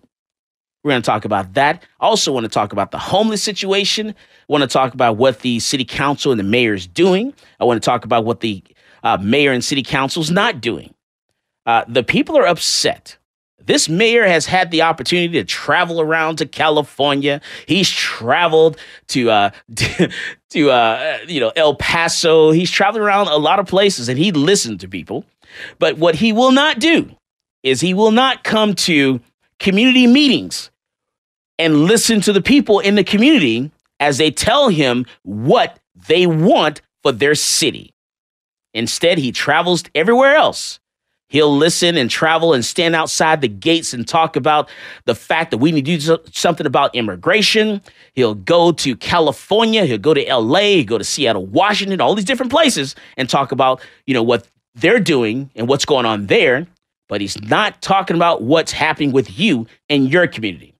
We're 0.84 0.92
going 0.92 1.02
to 1.04 1.06
talk 1.06 1.24
about 1.24 1.54
that. 1.54 1.84
I 2.02 2.06
also 2.06 2.34
want 2.34 2.44
to 2.44 2.50
talk 2.50 2.74
about 2.74 2.92
the 2.92 2.98
homeless 2.98 3.42
situation. 3.42 4.14
Want 4.50 4.64
to 4.64 4.68
talk 4.68 4.94
about 4.94 5.16
what 5.16 5.40
the 5.40 5.62
city 5.62 5.86
council 5.86 6.34
and 6.34 6.40
the 6.40 6.44
mayor 6.44 6.74
is 6.74 6.86
doing. 6.86 7.34
I 7.62 7.64
want 7.64 7.82
to 7.82 7.86
talk 7.86 8.04
about 8.04 8.26
what 8.26 8.42
the 8.42 8.62
uh, 9.04 9.18
mayor 9.22 9.54
and 9.54 9.64
city 9.64 9.84
council 9.84 10.22
is 10.22 10.30
not 10.30 10.60
doing. 10.60 10.94
Uh, 11.66 11.86
the 11.88 12.04
people 12.04 12.38
are 12.38 12.46
upset. 12.46 13.16
This 13.66 13.88
mayor 13.88 14.26
has 14.28 14.46
had 14.46 14.72
the 14.72 14.82
opportunity 14.82 15.34
to 15.34 15.44
travel 15.44 16.02
around 16.02 16.38
to 16.38 16.46
California. 16.46 17.42
He's 17.66 17.90
traveled 17.90 18.78
to 19.10 19.32
uh, 19.32 19.52
to 20.50 20.72
uh, 20.72 21.18
you 21.28 21.40
know 21.40 21.52
El 21.56 21.76
Paso. 21.76 22.52
He's 22.52 22.72
traveled 22.72 23.04
around 23.04 23.28
a 23.28 23.38
lot 23.38 23.60
of 23.60 23.68
places, 23.68 24.10
and 24.10 24.18
he 24.20 24.32
listened 24.32 24.80
to 24.82 24.88
people. 24.88 25.26
But 25.80 25.98
what 25.98 26.16
he 26.16 26.34
will 26.34 26.52
not 26.52 26.80
do 26.80 27.10
is 27.62 27.80
he 27.80 27.94
will 27.94 28.12
not 28.12 28.44
come 28.44 28.74
to 28.76 29.22
community 29.60 30.08
meetings 30.08 30.72
and 31.58 31.84
listen 31.84 32.20
to 32.22 32.34
the 32.34 32.42
people 32.42 32.80
in 32.80 32.96
the 32.96 33.04
community 33.04 33.72
as 34.00 34.18
they 34.18 34.32
tell 34.32 34.70
him 34.70 35.06
what 35.22 35.80
they 36.08 36.28
want 36.28 36.82
for 37.04 37.12
their 37.12 37.36
city. 37.36 37.94
Instead, 38.74 39.18
he 39.18 39.32
travels 39.32 39.84
everywhere 39.94 40.36
else. 40.36 40.80
He'll 41.34 41.58
listen 41.58 41.98
and 41.98 42.12
travel 42.12 42.54
and 42.54 42.64
stand 42.64 42.96
outside 42.96 43.42
the 43.42 43.48
gates 43.48 43.92
and 43.92 44.08
talk 44.08 44.36
about 44.36 44.70
the 45.06 45.16
fact 45.16 45.50
that 45.50 45.58
we 45.58 45.72
need 45.72 45.84
to 45.88 45.98
do 45.98 46.18
something 46.32 46.68
about 46.68 46.94
immigration. 46.94 47.82
He'll 48.14 48.36
go 48.36 48.72
to 48.74 48.96
California, 48.96 49.84
he'll 49.86 49.98
go 49.98 50.14
to 50.14 50.22
LA, 50.32 50.60
he'll 50.60 50.86
go 50.86 51.00
to 51.00 51.04
Seattle, 51.04 51.48
Washington, 51.48 52.00
all 52.02 52.14
these 52.14 52.24
different 52.24 52.52
places 52.52 52.96
and 53.18 53.28
talk 53.28 53.52
about, 53.52 53.82
you 54.06 54.14
know, 54.14 54.22
what 54.22 54.48
they're 54.76 55.00
doing 55.00 55.50
and 55.56 55.68
what's 55.68 55.86
going 55.86 56.06
on 56.06 56.28
there, 56.28 56.68
but 57.10 57.20
he's 57.20 57.42
not 57.42 57.82
talking 57.82 58.16
about 58.16 58.44
what's 58.44 58.72
happening 58.72 59.12
with 59.12 59.40
you 59.40 59.66
and 59.90 60.12
your 60.12 60.28
community. 60.28 60.76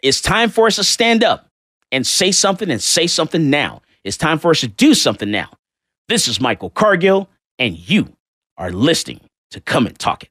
It's 0.00 0.20
time 0.20 0.48
for 0.48 0.68
us 0.68 0.76
to 0.76 0.84
stand 0.84 1.24
up 1.24 1.48
and 1.90 2.06
say 2.06 2.30
something 2.30 2.70
and 2.70 2.80
say 2.80 3.08
something 3.08 3.50
now. 3.50 3.82
It's 4.04 4.16
time 4.16 4.38
for 4.38 4.52
us 4.52 4.60
to 4.60 4.68
do 4.68 4.94
something 4.94 5.28
now. 5.28 5.50
This 6.06 6.28
is 6.28 6.40
Michael 6.40 6.70
Cargill, 6.70 7.28
and 7.58 7.76
you 7.76 8.14
are 8.58 8.72
listening 8.72 9.20
to 9.52 9.60
Come 9.60 9.86
and 9.86 9.96
Talk 9.96 10.24
It. 10.24 10.30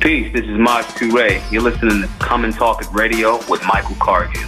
Peace, 0.00 0.32
this 0.34 0.44
is 0.44 0.58
Maj 0.58 0.84
Toure. 0.84 1.40
You're 1.50 1.62
listening 1.62 2.02
to 2.02 2.08
Come 2.18 2.44
and 2.44 2.52
Talk 2.52 2.82
It 2.82 2.92
Radio 2.92 3.36
with 3.48 3.62
Michael 3.66 3.96
Cargill. 3.98 4.42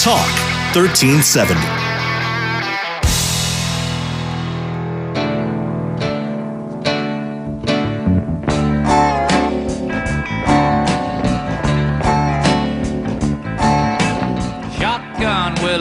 Talk 0.00 0.28
1370. 0.74 1.93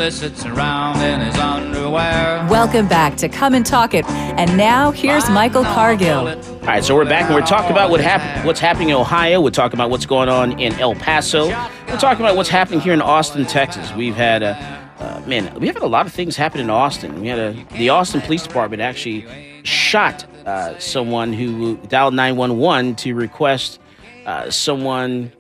Shotgun 0.04 0.12
sits 0.12 0.46
around 0.46 1.02
in 1.02 1.22
his 1.22 1.36
underwear. 1.38 2.46
Welcome 2.50 2.90
back 2.90 3.16
to 3.18 3.30
Come 3.30 3.54
and 3.54 3.66
Talk 3.66 3.94
It. 3.94 4.06
And 4.10 4.58
now 4.58 4.92
here's 4.92 5.30
Michael 5.30 5.64
Cargill. 5.64 6.28
All 6.28 6.62
right, 6.64 6.84
so 6.84 6.94
we're 6.94 7.06
back 7.06 7.26
and 7.26 7.36
we're 7.36 7.46
talking 7.46 7.72
about 7.72 7.90
what 7.90 8.02
happened, 8.02 8.46
what's 8.46 8.60
happening 8.60 8.90
in 8.90 8.96
Ohio. 8.96 9.40
We're 9.40 9.52
talking 9.52 9.78
about 9.78 9.90
what's 9.90 10.06
going 10.06 10.28
on 10.28 10.60
in 10.60 10.74
El 10.74 10.96
Paso. 10.96 11.48
We're 11.48 11.98
talking 11.98 12.26
about 12.26 12.36
what's 12.36 12.50
happening 12.50 12.82
here 12.82 12.94
in 12.94 13.02
Austin, 13.02 13.46
Texas. 13.46 13.94
We've 13.94 14.16
had 14.16 14.44
a 14.44 14.58
uh, 15.00 15.22
man, 15.26 15.58
we 15.60 15.68
have 15.68 15.76
had 15.78 15.84
a 15.84 15.88
lot 15.88 16.06
of 16.06 16.12
things 16.12 16.36
happen 16.36 16.60
in 16.60 16.70
Austin. 16.70 17.22
We 17.22 17.28
had 17.28 17.40
a 17.40 17.66
the 17.78 17.90
Austin 17.90 18.20
Police 18.20 18.44
Department 18.44 18.82
actually 18.82 19.26
shot 19.64 20.26
uh, 20.46 20.78
someone 20.80 21.32
who 21.32 21.78
dialed 21.88 22.14
911 22.14 22.96
to 22.96 23.14
request 23.16 23.80
uh, 24.26 24.50
someone 24.50 25.32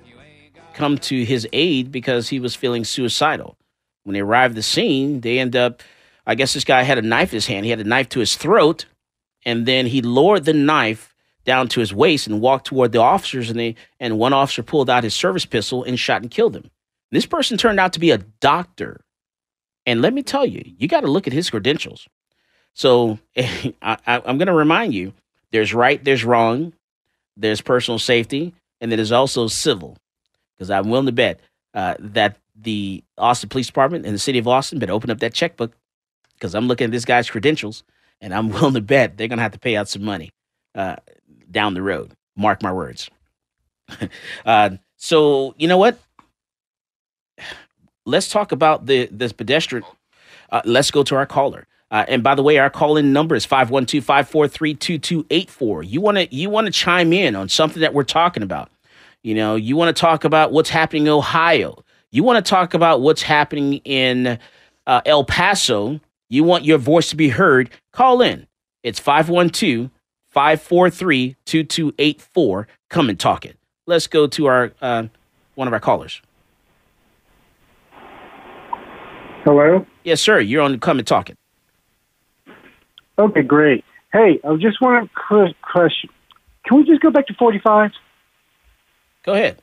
come 0.74 0.98
to 1.00 1.26
his 1.26 1.48
aid 1.52 1.92
because 1.92 2.30
he 2.30 2.40
was 2.40 2.56
feeling 2.56 2.86
suicidal. 2.86 3.58
When 4.04 4.14
they 4.14 4.20
arrived 4.20 4.54
at 4.54 4.56
the 4.56 4.64
scene, 4.64 5.22
they 5.22 5.40
end 5.40 5.56
up, 5.56 5.82
I 6.26 6.36
guess 6.36 6.54
this 6.54 6.64
guy 6.64 6.84
had 6.84 6.98
a 6.98 7.02
knife 7.02 7.32
in 7.32 7.38
his 7.38 7.48
hand. 7.48 7.66
He 7.66 7.70
had 7.70 7.80
a 7.80 7.86
knife 7.86 8.10
to 8.10 8.20
his 8.20 8.36
throat, 8.36 8.86
and 9.46 9.66
then 9.66 9.88
he 9.88 10.02
lowered 10.02 10.46
the 10.46 10.54
knife 10.54 11.14
down 11.46 11.68
to 11.70 11.80
his 11.80 11.94
waist 11.94 12.28
and 12.28 12.42
walked 12.42 12.68
toward 12.68 12.92
the 12.92 13.02
officers, 13.02 13.50
and 13.50 13.60
they 13.60 13.76
and 14.00 14.18
one 14.18 14.34
officer 14.34 14.64
pulled 14.64 14.90
out 14.90 15.04
his 15.04 15.14
service 15.14 15.46
pistol 15.46 15.84
and 15.84 16.00
shot 16.00 16.22
and 16.22 16.32
killed 16.32 16.56
him. 16.56 16.70
This 17.12 17.26
person 17.26 17.58
turned 17.58 17.80
out 17.80 17.94
to 17.94 18.00
be 18.00 18.12
a 18.12 18.18
doctor. 18.18 19.02
And 19.86 20.02
let 20.02 20.14
me 20.14 20.24
tell 20.24 20.46
you, 20.46 20.64
you 20.78 20.88
got 20.88 21.02
to 21.02 21.12
look 21.12 21.28
at 21.28 21.34
his 21.34 21.50
credentials. 21.50 22.08
So 22.74 23.20
I, 23.38 23.98
am 24.08 24.38
going 24.38 24.48
to 24.48 24.54
remind 24.54 24.94
you 24.94 25.14
there's 25.52 25.74
right, 25.74 26.04
there's 26.04 26.24
wrong, 26.24 26.74
there's 27.38 27.62
personal 27.62 28.00
safety, 28.00 28.54
and 28.82 28.92
then 28.92 28.98
there's 28.98 29.12
also 29.12 29.48
civil. 29.48 29.98
Because 30.56 30.72
I'm 30.72 30.90
willing 30.90 31.06
to 31.06 31.12
bet 31.12 31.40
uh, 31.74 31.96
that 32.00 32.38
the 32.64 33.04
Austin 33.18 33.50
Police 33.50 33.68
Department 33.68 34.06
and 34.06 34.14
the 34.14 34.20
city 34.20 34.40
of 34.40 34.48
Austin 34.48 34.80
better 34.80 34.94
open 34.94 35.10
up 35.10 35.20
that 35.20 35.34
checkbook 35.34 35.74
because 36.34 36.56
I'm 36.56 36.68
looking 36.68 36.86
at 36.86 36.92
this 36.92 37.06
guy's 37.06 37.30
credentials 37.30 37.84
and 38.22 38.34
I'm 38.34 38.50
willing 38.50 38.74
to 38.74 38.82
bet 38.82 39.18
they're 39.18 39.28
going 39.28 39.38
to 39.38 39.44
have 39.44 39.54
to 39.54 39.60
pay 39.60 39.76
out 39.76 39.90
some 39.90 40.04
money 40.04 40.32
uh, 40.76 40.98
down 41.52 41.74
the 41.74 41.82
road. 41.82 42.14
Mark 42.36 42.64
my 42.64 42.74
words. 42.74 43.10
uh, 44.46 44.72
so, 44.98 45.54
you 45.58 45.68
know 45.68 45.78
what? 45.78 46.00
let's 48.06 48.30
talk 48.30 48.52
about 48.52 48.86
the 48.86 49.08
this 49.12 49.32
pedestrian. 49.32 49.84
Uh, 50.50 50.62
let's 50.66 50.92
go 50.92 51.04
to 51.04 51.16
our 51.16 51.26
caller. 51.26 51.66
Uh, 51.90 52.04
and 52.08 52.22
by 52.24 52.36
the 52.36 52.44
way, 52.44 52.58
our 52.58 52.72
call-in 52.72 53.14
number 53.14 53.36
is 53.36 53.46
512-543-2284. 53.46 55.88
You 55.88 56.02
want 56.02 56.18
to 56.18 56.36
you 56.36 56.50
want 56.50 56.66
to 56.66 56.72
chime 56.72 57.14
in 57.14 57.36
on 57.36 57.48
something 57.50 57.82
that 57.82 57.94
we're 57.94 58.04
talking 58.04 58.42
about. 58.44 58.72
You 59.22 59.36
know, 59.36 59.56
you 59.56 59.76
want 59.76 59.96
to 59.96 60.00
talk 60.00 60.24
about 60.24 60.52
what's 60.52 60.70
happening 60.70 61.04
in 61.04 61.10
Ohio. 61.10 61.83
You 62.14 62.24
want 62.24 62.46
to 62.46 62.48
talk 62.48 62.76
about 62.76 63.02
what's 63.02 63.24
happening 63.24 63.78
in 63.86 64.38
uh, 64.86 65.02
El 65.04 65.26
Paso. 65.26 66.00
You 66.30 66.44
want 66.44 66.64
your 66.64 66.78
voice 66.78 67.10
to 67.10 67.16
be 67.16 67.30
heard. 67.30 67.72
Call 67.92 68.22
in. 68.22 68.46
It's 68.84 69.00
512 69.00 69.90
543 70.30 71.36
2284. 71.44 72.68
Come 72.92 73.10
and 73.10 73.20
talk 73.20 73.48
it. 73.48 73.58
Let's 73.88 74.06
go 74.06 74.28
to 74.28 74.46
our 74.46 74.72
uh, 74.80 75.08
one 75.56 75.68
of 75.68 75.74
our 75.74 75.80
callers. 75.80 76.22
Hello? 79.44 79.84
Yes, 80.04 80.22
sir. 80.22 80.40
You're 80.40 80.62
on 80.62 80.80
Come 80.80 81.00
and 81.00 81.08
Talk 81.08 81.32
It. 81.32 81.38
Okay, 83.18 83.42
great. 83.42 83.84
Hey, 84.14 84.40
I 84.48 84.56
just 84.58 84.80
want 84.82 85.10
to 85.10 85.56
question. 85.64 86.12
Can 86.64 86.78
we 86.78 86.84
just 86.84 87.02
go 87.02 87.10
back 87.10 87.26
to 87.26 87.34
45? 87.34 87.90
Go 89.24 89.34
ahead. 89.34 89.63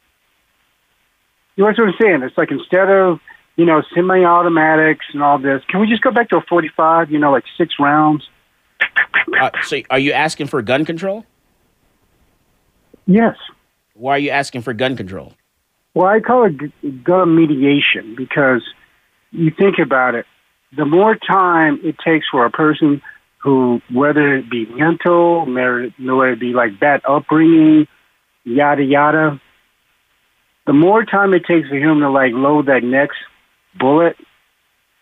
You 1.61 1.67
know 1.67 1.85
what 1.85 1.89
I'm 1.89 1.95
saying? 2.01 2.23
It's 2.23 2.37
like 2.39 2.51
instead 2.51 2.91
of, 2.91 3.21
you 3.57 3.65
know, 3.65 3.83
semi 3.95 4.25
automatics 4.25 5.07
and 5.13 5.23
all 5.23 5.39
this, 5.39 5.63
can 5.69 5.81
we 5.81 5.89
just 5.89 6.03
go 6.03 6.11
back 6.11 6.31
to 6.31 6.37
a 6.37 6.43
45, 6.49 7.11
you 7.11 7.19
know, 7.19 7.31
like 7.31 7.45
six 7.57 7.75
rounds? 7.79 8.29
Uh, 9.41 9.51
so 9.63 9.81
are 9.91 9.99
you 9.99 10.13
asking 10.13 10.47
for 10.47 10.63
gun 10.63 10.85
control? 10.85 11.25
Yes. 13.07 13.37
Why 13.95 14.13
are 14.13 14.19
you 14.19 14.31
asking 14.31 14.63
for 14.63 14.73
gun 14.73 14.97
control? 14.97 15.35
Well, 15.95 16.07
I 16.07 16.21
call 16.21 16.45
it 16.45 17.05
gun 17.05 17.37
mediation 17.37 18.15
because– 18.17 18.63
you 19.33 19.51
think 19.51 19.77
about 19.79 20.15
it, 20.15 20.27
the 20.77 20.85
more 20.85 21.17
time 21.17 21.81
it 21.83 21.97
takes 22.05 22.27
for 22.31 22.45
a 22.45 22.51
person 22.51 23.03
who, 23.39 23.81
whether 23.93 24.37
it 24.37 24.51
be 24.51 24.67
mental, 24.67 25.47
whether 25.47 25.85
it 25.85 26.41
be 26.41 26.53
like 26.53 26.79
bad 26.79 27.01
upbringing, 27.09 27.87
yada 28.45 28.83
yada, 28.83 29.41
the 30.67 30.73
more 30.73 31.05
time 31.05 31.35
it 31.35 31.45
takes 31.47 31.69
for 31.69 31.77
him 31.77 32.01
to 32.01 32.11
like 32.11 32.33
load 32.33 32.67
that 32.67 32.83
next 32.83 33.19
bullet, 33.79 34.17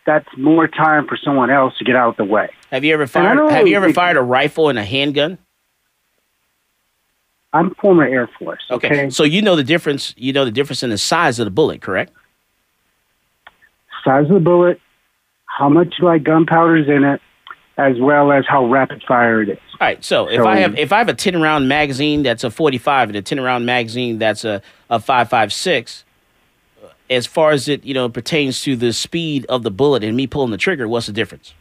that's 0.05 0.27
more 0.37 0.67
time 0.67 1.07
for 1.07 1.17
someone 1.17 1.49
else 1.49 1.77
to 1.77 1.83
get 1.83 1.95
out 1.95 2.09
of 2.09 2.17
the 2.17 2.25
way. 2.25 2.49
Have 2.71 2.83
you 2.83 2.93
ever 2.93 3.07
fired? 3.07 3.51
Have 3.51 3.67
you 3.67 3.75
ever 3.75 3.93
fired 3.93 4.17
a 4.17 4.21
rifle 4.21 4.69
and 4.69 4.79
a 4.79 4.83
handgun? 4.83 5.37
I'm 7.51 7.73
former 7.75 8.03
Air 8.03 8.29
Force. 8.37 8.61
Okay. 8.69 8.87
okay, 8.87 9.09
so 9.09 9.23
you 9.23 9.41
know 9.41 9.55
the 9.55 9.63
difference. 9.63 10.13
You 10.17 10.33
know 10.33 10.45
the 10.45 10.51
difference 10.51 10.83
in 10.83 10.91
the 10.91 10.99
size 10.99 11.39
of 11.39 11.45
the 11.45 11.51
bullet, 11.51 11.81
correct? 11.81 12.13
size 14.03 14.25
of 14.25 14.33
the 14.33 14.39
bullet, 14.39 14.79
how 15.45 15.69
much 15.69 15.95
like 16.01 16.23
gunpowder 16.23 16.77
is 16.77 16.87
in 16.87 17.03
it, 17.03 17.21
as 17.79 17.97
well 17.99 18.31
as 18.31 18.45
how 18.47 18.65
rapid 18.65 19.01
fire 19.07 19.41
it 19.41 19.49
is. 19.49 19.57
All 19.73 19.87
right. 19.87 20.03
So, 20.03 20.25
so 20.25 20.31
if 20.31 20.45
I 20.45 20.57
have 20.57 20.77
if 20.77 20.91
I 20.91 20.97
have 20.97 21.07
a 21.09 21.13
ten 21.13 21.41
round 21.41 21.69
magazine 21.69 22.23
that's 22.23 22.43
a 22.43 22.51
forty 22.51 22.77
five 22.77 23.09
and 23.09 23.15
a 23.15 23.21
ten 23.21 23.39
round 23.39 23.65
magazine 23.65 24.19
that's 24.19 24.43
a 24.43 24.61
a 24.89 24.99
five 24.99 25.29
five 25.29 25.53
six, 25.53 26.03
uh, 26.83 26.89
as 27.09 27.25
far 27.25 27.51
as 27.51 27.69
it 27.69 27.85
you 27.85 27.93
know 27.93 28.09
pertains 28.09 28.61
to 28.63 28.75
the 28.75 28.91
speed 28.91 29.45
of 29.47 29.63
the 29.63 29.71
bullet 29.71 30.03
and 30.03 30.17
me 30.17 30.27
pulling 30.27 30.51
the 30.51 30.57
trigger, 30.57 30.87
what's 30.87 31.07
the 31.07 31.13
difference? 31.13 31.53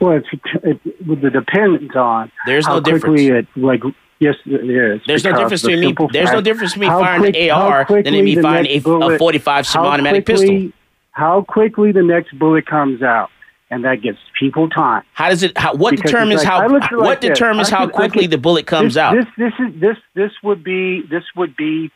Well, 0.00 0.16
it's, 0.18 0.28
it, 0.62 0.80
it 0.84 1.32
depends 1.32 1.96
on 1.96 2.30
there's 2.46 2.66
how 2.66 2.74
no 2.78 2.82
quickly 2.82 3.26
difference. 3.26 3.48
it 3.56 3.60
like 3.60 3.82
Yes, 4.20 4.34
is. 4.46 5.00
There's 5.06 5.22
no 5.22 5.38
difference 5.38 5.62
between 5.62 5.80
me. 5.80 5.94
There's 6.12 6.32
no 6.32 6.40
difference 6.40 6.72
between 6.72 6.90
me 6.90 7.00
firing 7.00 7.22
quick, 7.22 7.36
an 7.36 7.50
AR 7.50 7.84
than 7.88 8.24
me 8.24 8.34
firing 8.34 8.66
a, 8.66 8.80
bullet, 8.80 9.14
a 9.14 9.18
45 9.18 9.66
semi-automatic 9.66 10.26
pistol. 10.26 10.70
How 11.12 11.42
quickly 11.42 11.92
the 11.92 12.02
next 12.02 12.36
bullet 12.36 12.66
comes 12.66 13.00
out. 13.00 13.30
And 13.70 13.84
that 13.84 13.96
gives 14.02 14.18
people 14.38 14.68
time. 14.68 15.02
How 15.12 15.28
does 15.28 15.42
it? 15.42 15.56
How, 15.58 15.74
what 15.74 15.90
Because 15.90 16.10
determines 16.10 16.44
like- 16.44 16.48
how? 16.48 16.68
What 16.68 16.92
like 16.92 17.20
determines 17.20 17.68
how 17.68 17.86
quickly 17.88 18.26
the 18.26 18.38
bullet 18.38 18.66
comes 18.66 18.94
this, 18.94 19.00
out? 19.00 19.14
This 19.14 19.26
this 19.36 19.52
is 19.58 19.80
this 19.80 19.96
this 20.14 20.32
would 20.42 20.64
be 20.64 21.02
this 21.10 21.24
would 21.36 21.56
be 21.56 21.90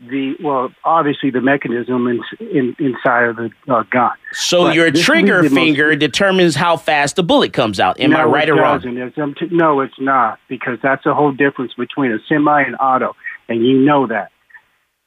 the 0.00 0.34
well 0.42 0.70
obviously 0.84 1.30
the 1.30 1.40
mechanism 1.40 2.08
in, 2.08 2.20
in, 2.40 2.74
inside 2.80 3.22
of 3.28 3.36
the 3.36 3.50
uh, 3.68 3.84
gun. 3.84 4.10
so 4.32 4.64
But 4.64 4.74
your 4.74 4.90
this 4.90 5.06
would 5.08 5.14
be 5.14 5.20
trigger 5.20 5.36
the 5.36 5.42
most- 5.50 5.54
finger 5.54 5.94
determines 5.94 6.56
how 6.56 6.76
fast 6.76 7.14
the 7.14 7.22
bullet 7.22 7.52
comes 7.52 7.78
out. 7.78 8.00
Am 8.00 8.16
I 8.16 8.24
right 8.24 8.50
or 8.50 8.56
wrong? 8.56 8.80
It's, 8.84 9.16
um, 9.16 9.34
t- 9.38 9.46
no, 9.52 9.78
it's 9.80 9.94
not 10.00 10.40
because 10.48 10.78
that's 10.82 11.06
a 11.06 11.14
whole 11.14 11.30
difference 11.30 11.72
between 11.74 12.10
a 12.10 12.18
semi 12.28 12.62
and 12.62 12.74
auto, 12.80 13.14
and 13.48 13.64
you 13.64 13.78
know 13.78 14.08
that. 14.08 14.31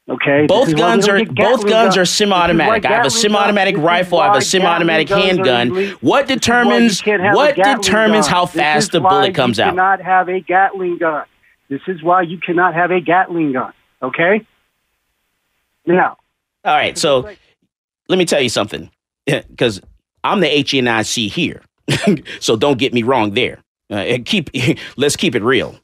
Okay. 0.08 0.46
Both 0.46 0.76
guns 0.76 1.08
are 1.08 1.24
both 1.24 1.66
guns 1.66 1.96
are 1.96 2.02
this 2.02 2.14
is 2.14 2.20
why 2.20 2.26
semi-automatic. 2.26 2.86
I 2.86 2.92
have 2.92 3.06
a 3.06 3.10
semi-automatic 3.10 3.74
gun- 3.74 3.82
this 3.82 3.82
is 3.82 3.86
rifle. 3.86 4.20
I 4.20 4.26
have 4.26 4.36
a 4.36 4.40
semi-automatic 4.40 5.08
Gatling 5.08 5.36
guns 5.36 5.48
are 5.48 5.54
handgun. 5.54 5.98
What 6.00 6.28
This 6.28 6.36
is 6.36 6.48
why 6.48 6.64
you 6.66 6.80
determines 6.80 7.00
can't 7.00 7.22
have 7.22 7.32
a 7.32 7.36
what 7.36 7.56
determines 7.56 8.26
how 8.28 8.46
fast 8.46 8.92
the 8.92 9.00
bullet 9.00 9.34
comes 9.34 9.58
out? 9.58 9.66
you 9.66 9.70
cannot 9.72 10.00
have 10.00 10.28
a 10.28 10.40
Gatling 10.40 10.98
gun. 10.98 11.24
This 11.68 11.80
is 11.88 12.02
why 12.02 12.22
you 12.22 12.38
cannot 12.38 12.74
have 12.74 12.92
a 12.92 13.00
Gatling 13.00 13.52
gun. 13.52 13.72
Okay. 14.00 14.46
Now, 15.86 16.16
All 16.64 16.74
right, 16.74 16.96
so 16.98 17.28
let 18.08 18.18
me 18.18 18.24
tell 18.24 18.40
you 18.40 18.48
something, 18.48 18.90
because 19.26 19.80
I'm 20.24 20.40
the 20.40 20.48
HNIC 20.48 21.30
here, 21.30 21.62
so 22.40 22.56
don't 22.56 22.78
get 22.78 22.92
me 22.92 23.02
wrong 23.02 23.34
there. 23.34 23.58
Uh, 23.90 23.94
and 23.94 24.24
keep 24.26 24.50
let's 24.96 25.16
keep 25.16 25.34
it 25.34 25.42
real. 25.42 25.78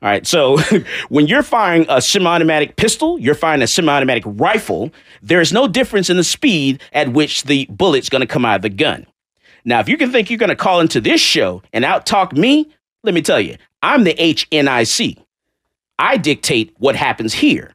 All 0.00 0.08
right, 0.08 0.24
so 0.26 0.58
when 1.08 1.26
you're 1.26 1.42
firing 1.42 1.84
a 1.88 2.00
semi-automatic 2.00 2.76
pistol, 2.76 3.18
you're 3.18 3.34
firing 3.34 3.62
a 3.62 3.66
semi-automatic 3.66 4.22
rifle. 4.26 4.92
There 5.22 5.40
is 5.40 5.52
no 5.52 5.66
difference 5.66 6.08
in 6.08 6.16
the 6.16 6.24
speed 6.24 6.80
at 6.92 7.12
which 7.12 7.44
the 7.44 7.66
bullet's 7.66 8.08
going 8.08 8.20
to 8.20 8.26
come 8.26 8.44
out 8.44 8.56
of 8.56 8.62
the 8.62 8.68
gun. 8.68 9.06
Now, 9.64 9.80
if 9.80 9.88
you 9.88 9.96
can 9.96 10.12
think 10.12 10.30
you're 10.30 10.38
going 10.38 10.50
to 10.50 10.56
call 10.56 10.80
into 10.80 11.00
this 11.00 11.20
show 11.20 11.62
and 11.72 11.84
out-talk 11.84 12.32
me, 12.32 12.72
let 13.02 13.12
me 13.12 13.22
tell 13.22 13.40
you, 13.40 13.56
I'm 13.82 14.04
the 14.04 14.14
HNIC. 14.14 15.18
I 15.98 16.16
dictate 16.16 16.74
what 16.78 16.94
happens 16.94 17.34
here. 17.34 17.74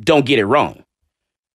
Don't 0.00 0.26
get 0.26 0.40
it 0.40 0.46
wrong. 0.46 0.84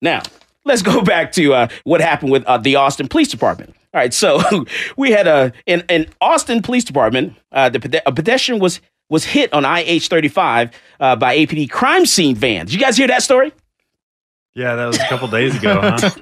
Now, 0.02 0.22
let's 0.64 0.82
go 0.82 1.02
back 1.04 1.34
to 1.34 1.54
uh, 1.54 1.68
what 1.84 2.00
happened 2.00 2.32
with 2.32 2.46
uh, 2.46 2.58
the 2.58 2.78
Austin 2.78 3.10
Police 3.10 3.28
Department. 3.28 3.76
All 3.94 4.00
right, 4.00 4.14
so 4.14 4.40
we 4.98 5.12
had 5.12 5.28
a 5.28 5.52
in, 5.66 5.84
in 5.90 6.08
Austin 6.22 6.62
Police 6.62 6.84
Department, 6.84 7.36
uh, 7.52 7.70
the 7.70 8.02
a 8.08 8.12
pedestrian 8.12 8.62
was 8.62 8.80
was 9.10 9.26
hit 9.26 9.52
on 9.54 9.66
IH 9.66 10.08
thirty 10.08 10.28
five 10.30 10.72
uh, 11.00 11.16
by 11.16 11.38
APD 11.38 11.70
crime 11.70 12.06
scene 12.06 12.36
van. 12.36 12.66
Did 12.66 12.74
you 12.74 12.80
guys 12.80 12.98
hear 12.98 13.08
that 13.08 13.24
story? 13.24 13.52
Yeah, 14.56 14.76
that 14.76 14.86
was 14.86 14.98
a 14.98 15.08
couple 15.08 15.28
days 15.28 15.56
ago, 15.56 15.80
huh? 15.82 16.10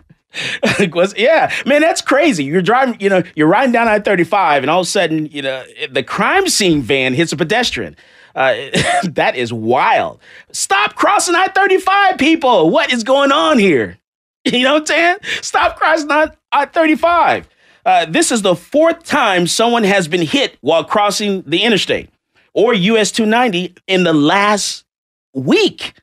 It 0.79 0.93
was 0.93 1.15
yeah, 1.17 1.51
man, 1.65 1.81
that's 1.81 2.01
crazy. 2.01 2.43
You're 2.43 2.61
driving, 2.61 2.99
you 2.99 3.09
know, 3.09 3.23
you're 3.35 3.47
riding 3.47 3.71
down 3.71 3.87
I 3.87 3.99
thirty 3.99 4.25
five, 4.25 4.61
and 4.61 4.69
all 4.69 4.81
of 4.81 4.85
a 4.85 4.89
sudden, 4.89 5.27
you 5.27 5.41
know, 5.41 5.63
the 5.89 6.03
crime 6.03 6.47
scene 6.47 6.81
van 6.81 7.13
hits 7.13 7.31
a 7.31 7.37
pedestrian. 7.37 7.95
Uh, 8.35 8.53
that 9.03 9.35
is 9.35 9.51
wild. 9.51 10.19
Stop 10.51 10.95
crossing 10.95 11.33
I 11.33 11.47
thirty 11.47 11.79
five, 11.79 12.17
people. 12.17 12.69
What 12.69 12.91
is 12.93 13.03
going 13.03 13.31
on 13.31 13.59
here? 13.59 13.97
You 14.45 14.63
know 14.63 14.75
what 14.75 14.83
I'm 14.83 14.85
saying? 14.85 15.17
Stop 15.41 15.75
crossing 15.75 16.09
I 16.53 16.65
thirty 16.67 16.95
five. 16.95 17.49
Uh, 17.85 18.05
this 18.05 18.31
is 18.31 18.43
the 18.43 18.55
fourth 18.55 19.03
time 19.03 19.45
someone 19.45 19.83
has 19.83 20.07
been 20.07 20.21
hit 20.21 20.57
while 20.61 20.85
crossing 20.85 21.41
the 21.41 21.63
interstate 21.63 22.09
or 22.57 22.73
US 22.73 23.11
290 23.11 23.75
in 23.85 24.03
the 24.03 24.13
last 24.13 24.83
week. 25.33 25.93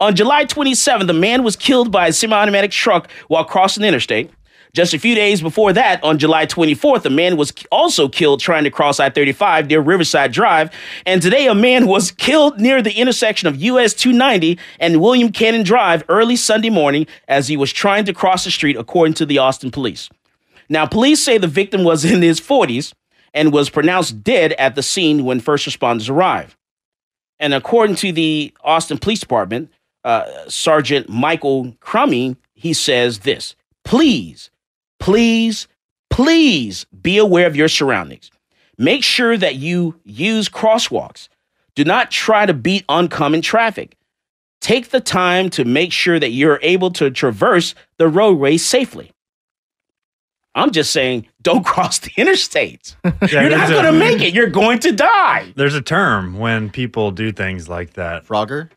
On 0.00 0.16
July 0.16 0.46
27th, 0.46 1.08
a 1.08 1.12
man 1.12 1.42
was 1.42 1.54
killed 1.54 1.92
by 1.92 2.08
a 2.08 2.12
semi 2.12 2.34
automatic 2.34 2.70
truck 2.70 3.10
while 3.28 3.44
crossing 3.44 3.82
the 3.82 3.88
interstate. 3.88 4.30
Just 4.74 4.94
a 4.94 4.98
few 4.98 5.14
days 5.14 5.42
before 5.42 5.72
that, 5.72 6.02
on 6.02 6.18
July 6.18 6.46
24th, 6.46 7.04
a 7.04 7.10
man 7.10 7.36
was 7.36 7.52
also 7.70 8.08
killed 8.08 8.40
trying 8.40 8.64
to 8.64 8.70
cross 8.70 9.00
I 9.00 9.10
35 9.10 9.66
near 9.66 9.80
Riverside 9.80 10.32
Drive. 10.32 10.70
And 11.04 11.20
today, 11.20 11.46
a 11.46 11.54
man 11.54 11.86
was 11.86 12.10
killed 12.10 12.58
near 12.58 12.80
the 12.80 12.92
intersection 12.92 13.46
of 13.48 13.56
US 13.56 13.92
290 13.92 14.58
and 14.80 15.02
William 15.02 15.30
Cannon 15.30 15.62
Drive 15.62 16.04
early 16.08 16.36
Sunday 16.36 16.70
morning 16.70 17.06
as 17.28 17.48
he 17.48 17.56
was 17.56 17.72
trying 17.72 18.06
to 18.06 18.14
cross 18.14 18.44
the 18.44 18.50
street, 18.50 18.76
according 18.76 19.14
to 19.14 19.26
the 19.26 19.38
Austin 19.38 19.70
police. 19.70 20.08
Now, 20.70 20.86
police 20.86 21.22
say 21.22 21.36
the 21.36 21.46
victim 21.46 21.84
was 21.84 22.04
in 22.04 22.22
his 22.22 22.40
40s 22.40 22.94
and 23.34 23.52
was 23.52 23.70
pronounced 23.70 24.22
dead 24.22 24.52
at 24.54 24.74
the 24.74 24.82
scene 24.82 25.24
when 25.24 25.40
first 25.40 25.66
responders 25.66 26.10
arrived. 26.10 26.56
And 27.38 27.54
according 27.54 27.96
to 27.96 28.12
the 28.12 28.52
Austin 28.62 28.98
Police 28.98 29.20
Department, 29.20 29.70
uh, 30.04 30.48
Sergeant 30.48 31.08
Michael 31.08 31.74
Crummy, 31.80 32.36
he 32.54 32.72
says 32.72 33.20
this 33.20 33.54
please, 33.84 34.50
please, 34.98 35.68
please 36.10 36.84
be 37.00 37.18
aware 37.18 37.46
of 37.46 37.56
your 37.56 37.68
surroundings. 37.68 38.30
Make 38.76 39.02
sure 39.02 39.36
that 39.36 39.56
you 39.56 39.98
use 40.04 40.48
crosswalks. 40.48 41.28
Do 41.74 41.84
not 41.84 42.10
try 42.10 42.46
to 42.46 42.54
beat 42.54 42.84
oncoming 42.88 43.42
traffic. 43.42 43.96
Take 44.60 44.90
the 44.90 45.00
time 45.00 45.50
to 45.50 45.64
make 45.64 45.92
sure 45.92 46.18
that 46.18 46.30
you're 46.30 46.58
able 46.62 46.90
to 46.92 47.10
traverse 47.10 47.74
the 47.98 48.08
roadway 48.08 48.56
safely. 48.56 49.12
I'm 50.58 50.72
just 50.72 50.92
saying, 50.92 51.26
don't 51.42 51.64
cross 51.66 51.98
the 52.00 52.10
interstate. 52.16 52.96
Yeah, 53.04 53.12
You're 53.30 53.50
not 53.50 53.68
going 53.68 53.84
to 53.92 53.92
make 53.92 54.20
it. 54.20 54.34
You're 54.34 54.50
going 54.50 54.80
to 54.80 54.92
die. 54.92 55.52
There's 55.56 55.74
a 55.74 55.82
term 55.82 56.38
when 56.38 56.70
people 56.70 57.10
do 57.10 57.32
things 57.32 57.68
like 57.68 57.94
that. 57.94 58.26
Frogger? 58.26 58.70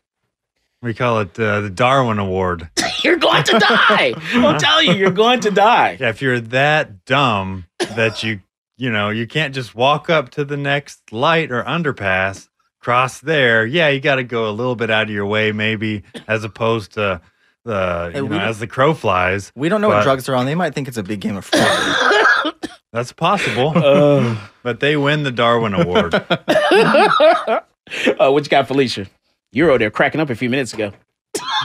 We 0.80 0.94
call 0.94 1.20
it 1.20 1.38
uh, 1.38 1.60
the 1.60 1.70
Darwin 1.70 2.18
Award. 2.18 2.68
You're 3.04 3.16
going 3.16 3.44
to 3.44 3.58
die. 3.58 4.14
I'm 4.32 4.58
telling 4.58 4.88
you, 4.88 4.94
you're 4.94 5.10
going 5.10 5.40
to 5.40 5.50
die. 5.50 5.96
Yeah, 5.98 6.08
if 6.10 6.22
you're 6.22 6.40
that 6.40 7.04
dumb 7.04 7.66
that 7.78 8.22
you, 8.22 8.40
you 8.76 8.90
know, 8.90 9.10
you 9.10 9.26
can't 9.26 9.54
just 9.54 9.74
walk 9.74 10.08
up 10.08 10.30
to 10.30 10.44
the 10.44 10.56
next 10.56 11.12
light 11.12 11.50
or 11.50 11.64
underpass, 11.64 12.48
cross 12.80 13.20
there. 13.20 13.66
Yeah, 13.66 13.88
you 13.88 13.98
got 14.00 14.16
to 14.16 14.24
go 14.24 14.48
a 14.48 14.52
little 14.52 14.76
bit 14.76 14.88
out 14.90 15.04
of 15.04 15.10
your 15.10 15.26
way, 15.26 15.50
maybe, 15.50 16.04
as 16.28 16.44
opposed 16.44 16.92
to 16.92 17.20
the, 17.64 18.12
you 18.14 18.28
know, 18.28 18.38
as 18.38 18.58
the 18.58 18.66
crow 18.66 18.94
flies. 18.94 19.52
We 19.54 19.68
don't 19.68 19.80
know 19.80 19.88
But 19.88 19.96
what 19.98 20.02
drugs 20.04 20.28
are 20.28 20.34
on. 20.34 20.46
They 20.46 20.54
might 20.54 20.74
think 20.74 20.88
it's 20.88 20.96
a 20.96 21.02
big 21.02 21.20
game 21.20 21.36
of 21.36 21.48
Frogger. 21.50 22.52
That's 22.92 23.12
possible. 23.12 23.72
Uh, 23.82 24.36
but 24.62 24.80
they 24.80 24.96
win 24.96 25.22
the 25.22 25.30
Darwin 25.30 25.74
Award. 25.74 26.14
uh, 26.28 27.60
what 28.18 28.44
you 28.44 28.48
got, 28.50 28.66
Felicia? 28.68 29.06
You 29.52 29.64
were 29.64 29.70
over 29.70 29.78
there 29.78 29.90
cracking 29.90 30.20
up 30.20 30.30
a 30.30 30.34
few 30.34 30.48
minutes 30.50 30.72
ago. 30.72 30.92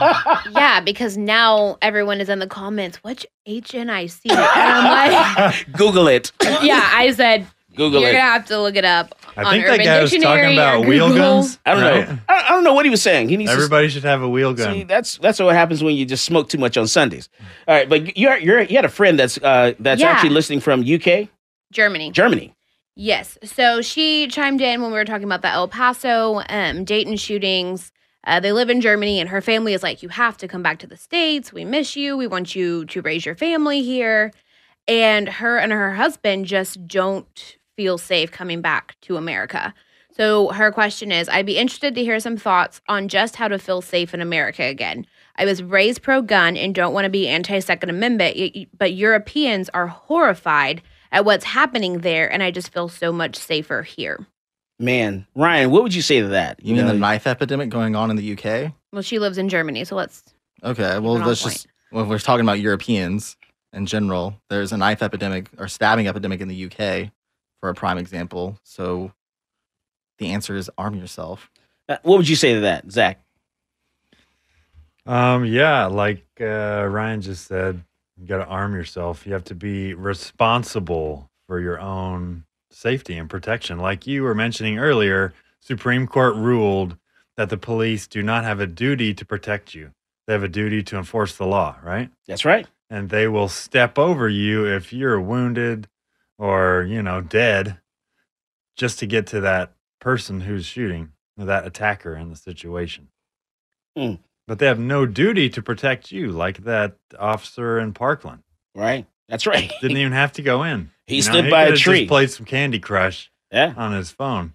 yeah, 0.50 0.80
because 0.80 1.16
now 1.16 1.76
everyone 1.82 2.20
is 2.20 2.28
in 2.28 2.38
the 2.38 2.46
comments. 2.46 2.98
What's 3.02 3.24
HNIC? 3.46 4.20
And 4.30 4.38
I'm 4.38 5.34
like, 5.36 5.72
Google 5.72 6.08
it. 6.08 6.32
yeah, 6.62 6.88
I 6.92 7.12
said 7.12 7.46
Google 7.76 8.00
you're 8.00 8.10
it. 8.10 8.14
gonna 8.14 8.24
have 8.32 8.46
to 8.46 8.60
look 8.60 8.76
it 8.76 8.84
up. 8.84 9.14
I 9.38 9.50
think 9.50 9.66
that 9.66 9.72
Urban 9.74 9.84
guy 9.86 10.02
was 10.02 10.10
Dictionary 10.10 10.42
talking 10.42 10.58
about 10.58 10.74
or 10.84 10.88
wheel 10.88 11.08
Google. 11.08 11.22
guns. 11.42 11.58
I 11.64 11.74
don't 11.74 11.82
right? 11.82 12.08
know. 12.08 12.18
I, 12.28 12.44
I 12.44 12.48
don't 12.50 12.64
know 12.64 12.74
what 12.74 12.84
he 12.86 12.90
was 12.90 13.02
saying. 13.02 13.28
He 13.28 13.36
needs 13.36 13.50
to 13.50 13.54
Everybody 13.56 13.88
should 13.88 14.04
have 14.04 14.22
a 14.22 14.28
wheel 14.28 14.52
gun. 14.54 14.72
See, 14.74 14.82
that's 14.84 15.18
that's 15.18 15.38
what 15.40 15.54
happens 15.54 15.82
when 15.82 15.94
you 15.96 16.04
just 16.04 16.24
smoke 16.24 16.48
too 16.48 16.58
much 16.58 16.76
on 16.76 16.86
Sundays. 16.86 17.28
All 17.66 17.74
right, 17.74 17.88
but 17.88 18.16
you're 18.16 18.36
you're 18.38 18.62
you 18.62 18.76
had 18.76 18.84
a 18.84 18.88
friend 18.88 19.18
that's 19.18 19.38
uh 19.38 19.72
that's 19.78 20.00
Yeah. 20.00 20.08
actually 20.10 20.30
listening 20.30 20.60
from 20.60 20.80
UK, 20.82 21.28
Germany. 21.72 22.10
Germany. 22.10 22.54
Yes. 22.96 23.38
So 23.44 23.80
she 23.80 24.26
chimed 24.26 24.60
in 24.60 24.82
when 24.82 24.90
we 24.90 24.98
were 24.98 25.04
talking 25.04 25.24
about 25.24 25.42
the 25.42 25.48
El 25.48 25.68
Paso, 25.68 26.42
um, 26.48 26.84
Dayton 26.84 27.16
shootings. 27.16 27.92
Uh, 28.26 28.40
they 28.40 28.50
live 28.50 28.68
in 28.68 28.80
Germany, 28.80 29.20
and 29.20 29.28
her 29.30 29.40
family 29.40 29.72
is 29.72 29.82
like, 29.84 30.02
You 30.02 30.08
have 30.08 30.36
to 30.38 30.48
come 30.48 30.62
back 30.64 30.80
to 30.80 30.86
the 30.88 30.96
States. 30.96 31.52
We 31.52 31.64
miss 31.64 31.94
you. 31.94 32.16
We 32.16 32.26
want 32.26 32.56
you 32.56 32.84
to 32.86 33.00
raise 33.00 33.24
your 33.24 33.36
family 33.36 33.82
here. 33.82 34.32
And 34.88 35.28
her 35.28 35.56
and 35.58 35.70
her 35.70 35.94
husband 35.94 36.46
just 36.46 36.88
don't 36.88 37.56
feel 37.78 37.96
safe 37.96 38.32
coming 38.32 38.60
back 38.60 38.96
to 39.02 39.16
America. 39.16 39.72
So 40.16 40.48
her 40.48 40.72
question 40.72 41.12
is 41.12 41.28
I'd 41.28 41.46
be 41.46 41.56
interested 41.56 41.94
to 41.94 42.02
hear 42.02 42.18
some 42.18 42.36
thoughts 42.36 42.80
on 42.88 43.06
just 43.06 43.36
how 43.36 43.46
to 43.46 43.56
feel 43.56 43.80
safe 43.80 44.12
in 44.12 44.20
America 44.20 44.64
again. 44.64 45.06
I 45.36 45.44
was 45.44 45.62
raised 45.62 46.02
pro 46.02 46.20
gun 46.20 46.56
and 46.56 46.74
don't 46.74 46.92
want 46.92 47.04
to 47.04 47.08
be 47.08 47.28
anti 47.28 47.60
Second 47.60 47.88
Amendment, 47.90 48.36
y- 48.36 48.50
y- 48.52 48.66
but 48.76 48.94
Europeans 48.94 49.68
are 49.72 49.86
horrified 49.86 50.82
at 51.12 51.24
what's 51.24 51.44
happening 51.44 51.98
there, 52.00 52.30
and 52.30 52.42
I 52.42 52.50
just 52.50 52.72
feel 52.72 52.88
so 52.88 53.12
much 53.12 53.36
safer 53.36 53.82
here. 53.84 54.26
Man, 54.80 55.24
Ryan, 55.36 55.70
what 55.70 55.84
would 55.84 55.94
you 55.94 56.02
say 56.02 56.20
to 56.20 56.28
that? 56.28 56.58
You 56.60 56.74
mean 56.74 56.86
the 56.86 56.94
knife 56.94 57.28
epidemic 57.28 57.68
going 57.70 57.94
on 57.94 58.10
in 58.10 58.16
the 58.16 58.32
UK? 58.36 58.72
Well, 58.92 59.02
she 59.02 59.20
lives 59.20 59.38
in 59.38 59.48
Germany, 59.48 59.84
so 59.84 59.94
let's. 59.94 60.24
Okay, 60.64 60.98
well, 60.98 61.14
Keep 61.14 61.20
it 61.20 61.22
on 61.22 61.28
let's 61.28 61.42
just, 61.44 61.66
when 61.90 62.08
we're 62.08 62.18
talking 62.18 62.44
about 62.44 62.58
Europeans 62.58 63.36
in 63.72 63.86
general, 63.86 64.34
there's 64.50 64.72
a 64.72 64.76
knife 64.76 65.00
epidemic 65.00 65.48
or 65.58 65.68
stabbing 65.68 66.08
epidemic 66.08 66.40
in 66.40 66.48
the 66.48 66.64
UK 66.66 67.12
for 67.60 67.68
a 67.68 67.74
prime 67.74 67.98
example. 67.98 68.58
So 68.62 69.12
the 70.18 70.30
answer 70.30 70.56
is 70.56 70.70
arm 70.78 70.94
yourself. 70.94 71.50
uh, 71.88 71.98
what 72.02 72.18
would 72.18 72.28
you 72.28 72.36
say 72.36 72.54
to 72.54 72.60
that, 72.60 72.90
Zach? 72.90 73.20
Um, 75.06 75.44
yeah, 75.44 75.86
like 75.86 76.24
uh, 76.40 76.86
Ryan 76.88 77.20
just 77.22 77.46
said, 77.46 77.82
you 78.20 78.26
got 78.26 78.38
to 78.38 78.46
arm 78.46 78.74
yourself. 78.74 79.26
You 79.26 79.32
have 79.32 79.44
to 79.44 79.54
be 79.54 79.94
responsible 79.94 81.30
for 81.46 81.60
your 81.60 81.80
own 81.80 82.44
safety 82.70 83.16
and 83.16 83.30
protection. 83.30 83.78
Like 83.78 84.06
you 84.06 84.22
were 84.22 84.34
mentioning 84.34 84.78
earlier, 84.78 85.32
Supreme 85.60 86.06
Court 86.06 86.36
ruled 86.36 86.96
that 87.36 87.48
the 87.48 87.56
police 87.56 88.06
do 88.06 88.22
not 88.22 88.44
have 88.44 88.60
a 88.60 88.66
duty 88.66 89.14
to 89.14 89.24
protect 89.24 89.74
you. 89.74 89.92
They 90.26 90.34
have 90.34 90.42
a 90.42 90.48
duty 90.48 90.82
to 90.82 90.98
enforce 90.98 91.36
the 91.36 91.46
law, 91.46 91.76
right? 91.82 92.10
That's 92.26 92.44
right. 92.44 92.66
And 92.90 93.08
they 93.08 93.28
will 93.28 93.48
step 93.48 93.98
over 93.98 94.28
you 94.28 94.66
if 94.66 94.92
you're 94.92 95.20
wounded 95.20 95.88
or, 96.38 96.84
you 96.88 97.02
know, 97.02 97.20
dead 97.20 97.78
just 98.76 98.98
to 99.00 99.06
get 99.06 99.26
to 99.28 99.40
that 99.40 99.72
person 100.00 100.40
who's 100.42 100.64
shooting, 100.64 101.12
that 101.36 101.66
attacker 101.66 102.14
in 102.16 102.30
the 102.30 102.36
situation. 102.36 103.08
Mm. 103.96 104.20
But 104.46 104.58
they 104.60 104.66
have 104.66 104.78
no 104.78 105.04
duty 105.04 105.50
to 105.50 105.62
protect 105.62 106.10
you, 106.10 106.30
like 106.30 106.64
that 106.64 106.96
officer 107.18 107.78
in 107.78 107.92
Parkland. 107.92 108.42
Right. 108.74 109.06
That's 109.28 109.46
right. 109.46 109.70
Didn't 109.82 109.96
even 109.98 110.12
have 110.12 110.32
to 110.32 110.42
go 110.42 110.62
in. 110.62 110.90
He 111.06 111.16
You 111.16 111.22
know, 111.24 111.32
stood 111.32 111.50
by 111.50 111.64
a 111.64 111.76
tree. 111.76 112.00
Just 112.00 112.08
played 112.08 112.30
some 112.30 112.46
Candy 112.46 112.78
Crush 112.78 113.30
Yeah. 113.52 113.74
on 113.76 113.92
his 113.92 114.10
phone. 114.10 114.54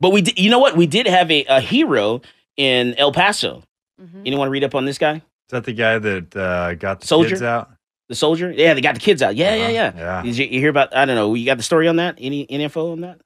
But 0.00 0.10
we, 0.10 0.22
did, 0.22 0.38
you 0.38 0.50
know 0.50 0.58
what? 0.58 0.76
We 0.76 0.86
did 0.86 1.06
have 1.06 1.30
a, 1.30 1.44
a 1.44 1.60
hero 1.60 2.22
in 2.56 2.94
El 2.94 3.12
Paso. 3.12 3.62
Mhm. 4.00 4.20
Anyone 4.20 4.38
want 4.38 4.48
to 4.48 4.52
read 4.52 4.64
up 4.64 4.74
on 4.74 4.84
this 4.84 4.98
guy? 4.98 5.16
Is 5.16 5.22
that 5.50 5.64
the 5.64 5.72
guy 5.72 5.98
that 5.98 6.36
uh, 6.36 6.74
got 6.74 7.00
the 7.00 7.06
Soldier? 7.06 7.30
kids 7.30 7.42
out? 7.42 7.70
The 8.08 8.14
soldier? 8.14 8.50
Yeah, 8.50 8.72
they 8.74 8.80
got 8.80 8.94
the 8.94 9.00
kids 9.00 9.20
out. 9.22 9.36
Yeah, 9.36 9.54
yeah, 9.54 9.62
Uh-huh. 9.64 9.72
yeah. 9.72 9.92
Yeah. 9.96 10.22
Did 10.22 10.36
you, 10.38 10.46
you 10.46 10.60
hear 10.60 10.70
about? 10.70 10.96
I 10.96 11.04
don't 11.04 11.16
know. 11.16 11.34
You 11.34 11.44
got 11.44 11.58
the 11.58 11.62
story 11.62 11.86
on 11.88 11.96
that? 11.96 12.14
Any, 12.18 12.46
any 12.50 12.64
info 12.64 12.92
on 12.92 13.00
that? 13.02 13.20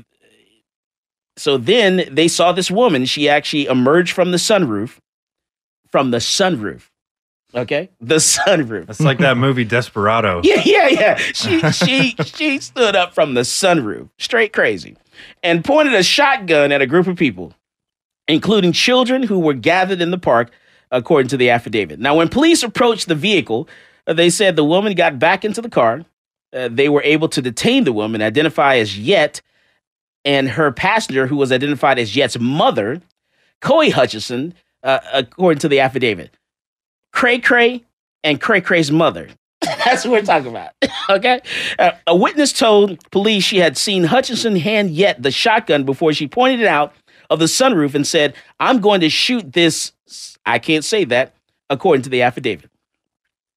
so 1.36 1.56
then 1.56 2.08
they 2.10 2.28
saw 2.28 2.52
this 2.52 2.70
woman. 2.70 3.06
She 3.06 3.28
actually 3.28 3.66
emerged 3.66 4.12
from 4.12 4.30
the 4.30 4.36
sunroof, 4.36 4.98
from 5.90 6.10
the 6.10 6.18
sunroof. 6.18 6.90
Okay, 7.54 7.90
the 8.00 8.16
sunroof. 8.16 8.90
It's 8.90 9.00
like 9.00 9.18
that 9.18 9.36
movie 9.36 9.64
Desperado. 9.64 10.40
Yeah, 10.44 10.62
yeah, 10.64 10.88
yeah. 10.88 11.16
She 11.16 11.60
she 11.70 12.16
she 12.24 12.58
stood 12.58 12.96
up 12.96 13.14
from 13.14 13.34
the 13.34 13.42
sunroof, 13.42 14.08
straight 14.18 14.52
crazy, 14.52 14.96
and 15.42 15.64
pointed 15.64 15.94
a 15.94 16.02
shotgun 16.02 16.72
at 16.72 16.82
a 16.82 16.86
group 16.86 17.06
of 17.06 17.16
people, 17.16 17.54
including 18.26 18.72
children 18.72 19.22
who 19.22 19.38
were 19.38 19.54
gathered 19.54 20.00
in 20.00 20.10
the 20.10 20.18
park, 20.18 20.50
according 20.90 21.28
to 21.28 21.36
the 21.36 21.50
affidavit. 21.50 22.00
Now, 22.00 22.16
when 22.16 22.28
police 22.28 22.62
approached 22.62 23.06
the 23.06 23.14
vehicle, 23.14 23.68
uh, 24.06 24.14
they 24.14 24.30
said 24.30 24.56
the 24.56 24.64
woman 24.64 24.94
got 24.94 25.18
back 25.18 25.44
into 25.44 25.62
the 25.62 25.70
car. 25.70 26.04
Uh, 26.52 26.68
they 26.70 26.88
were 26.88 27.02
able 27.02 27.28
to 27.28 27.42
detain 27.42 27.84
the 27.84 27.92
woman, 27.92 28.20
identify 28.22 28.76
as 28.76 28.98
Yet, 28.98 29.40
and 30.24 30.48
her 30.48 30.72
passenger, 30.72 31.26
who 31.26 31.36
was 31.36 31.52
identified 31.52 31.98
as 31.98 32.16
Yet's 32.16 32.38
mother, 32.38 33.00
Coy 33.60 33.90
Hutchison, 33.90 34.54
uh, 34.82 35.00
according 35.12 35.60
to 35.60 35.68
the 35.68 35.80
affidavit. 35.80 36.30
Cray 37.14 37.38
Cray 37.38 37.84
and 38.22 38.40
Cray 38.40 38.60
Cray's 38.60 38.90
mother. 38.90 39.28
That's 39.60 40.04
what 40.04 40.10
we're 40.12 40.22
talking 40.22 40.48
about. 40.50 40.72
okay. 41.08 41.40
Uh, 41.78 41.92
a 42.06 42.14
witness 42.14 42.52
told 42.52 42.98
police 43.10 43.44
she 43.44 43.58
had 43.58 43.78
seen 43.78 44.04
Hutchinson 44.04 44.56
hand 44.56 44.90
Yet 44.90 45.22
the 45.22 45.30
shotgun 45.30 45.84
before 45.84 46.12
she 46.12 46.28
pointed 46.28 46.60
it 46.60 46.66
out 46.66 46.92
of 47.30 47.38
the 47.38 47.46
sunroof 47.46 47.94
and 47.94 48.06
said, 48.06 48.34
I'm 48.60 48.80
going 48.80 49.00
to 49.00 49.08
shoot 49.08 49.52
this. 49.52 49.92
I 50.44 50.58
can't 50.58 50.84
say 50.84 51.04
that, 51.04 51.34
according 51.70 52.02
to 52.02 52.10
the 52.10 52.20
affidavit. 52.22 52.70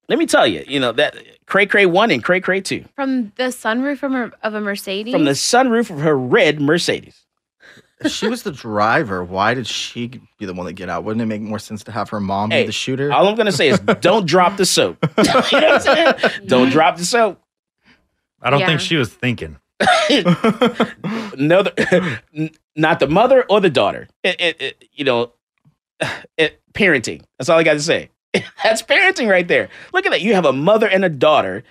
Let 0.08 0.20
me 0.20 0.26
tell 0.26 0.48
you, 0.48 0.64
you 0.66 0.80
know, 0.80 0.94
that 0.94 1.18
Cray 1.48 1.66
Cray 1.66 1.86
1 1.86 2.12
and 2.12 2.24
Cray 2.24 2.40
Cray 2.40 2.62
2 2.62 2.86
From 2.96 3.34
the 3.36 3.46
sunroof 3.46 4.04
a, 4.04 4.32
of 4.46 4.54
a 4.54 4.62
Mercedes. 4.62 5.14
from 5.14 5.26
the 5.26 5.32
sunroof 5.32 5.90
of 5.90 6.00
her 6.00 6.18
red 6.18 6.62
Mercedes. 6.62 7.26
If 8.00 8.12
she 8.12 8.28
was 8.28 8.44
the 8.44 8.52
driver, 8.52 9.24
why 9.24 9.54
did 9.56 9.66
she 9.66 10.22
be 10.38 10.46
the 10.46 10.54
one 10.54 10.66
that 10.68 10.74
get 10.74 10.88
out? 10.90 11.04
Wouldn't 11.04 11.22
it 11.22 11.26
make 11.26 11.42
more 11.42 11.58
sense 11.60 11.84
to 11.86 11.92
have 11.92 12.10
her 12.12 12.20
mom 12.20 12.52
Hey, 12.52 12.62
be 12.64 12.68
the 12.68 12.72
shooter? 12.72 13.12
All 13.12 13.28
I'm 13.28 13.36
going 13.36 13.48
to 13.48 13.52
say 13.52 13.70
is 13.70 13.80
don't 14.02 14.26
drop 14.28 14.58
the 14.58 14.66
soap. 14.66 14.98
you 15.18 15.24
know 15.24 15.34
what 15.34 15.54
I'm 15.54 15.82
saying? 15.82 16.14
Don't 16.46 16.70
drop 16.70 16.98
the 16.98 17.06
soap. 17.06 17.42
I 18.42 18.50
don't 18.52 18.60
Yeah. 18.60 18.68
think 18.68 18.82
she 18.82 18.98
was 18.98 19.12
thinking. 19.12 19.58
no, 19.80 21.64
the, 21.64 22.52
not 22.76 23.00
the 23.00 23.08
mother 23.08 23.46
or 23.50 23.62
the 23.62 23.70
daughter. 23.70 24.08
It, 24.24 24.40
it, 24.40 24.62
it- 24.62 24.84
you 24.94 25.04
know, 25.06 25.32
it, 26.38 26.62
parenting. 26.74 27.24
That's 27.38 27.50
all 27.50 27.58
I 27.58 27.64
got 27.64 27.74
to 27.74 27.82
say. 27.82 28.10
That's 28.64 28.82
parenting 28.84 29.30
right 29.30 29.48
there. 29.48 29.70
Look 29.94 30.06
at 30.06 30.12
that. 30.12 30.22
You 30.22 30.36
have 30.36 30.46
a 30.46 30.54
mother 30.54 30.88
and 30.88 31.04
a 31.04 31.10
daughter 31.10 31.64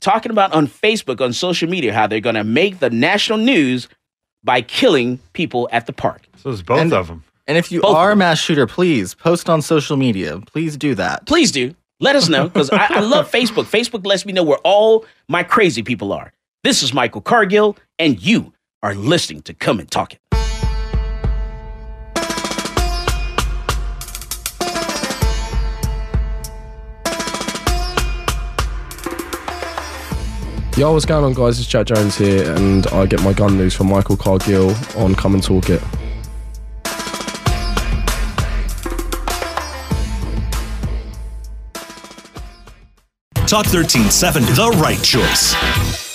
talking 0.00 0.30
about 0.30 0.52
on 0.52 0.66
Facebook, 0.68 1.20
on 1.20 1.32
social 1.32 1.68
media, 1.68 1.92
how 1.92 2.06
they're 2.06 2.20
going 2.20 2.34
to 2.36 2.44
make 2.44 2.78
the 2.78 2.90
national 2.90 3.38
news 3.38 3.88
by 4.44 4.62
killing 4.62 5.18
people 5.32 5.68
at 5.72 5.86
the 5.86 5.92
park. 5.92 6.22
So 6.36 6.50
it's 6.50 6.62
both 6.62 6.80
And- 6.80 6.92
of 6.92 7.08
them. 7.08 7.24
and 7.46 7.56
if 7.58 7.70
you 7.72 7.80
Both 7.80 7.96
are 7.96 8.12
a 8.12 8.16
mass 8.16 8.38
shooter, 8.38 8.66
please 8.66 9.14
post 9.14 9.48
on 9.48 9.62
social 9.62 9.96
media. 9.96 10.38
Please 10.46 10.76
do 10.76 10.94
that. 10.96 11.26
Please 11.26 11.50
do. 11.52 11.74
Let 12.00 12.16
us 12.16 12.28
know 12.28 12.48
because 12.48 12.70
I, 12.70 12.86
I 12.96 13.00
love 13.00 13.30
Facebook. 13.30 13.64
Facebook 13.64 14.04
lets 14.04 14.26
me 14.26 14.32
know 14.32 14.42
where 14.42 14.58
all 14.64 15.04
my 15.28 15.42
crazy 15.44 15.82
people 15.82 16.12
are. 16.12 16.32
This 16.64 16.82
is 16.82 16.92
Michael 16.92 17.20
Cargill, 17.20 17.76
and 17.98 18.20
you 18.20 18.52
are 18.82 18.94
listening 18.94 19.42
to 19.42 19.54
Come 19.54 19.78
and 19.78 19.88
Talk 19.90 20.14
It. 20.14 20.18
Yo, 30.74 30.90
what's 30.90 31.04
going 31.04 31.22
on, 31.22 31.34
guys? 31.34 31.60
It's 31.60 31.68
Jack 31.68 31.84
Jones 31.88 32.16
here, 32.16 32.50
and 32.54 32.86
I 32.86 33.04
get 33.04 33.20
my 33.22 33.34
gun 33.34 33.58
news 33.58 33.74
from 33.74 33.90
Michael 33.90 34.16
Cargill 34.16 34.74
on 34.96 35.14
Come 35.14 35.34
and 35.34 35.42
Talk 35.42 35.68
It. 35.68 35.82
Talk 43.46 43.66
1370, 43.66 44.52
the 44.54 44.78
right 44.80 45.02
choice. 45.02 46.11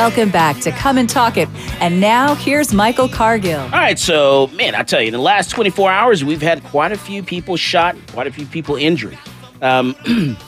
Welcome 0.00 0.30
back 0.30 0.58
to 0.60 0.72
Come 0.72 0.96
and 0.96 1.06
Talk 1.06 1.36
It. 1.36 1.46
And 1.78 2.00
now 2.00 2.34
here's 2.34 2.72
Michael 2.72 3.06
Cargill. 3.06 3.60
All 3.60 3.68
right, 3.68 3.98
so 3.98 4.46
man, 4.54 4.74
I 4.74 4.82
tell 4.82 5.02
you, 5.02 5.08
in 5.08 5.12
the 5.12 5.18
last 5.18 5.50
24 5.50 5.90
hours, 5.92 6.24
we've 6.24 6.40
had 6.40 6.64
quite 6.64 6.90
a 6.90 6.96
few 6.96 7.22
people 7.22 7.54
shot, 7.58 7.96
quite 8.06 8.26
a 8.26 8.32
few 8.32 8.46
people 8.46 8.76
injured. 8.76 9.18
Um, 9.60 9.94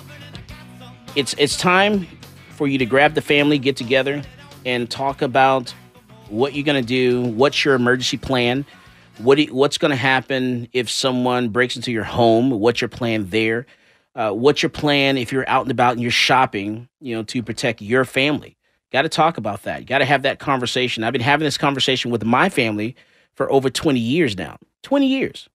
it's 1.17 1.35
it's 1.37 1.55
time 1.59 2.07
for 2.53 2.67
you 2.67 2.79
to 2.79 2.87
grab 2.87 3.13
the 3.13 3.21
family, 3.21 3.59
get 3.59 3.77
together, 3.77 4.23
and 4.65 4.91
talk 4.91 5.21
about 5.21 5.69
what 6.31 6.55
you're 6.55 6.65
gonna 6.65 6.81
do. 6.81 7.21
What's 7.21 7.63
your 7.63 7.75
emergency 7.75 8.17
plan? 8.17 8.65
What 9.19 9.37
you- 9.37 9.55
what's 9.55 9.77
gonna 9.77 9.97
happen 9.97 10.67
if 10.73 10.89
someone 10.89 11.51
breaks 11.51 11.77
into 11.77 11.93
your 11.93 12.05
home? 12.05 12.53
What's 12.53 12.81
your 12.81 12.89
plan 12.89 13.29
there? 13.29 13.67
uh, 14.15 14.31
what's 14.31 14.63
your 14.63 14.71
plan 14.71 15.17
if 15.17 15.31
you're 15.31 15.49
out 15.49 15.63
and 15.63 15.71
about 15.71 15.93
and 15.93 16.01
you're 16.01 16.11
shopping, 16.11 16.89
you 17.01 17.15
know, 17.17 17.23
to 17.23 17.43
protect 17.43 17.81
your 17.81 18.05
family. 18.05 18.57
Got 18.93 19.03
to 19.03 19.09
talk 19.09 19.39
about 19.39 19.63
that. 19.63 19.81
You 19.81 19.87
got 19.87 19.99
to 19.99 20.05
have 20.05 20.23
that 20.23 20.39
conversation. 20.39 21.03
I've 21.03 21.13
been 21.13 21.23
having 21.23 21.45
this 21.45 21.59
conversation 21.59 22.11
with 22.11 22.25
my 22.25 22.49
family 22.49 22.95
for 23.35 23.51
over 23.51 23.71
20 23.71 23.99
years 23.99 24.37
now. 24.37 24.59
20 24.83 25.07
years. 25.07 25.49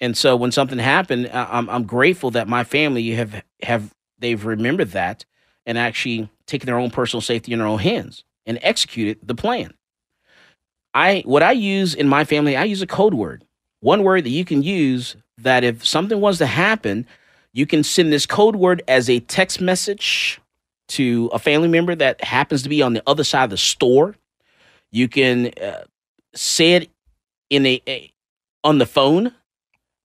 And 0.00 0.16
so 0.16 0.34
when 0.34 0.50
something 0.50 0.78
happened, 0.78 1.30
I'm 1.32 1.70
I'm 1.70 1.84
grateful 1.84 2.32
that 2.32 2.48
my 2.48 2.64
family 2.64 3.10
have 3.10 3.44
have 3.62 3.94
they've 4.18 4.44
remembered 4.44 4.90
that 4.90 5.24
and 5.64 5.78
actually 5.78 6.28
taken 6.46 6.66
their 6.66 6.78
own 6.78 6.90
personal 6.90 7.20
safety 7.20 7.52
in 7.52 7.60
their 7.60 7.68
own 7.68 7.78
hands 7.78 8.24
and 8.44 8.58
executed 8.62 9.18
the 9.22 9.36
plan. 9.36 9.74
I 10.92 11.22
what 11.24 11.42
I 11.42 11.52
use 11.52 11.94
in 11.94 12.08
my 12.08 12.24
family, 12.24 12.56
I 12.56 12.64
use 12.64 12.82
a 12.82 12.86
code 12.86 13.14
word. 13.14 13.44
One 13.80 14.02
word 14.02 14.24
that 14.24 14.30
you 14.30 14.44
can 14.44 14.64
use 14.64 15.14
that 15.38 15.62
if 15.62 15.86
something 15.86 16.20
was 16.20 16.38
to 16.38 16.46
happen, 16.46 17.06
you 17.52 17.66
can 17.66 17.84
send 17.84 18.12
this 18.12 18.26
code 18.26 18.56
word 18.56 18.82
as 18.88 19.08
a 19.08 19.20
text 19.20 19.60
message 19.60 20.40
to 20.92 21.30
a 21.32 21.38
family 21.38 21.68
member 21.68 21.94
that 21.94 22.22
happens 22.22 22.62
to 22.62 22.68
be 22.68 22.82
on 22.82 22.92
the 22.92 23.02
other 23.06 23.24
side 23.24 23.44
of 23.44 23.50
the 23.50 23.56
store. 23.56 24.16
You 24.90 25.08
can 25.08 25.52
uh, 25.60 25.84
say 26.34 26.72
it 26.72 26.90
in 27.50 27.66
a, 27.66 27.82
a 27.86 28.12
on 28.64 28.78
the 28.78 28.86
phone 28.86 29.32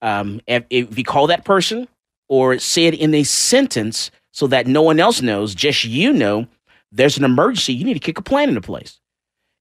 um, 0.02 0.40
if, 0.46 0.64
if 0.70 0.98
you 0.98 1.04
call 1.04 1.26
that 1.28 1.44
person, 1.44 1.88
or 2.28 2.58
say 2.58 2.86
it 2.86 2.94
in 2.94 3.14
a 3.14 3.24
sentence 3.24 4.10
so 4.32 4.46
that 4.46 4.66
no 4.66 4.82
one 4.82 5.00
else 5.00 5.22
knows, 5.22 5.54
just 5.54 5.84
you 5.84 6.12
know, 6.12 6.46
there's 6.92 7.18
an 7.18 7.24
emergency. 7.24 7.74
You 7.74 7.84
need 7.84 7.94
to 7.94 8.00
kick 8.00 8.18
a 8.18 8.22
plan 8.22 8.48
into 8.48 8.60
place. 8.60 9.00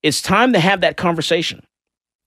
It's 0.03 0.21
time 0.21 0.53
to 0.53 0.59
have 0.59 0.81
that 0.81 0.97
conversation. 0.97 1.65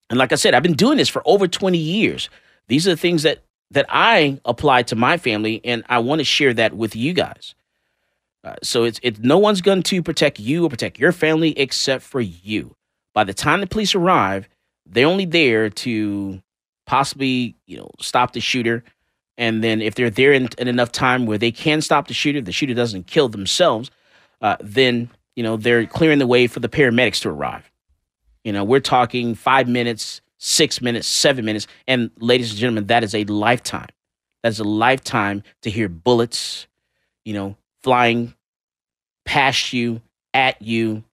And 0.08 0.18
like 0.18 0.32
I 0.32 0.36
said, 0.36 0.54
I've 0.54 0.62
been 0.62 0.74
doing 0.74 0.98
this 0.98 1.08
for 1.08 1.22
over 1.24 1.46
20 1.46 1.78
years. 1.78 2.28
These 2.68 2.86
are 2.86 2.90
the 2.90 2.96
things 2.96 3.22
that 3.22 3.44
that 3.72 3.86
I 3.88 4.40
apply 4.44 4.82
to 4.84 4.96
my 4.96 5.16
family, 5.16 5.60
and 5.62 5.84
I 5.88 6.00
want 6.00 6.18
to 6.18 6.24
share 6.24 6.52
that 6.54 6.74
with 6.74 6.96
you 6.96 7.12
guys. 7.12 7.54
Uh, 8.42 8.54
so 8.62 8.84
it's 8.84 8.98
it's 9.02 9.18
no 9.20 9.38
one's 9.38 9.60
going 9.60 9.82
to 9.82 10.02
protect 10.02 10.40
you 10.40 10.64
or 10.64 10.70
protect 10.70 10.98
your 10.98 11.12
family 11.12 11.58
except 11.58 12.02
for 12.02 12.20
you. 12.20 12.74
By 13.14 13.24
the 13.24 13.34
time 13.34 13.60
the 13.60 13.66
police 13.66 13.94
arrive, 13.94 14.48
they're 14.86 15.06
only 15.06 15.26
there 15.26 15.68
to 15.70 16.42
possibly 16.86 17.54
you 17.66 17.76
know 17.76 17.90
stop 18.00 18.32
the 18.32 18.40
shooter, 18.40 18.82
and 19.36 19.62
then 19.62 19.82
if 19.82 19.94
they're 19.94 20.10
there 20.10 20.32
in, 20.32 20.48
in 20.58 20.68
enough 20.68 20.90
time 20.90 21.26
where 21.26 21.38
they 21.38 21.52
can 21.52 21.82
stop 21.82 22.08
the 22.08 22.14
shooter, 22.14 22.40
the 22.40 22.52
shooter 22.52 22.74
doesn't 22.74 23.06
kill 23.06 23.28
themselves, 23.28 23.90
uh, 24.40 24.56
then 24.60 25.10
you 25.36 25.42
know 25.42 25.56
they're 25.56 25.86
clearing 25.86 26.18
the 26.18 26.26
way 26.26 26.46
for 26.46 26.60
the 26.60 26.68
paramedics 26.68 27.20
to 27.22 27.28
arrive. 27.28 27.70
You 28.44 28.52
know, 28.52 28.64
we're 28.64 28.80
talking 28.80 29.34
five 29.34 29.68
minutes, 29.68 30.22
six 30.38 30.80
minutes, 30.80 31.06
seven 31.06 31.44
minutes. 31.44 31.66
And 31.86 32.10
ladies 32.18 32.50
and 32.50 32.58
gentlemen, 32.58 32.86
that 32.86 33.04
is 33.04 33.14
a 33.14 33.24
lifetime. 33.24 33.88
That 34.42 34.48
is 34.48 34.60
a 34.60 34.64
lifetime 34.64 35.42
to 35.62 35.70
hear 35.70 35.88
bullets, 35.88 36.66
you 37.24 37.34
know, 37.34 37.56
flying 37.82 38.34
past 39.24 39.72
you, 39.72 40.00
at 40.34 40.60
you, 40.60 41.04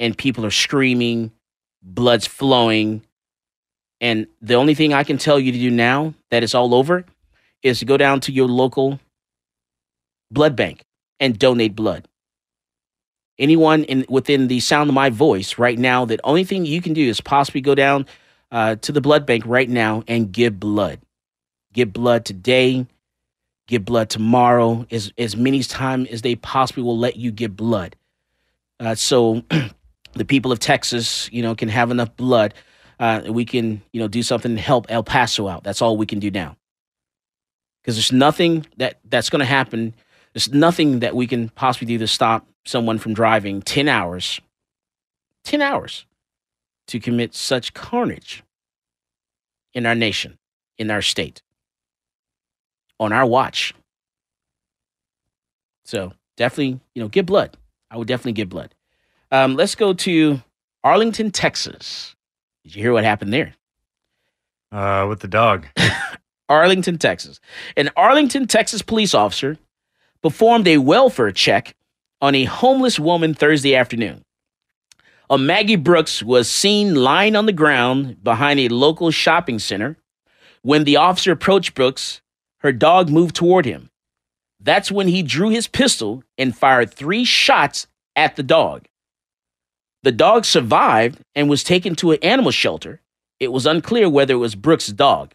and 0.00 0.16
people 0.16 0.44
are 0.46 0.50
screaming, 0.50 1.32
blood's 1.82 2.26
flowing. 2.26 3.02
And 4.00 4.26
the 4.40 4.54
only 4.54 4.74
thing 4.74 4.92
I 4.92 5.04
can 5.04 5.18
tell 5.18 5.38
you 5.38 5.52
to 5.52 5.58
do 5.58 5.70
now 5.70 6.14
that 6.30 6.42
it's 6.42 6.54
all 6.54 6.74
over 6.74 7.04
is 7.62 7.78
to 7.78 7.84
go 7.84 7.96
down 7.96 8.20
to 8.20 8.32
your 8.32 8.48
local 8.48 8.98
blood 10.30 10.56
bank 10.56 10.82
and 11.20 11.38
donate 11.38 11.76
blood 11.76 12.08
anyone 13.38 13.84
in 13.84 14.06
within 14.08 14.48
the 14.48 14.60
sound 14.60 14.88
of 14.88 14.94
my 14.94 15.10
voice 15.10 15.58
right 15.58 15.78
now, 15.78 16.04
the 16.04 16.18
only 16.24 16.44
thing 16.44 16.64
you 16.64 16.80
can 16.80 16.92
do 16.92 17.06
is 17.06 17.20
possibly 17.20 17.60
go 17.60 17.74
down 17.74 18.06
uh, 18.50 18.76
to 18.76 18.92
the 18.92 19.00
blood 19.00 19.26
bank 19.26 19.44
right 19.46 19.68
now 19.68 20.04
and 20.06 20.32
give 20.32 20.58
blood. 20.60 21.00
Give 21.72 21.92
blood 21.92 22.24
today. 22.24 22.86
Give 23.72 23.86
blood 23.86 24.10
tomorrow. 24.10 24.86
As 24.90 25.10
as 25.16 25.34
many 25.34 25.62
time 25.62 26.06
as 26.10 26.20
they 26.20 26.36
possibly 26.36 26.82
will 26.82 26.98
let 26.98 27.16
you 27.16 27.32
get 27.32 27.56
blood. 27.56 27.96
Uh, 28.78 28.94
so 28.94 29.42
the 30.12 30.26
people 30.26 30.52
of 30.52 30.58
Texas, 30.58 31.32
you 31.32 31.42
know, 31.42 31.54
can 31.54 31.70
have 31.70 31.90
enough 31.90 32.14
blood. 32.18 32.52
Uh, 33.00 33.22
we 33.30 33.46
can, 33.46 33.80
you 33.94 33.98
know, 33.98 34.08
do 34.08 34.22
something 34.22 34.56
to 34.56 34.60
help 34.60 34.84
El 34.90 35.02
Paso 35.02 35.48
out. 35.48 35.64
That's 35.64 35.80
all 35.80 35.96
we 35.96 36.04
can 36.04 36.18
do 36.18 36.30
now. 36.30 36.58
Because 37.80 37.96
there's 37.96 38.12
nothing 38.12 38.66
that 38.76 38.98
that's 39.08 39.30
going 39.30 39.40
to 39.40 39.46
happen. 39.46 39.94
There's 40.34 40.52
nothing 40.52 40.98
that 40.98 41.16
we 41.16 41.26
can 41.26 41.48
possibly 41.48 41.86
do 41.86 41.96
to 41.96 42.06
stop 42.06 42.46
someone 42.66 42.98
from 42.98 43.14
driving 43.14 43.62
10 43.62 43.88
hours, 43.88 44.38
10 45.44 45.62
hours 45.62 46.04
to 46.88 47.00
commit 47.00 47.34
such 47.34 47.72
carnage 47.72 48.44
in 49.72 49.86
our 49.86 49.94
nation, 49.94 50.36
in 50.76 50.90
our 50.90 51.00
state, 51.00 51.40
on 53.02 53.12
our 53.12 53.26
watch. 53.26 53.74
So 55.84 56.12
definitely, 56.36 56.80
you 56.94 57.02
know, 57.02 57.08
give 57.08 57.26
blood. 57.26 57.56
I 57.90 57.96
would 57.96 58.08
definitely 58.08 58.32
give 58.32 58.48
blood. 58.48 58.74
Um, 59.30 59.56
let's 59.56 59.74
go 59.74 59.92
to 59.92 60.40
Arlington, 60.84 61.30
Texas. 61.30 62.14
Did 62.62 62.76
you 62.76 62.82
hear 62.82 62.92
what 62.92 63.04
happened 63.04 63.32
there? 63.32 63.54
Uh, 64.70 65.06
with 65.08 65.20
the 65.20 65.28
dog. 65.28 65.66
Arlington, 66.48 66.98
Texas. 66.98 67.40
An 67.76 67.90
Arlington, 67.96 68.46
Texas 68.46 68.82
police 68.82 69.14
officer 69.14 69.58
performed 70.22 70.68
a 70.68 70.78
welfare 70.78 71.32
check 71.32 71.74
on 72.20 72.34
a 72.34 72.44
homeless 72.44 72.98
woman 72.98 73.34
Thursday 73.34 73.74
afternoon. 73.74 74.22
A 75.28 75.38
Maggie 75.38 75.76
Brooks 75.76 76.22
was 76.22 76.48
seen 76.48 76.94
lying 76.94 77.36
on 77.36 77.46
the 77.46 77.52
ground 77.52 78.22
behind 78.22 78.60
a 78.60 78.68
local 78.68 79.10
shopping 79.10 79.58
center. 79.58 79.96
When 80.62 80.84
the 80.84 80.96
officer 80.96 81.32
approached 81.32 81.74
Brooks, 81.74 82.21
her 82.62 82.72
dog 82.72 83.10
moved 83.10 83.34
toward 83.34 83.66
him. 83.66 83.90
That's 84.60 84.92
when 84.92 85.08
he 85.08 85.22
drew 85.22 85.50
his 85.50 85.66
pistol 85.66 86.22
and 86.38 86.56
fired 86.56 86.92
three 86.92 87.24
shots 87.24 87.88
at 88.14 88.36
the 88.36 88.42
dog. 88.42 88.86
The 90.04 90.12
dog 90.12 90.44
survived 90.44 91.20
and 91.34 91.50
was 91.50 91.64
taken 91.64 91.94
to 91.96 92.12
an 92.12 92.18
animal 92.22 92.52
shelter. 92.52 93.00
It 93.40 93.52
was 93.52 93.66
unclear 93.66 94.08
whether 94.08 94.34
it 94.34 94.38
was 94.38 94.54
Brooks' 94.54 94.88
dog. 94.88 95.32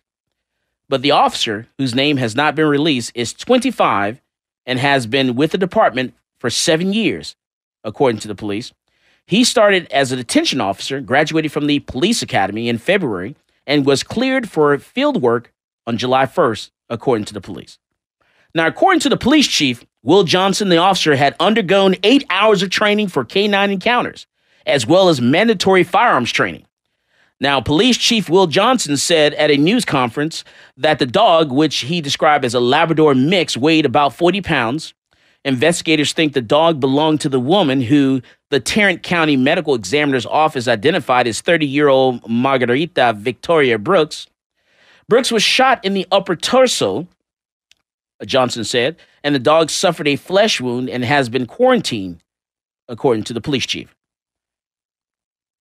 But 0.90 1.02
the 1.02 1.12
officer, 1.12 1.68
whose 1.78 1.94
name 1.94 2.18
has 2.18 2.36
not 2.36 2.56
been 2.56 2.68
released, 2.68 3.12
is 3.14 3.34
25 3.34 4.22
and 4.66 4.80
has 4.80 5.06
been 5.06 5.36
with 5.36 5.52
the 5.52 5.58
department 5.58 6.14
for 6.40 6.50
seven 6.50 6.94
years, 6.94 7.36
according 7.84 8.20
to 8.22 8.28
the 8.30 8.36
police. 8.36 8.72
He 9.26 9.44
started 9.44 9.92
as 9.92 10.14
a 10.14 10.16
detention 10.16 10.62
officer, 10.62 11.02
graduated 11.02 11.52
from 11.52 11.68
the 11.68 11.80
police 11.80 12.22
academy 12.22 12.70
in 12.70 12.78
February, 12.78 13.36
and 13.66 13.86
was 13.86 14.04
cleared 14.04 14.50
for 14.50 14.78
field 14.78 15.22
work 15.22 15.52
on 15.88 15.98
July 15.98 16.26
1st, 16.26 16.70
according 16.90 17.26
to 17.26 17.34
the 17.34 17.42
police. 17.42 17.80
Now, 18.54 18.68
according 18.68 19.00
to 19.02 19.10
the 19.10 19.18
police 19.18 19.48
chief, 19.48 19.86
Will 20.04 20.24
Johnson, 20.24 20.70
the 20.70 20.78
officer, 20.78 21.16
had 21.16 21.36
undergone 21.40 21.96
eight 22.04 22.26
hours 22.30 22.62
of 22.62 22.70
training 22.70 23.08
for 23.08 23.26
K9 23.26 23.72
encounters, 23.72 24.28
as 24.66 24.86
well 24.86 25.10
as 25.10 25.20
mandatory 25.20 25.84
firearms 25.84 26.32
training. 26.32 26.66
Now, 27.40 27.62
Police 27.62 27.98
Chief 27.98 28.30
Will 28.30 28.48
Johnson 28.48 28.98
said 28.98 29.36
at 29.36 29.52
a 29.52 29.58
news 29.58 29.86
conference 29.86 30.44
that 30.76 30.98
the 30.98 31.06
dog, 31.06 31.52
which 31.52 31.80
he 31.80 32.02
described 32.02 32.44
as 32.44 32.56
a 32.56 32.60
Labrador 32.60 33.14
mix, 33.14 33.56
weighed 33.56 33.86
about 33.86 34.16
40 34.16 34.42
pounds. 34.42 34.94
Investigators 35.46 36.14
think 36.14 36.34
the 36.34 36.42
dog 36.42 36.80
belonged 36.80 37.22
to 37.22 37.30
the 37.30 37.40
woman 37.40 37.82
who 37.82 38.22
the 38.50 38.60
Tarrant 38.60 39.04
County 39.04 39.38
Medical 39.38 39.76
Examiner's 39.76 40.26
Office 40.26 40.68
identified 40.68 41.28
as 41.28 41.42
30 41.42 41.68
year 41.68 41.90
old 41.90 42.28
Margarita 42.28 43.14
Victoria 43.16 43.78
Brooks. 43.78 44.28
Brooks 45.10 45.32
was 45.32 45.44
shot 45.44 45.84
in 45.86 45.94
the 45.94 46.06
upper 46.12 46.36
torso, 46.36 47.08
Johnson 48.26 48.64
said, 48.64 48.98
and 49.24 49.34
the 49.34 49.40
dog 49.40 49.70
suffered 49.70 50.08
a 50.08 50.16
flesh 50.16 50.60
wound 50.60 50.90
and 50.90 51.06
has 51.06 51.30
been 51.30 51.46
quarantined, 51.46 52.22
according 52.88 53.24
to 53.26 53.34
the 53.34 53.42
police 53.42 53.66
chief. 53.66 53.96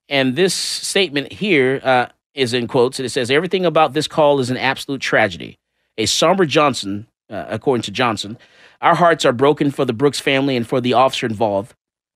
And 0.08 0.36
this 0.36 0.54
statement 0.54 1.32
here 1.32 1.80
uh, 1.82 2.06
is 2.34 2.54
in 2.54 2.66
quotes, 2.68 2.98
and 2.98 3.06
it 3.06 3.10
says, 3.10 3.30
Everything 3.30 3.64
about 3.64 3.92
this 3.92 4.08
call 4.08 4.40
is 4.40 4.50
an 4.50 4.56
absolute 4.56 5.00
tragedy. 5.00 5.58
A 5.98 6.06
somber 6.06 6.46
Johnson, 6.46 7.06
uh, 7.30 7.46
according 7.48 7.82
to 7.82 7.90
Johnson, 7.90 8.38
our 8.80 8.94
hearts 8.94 9.24
are 9.24 9.32
broken 9.32 9.70
for 9.70 9.84
the 9.84 9.92
Brooks 9.92 10.20
family 10.20 10.56
and 10.56 10.66
for 10.66 10.80
the 10.80 10.92
officer 10.92 11.26
involved. 11.26 11.74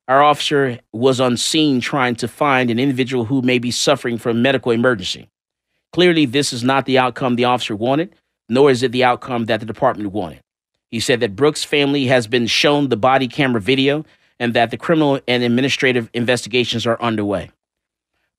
Our 0.09 0.22
officer 0.22 0.81
was 0.93 1.20
on 1.20 1.37
scene 1.37 1.81
trying 1.81 2.16
to 2.16 2.28
find 2.28 2.70
an 2.70 2.78
individual 2.78 3.26
who 3.26 3.43
may 3.43 3.59
be 3.59 3.70
suffering 3.70 4.18
from 4.18 4.37
a 4.37 4.41
medical 4.41 4.72
emergency. 4.72 5.28
Clearly, 5.93 6.24
this 6.24 6.53
is 6.53 6.62
not 6.62 6.86
the 6.86 6.99
outcome 6.99 7.36
the 7.36 7.45
officer 7.45 7.74
wanted, 7.74 8.14
nor 8.49 8.70
is 8.70 8.82
it 8.82 8.93
the 8.93 9.05
outcome 9.05 9.47
that 9.47 9.61
the 9.61 9.66
department 9.66 10.12
wanted. 10.12 10.41
He 10.91 11.01
said 11.01 11.20
that 11.20 11.36
Brooks' 11.36 11.64
family 11.64 12.07
has 12.07 12.26
been 12.26 12.47
shown 12.47 12.88
the 12.88 12.97
body 12.97 13.28
camera 13.28 13.61
video 13.61 14.05
and 14.38 14.55
that 14.55 14.70
the 14.70 14.76
criminal 14.76 15.20
and 15.28 15.43
administrative 15.43 16.11
investigations 16.12 16.86
are 16.86 17.01
underway. 17.01 17.51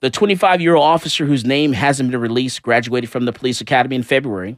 The 0.02 0.10
25 0.10 0.62
year 0.62 0.76
old 0.76 0.84
officer, 0.84 1.26
whose 1.26 1.46
name 1.46 1.74
hasn't 1.74 2.12
been 2.12 2.20
released, 2.20 2.62
graduated 2.62 3.10
from 3.10 3.26
the 3.26 3.34
police 3.34 3.62
academy 3.62 3.96
in 3.96 4.04
February 4.04 4.58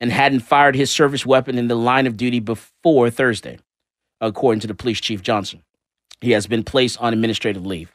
and 0.00 0.12
hadn't 0.12 0.40
fired 0.40 0.76
his 0.76 0.90
service 0.90 1.24
weapon 1.24 1.56
in 1.56 1.68
the 1.68 1.74
line 1.74 2.06
of 2.06 2.16
duty 2.16 2.40
before 2.40 3.08
Thursday, 3.08 3.58
according 4.20 4.60
to 4.60 4.66
the 4.66 4.74
police 4.74 5.00
chief 5.00 5.22
Johnson. 5.22 5.62
He 6.20 6.32
has 6.32 6.46
been 6.46 6.62
placed 6.62 7.00
on 7.00 7.12
administrative 7.12 7.64
leave. 7.64 7.90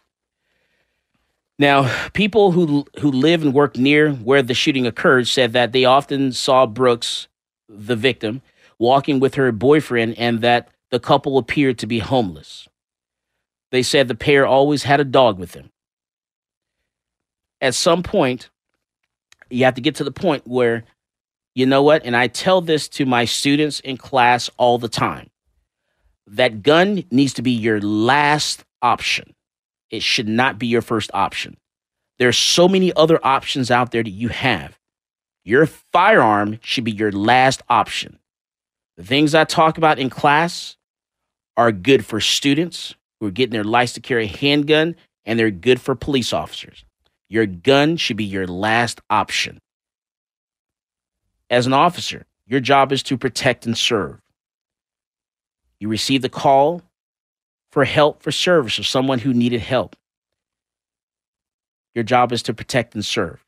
Now, 1.60 1.91
people 2.14 2.51
who 2.51 2.86
who 2.99 3.12
live 3.12 3.41
and 3.41 3.53
work 3.53 3.78
near 3.78 4.12
where 4.12 4.43
the 4.43 4.53
shooting 4.53 4.86
occurred 4.86 5.28
said 5.28 5.53
that 5.53 5.72
they 5.72 5.86
often 5.86 6.32
saw 6.32 6.66
Brooks, 6.66 7.28
the 7.68 7.95
victim, 7.95 8.41
walking 8.78 9.20
with 9.20 9.36
her 9.36 9.51
boyfriend 9.51 10.18
and 10.18 10.41
that 10.41 10.70
the 10.91 10.99
couple 10.99 11.38
appeared 11.38 11.80
to 11.80 11.88
be 11.88 11.99
homeless. 11.99 12.68
They 13.72 13.84
said 13.84 14.08
the 14.08 14.16
pair 14.16 14.45
always 14.45 14.84
had 14.84 14.99
a 14.99 15.05
dog 15.05 15.39
with 15.39 15.53
them. 15.53 15.72
At 17.60 17.74
some 17.74 18.03
point, 18.03 18.49
you 19.49 19.66
have 19.66 19.76
to 19.76 19.82
get 19.82 19.95
to 19.95 20.03
the 20.03 20.12
point 20.12 20.47
where, 20.47 20.84
you 21.55 21.66
know 21.66 21.82
what? 21.82 22.05
And 22.05 22.16
I 22.16 22.28
tell 22.28 22.62
this 22.62 22.88
to 22.89 23.05
my 23.05 23.26
students 23.26 23.80
in 23.80 23.97
class 23.97 24.49
all 24.58 24.78
the 24.78 24.88
time 24.88 25.30
that 26.28 26.62
gun 26.62 27.03
needs 27.10 27.34
to 27.34 27.41
be 27.41 27.51
your 27.51 27.82
last 27.82 28.64
option. 28.82 29.34
It 29.90 30.04
should 30.04 30.28
not 30.28 30.60
be 30.60 30.68
your 30.68 30.82
first 30.82 31.12
option. 31.14 31.58
There 32.20 32.30
are 32.30 32.34
so 32.34 32.68
many 32.68 32.94
other 32.94 33.20
options 33.26 33.72
out 33.72 33.92
there 33.92 34.04
that 34.04 34.10
you 34.10 34.30
have. 34.30 34.78
Your 35.44 35.66
firearm 35.66 36.60
should 36.62 36.84
be 36.84 36.92
your 36.92 37.12
last 37.12 37.62
option. 37.70 38.20
The 38.98 39.04
things 39.04 39.36
I 39.36 39.44
talk 39.44 39.78
about 39.78 40.00
in 40.00 40.10
class 40.10 40.76
are 41.56 41.72
good 41.72 42.06
for 42.06 42.20
students 42.20 42.96
who 43.20 43.28
are 43.28 43.32
getting 43.32 43.54
their 43.54 43.64
license 43.64 43.96
to 43.96 44.02
carry 44.02 44.26
a 44.26 44.28
handgun, 44.28 44.96
and 45.26 45.40
they're 45.40 45.52
good 45.52 45.80
for 45.80 45.96
police 45.96 46.34
officers. 46.34 46.84
Your 47.30 47.46
gun 47.46 47.98
should 47.98 48.18
be 48.18 48.24
your 48.24 48.48
last 48.48 49.02
option. 49.10 49.60
As 51.50 51.66
an 51.66 51.74
officer, 51.74 52.26
your 52.46 52.60
job 52.60 52.92
is 52.92 53.04
to 53.04 53.18
protect 53.18 53.66
and 53.66 53.78
serve. 53.78 54.20
You 55.80 55.90
receive 55.90 56.22
the 56.22 56.30
call 56.30 56.82
for 57.78 57.86
help 57.86 58.24
for 58.24 58.32
service 58.32 58.80
of 58.80 58.88
someone 58.88 59.20
who 59.20 59.32
needed 59.32 59.62
help. 59.62 59.96
Your 61.94 62.04
job 62.04 62.32
is 62.32 62.42
to 62.42 62.54
protect 62.56 62.96
and 62.96 63.06
serve. 63.06 63.46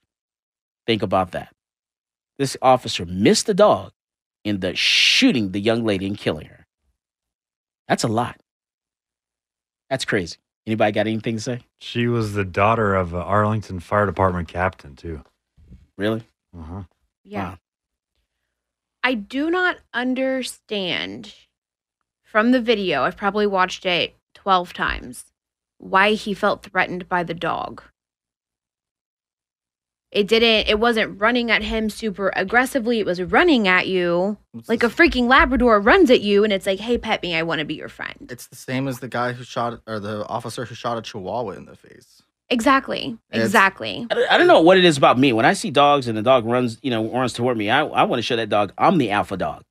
Think 0.85 1.01
about 1.01 1.31
that. 1.31 1.51
This 2.37 2.55
officer 2.61 3.07
missed 3.07 3.47
the 3.47 3.55
dog 3.55 3.91
in 4.43 4.59
the 4.59 4.75
shooting 4.75 5.51
the 5.51 5.59
young 5.59 5.83
lady 5.83 6.05
and 6.05 6.15
killing 6.15 6.45
her. 6.45 6.67
That's 7.87 8.03
a 8.03 8.07
lot. 8.07 8.39
That's 9.89 10.05
crazy. 10.05 10.37
Anybody 10.67 10.91
got 10.91 11.07
anything 11.07 11.37
to 11.37 11.41
say? 11.41 11.61
She 11.79 12.05
was 12.05 12.33
the 12.33 12.45
daughter 12.45 12.93
of 12.93 13.15
an 13.15 13.21
Arlington 13.21 13.79
Fire 13.79 14.05
Department 14.05 14.47
captain 14.47 14.95
too. 14.95 15.23
Really? 15.97 16.21
Uh 16.55 16.61
huh. 16.61 16.83
Yeah. 17.23 17.55
I 19.03 19.15
do 19.15 19.49
not 19.49 19.77
understand 19.91 21.33
from 22.21 22.51
the 22.51 22.61
video, 22.61 23.01
I've 23.01 23.17
probably 23.17 23.47
watched 23.47 23.87
it 23.87 24.15
12 24.35 24.73
times, 24.73 25.25
why 25.77 26.13
he 26.13 26.33
felt 26.33 26.63
threatened 26.63 27.07
by 27.09 27.23
the 27.23 27.33
dog. 27.33 27.83
It 30.11 30.27
didn't, 30.27 30.67
it 30.67 30.79
wasn't 30.79 31.21
running 31.21 31.51
at 31.51 31.61
him 31.61 31.89
super 31.91 32.31
aggressively. 32.35 32.97
It 32.99 33.05
was 33.05 33.21
running 33.21 33.67
at 33.67 33.87
you 33.87 34.37
like 34.67 34.81
a 34.81 34.87
freaking 34.87 35.27
Labrador 35.27 35.79
runs 35.79 36.09
at 36.09 36.21
you 36.21 36.43
and 36.43 36.51
it's 36.51 36.65
like, 36.65 36.79
hey, 36.79 36.97
pet 36.97 37.21
me. 37.21 37.35
I 37.35 37.43
want 37.43 37.59
to 37.59 37.65
be 37.65 37.75
your 37.75 37.89
friend. 37.89 38.27
It's 38.31 38.47
the 38.47 38.55
same 38.55 38.87
as 38.87 38.99
the 39.01 39.07
guy 39.07 39.33
who 39.33 39.43
shot, 39.43 39.81
or 39.85 39.99
the 39.99 40.25
officer 40.25 40.65
who 40.65 40.73
shot 40.73 40.97
a 40.97 41.03
chihuahua 41.03 41.51
in 41.51 41.65
the 41.65 41.75
face. 41.75 42.23
Exactly. 42.49 43.19
It's- 43.31 43.45
Exactly. 43.45 44.07
I 44.09 44.15
don't, 44.15 44.31
I 44.31 44.37
don't 44.39 44.47
know 44.47 44.61
what 44.61 44.79
it 44.79 44.83
is 44.85 44.97
about 44.97 45.19
me. 45.19 45.31
When 45.31 45.45
I 45.45 45.53
see 45.53 45.69
dogs 45.69 46.07
and 46.07 46.17
the 46.17 46.23
dog 46.23 46.43
runs, 46.45 46.79
you 46.81 46.89
know, 46.89 47.07
runs 47.11 47.33
toward 47.33 47.55
me, 47.57 47.69
I, 47.69 47.85
I 47.85 48.01
want 48.05 48.17
to 48.17 48.23
show 48.23 48.35
that 48.35 48.49
dog 48.49 48.73
I'm 48.79 48.97
the 48.97 49.11
alpha 49.11 49.37
dog. 49.37 49.63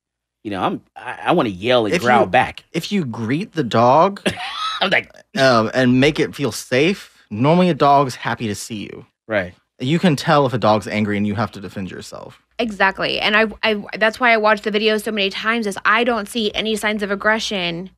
You 0.43 0.51
know, 0.51 0.61
I'm 0.63 0.81
I, 0.95 1.19
I 1.27 1.31
want 1.33 1.47
to 1.47 1.53
yell 1.53 1.85
and 1.85 1.93
If 1.95 2.01
growl 2.01 2.21
you- 2.25 2.29
back. 2.29 2.63
If 2.71 2.91
you 2.91 3.05
greet 3.05 3.53
the 3.53 3.63
dog 3.63 4.21
I'm 4.81 4.89
like, 4.89 5.11
um, 5.37 5.69
and 5.73 5.99
make 5.99 6.19
it 6.19 6.33
feel 6.35 6.51
safe, 6.53 7.21
normally 7.29 7.69
a 7.69 7.73
dog's 7.73 8.15
happy 8.15 8.47
to 8.47 8.55
see 8.55 8.83
you. 8.83 9.05
right. 9.27 9.53
You 9.81 9.97
can 9.97 10.17
tell 10.17 10.45
if 10.45 10.53
a 10.53 10.57
dog's 10.57 10.89
angry 10.89 11.15
and 11.15 11.25
you 11.25 11.35
have 11.35 11.51
to 11.53 11.61
defend 11.61 11.89
yourself. 11.89 12.41
Exactly. 12.57 13.17
And 13.21 13.37
I, 13.37 13.45
I 13.63 13.81
that's 13.97 14.19
why 14.19 14.33
I 14.33 14.37
watched 14.37 14.65
the 14.65 14.71
video 14.71 14.97
so 14.97 15.09
many 15.11 15.29
times 15.29 15.65
is 15.67 15.77
I 15.85 16.03
don't 16.03 16.27
see 16.27 16.51
any 16.53 16.75
signs 16.75 17.01
of 17.01 17.11
aggression 17.11 17.89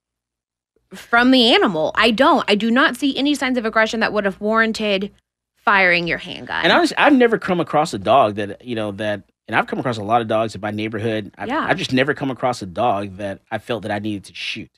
from 0.94 1.32
the 1.32 1.54
animal. 1.54 1.92
I 1.96 2.12
don't. 2.12 2.44
I 2.48 2.54
do 2.56 2.70
not 2.70 2.98
see 2.98 3.18
any 3.18 3.34
signs 3.34 3.58
of 3.58 3.66
aggression 3.66 4.00
that 4.02 4.14
would 4.14 4.26
have 4.26 4.40
warranted 4.40 5.12
firing 5.56 6.08
your 6.08 6.18
handgun. 6.20 6.64
And 6.64 6.72
honestly, 6.72 6.98
I've 6.98 7.14
never 7.14 7.40
come 7.40 7.60
across 7.60 7.94
a 7.96 8.00
dog 8.00 8.36
that 8.36 8.64
you 8.64 8.76
know 8.76 8.92
that, 8.94 9.24
and 9.48 9.56
I've 9.56 9.68
come 9.68 9.80
across 9.80 9.98
a 9.98 10.04
lot 10.04 10.22
of 10.22 10.28
dogs 10.28 10.56
in 10.56 10.62
my 10.62 10.72
neighborhood. 10.72 11.34
I've, 11.38 11.50
Yeah. 11.50 11.66
I've 11.68 11.78
just 11.78 11.94
never 11.94 12.14
come 12.14 12.32
across 12.32 12.62
a 12.62 12.66
dog 12.66 13.18
that 13.18 13.42
I 13.52 13.58
felt 13.58 13.84
that 13.84 13.92
I 13.92 14.00
needed 14.00 14.26
to 14.26 14.34
shoot. 14.34 14.70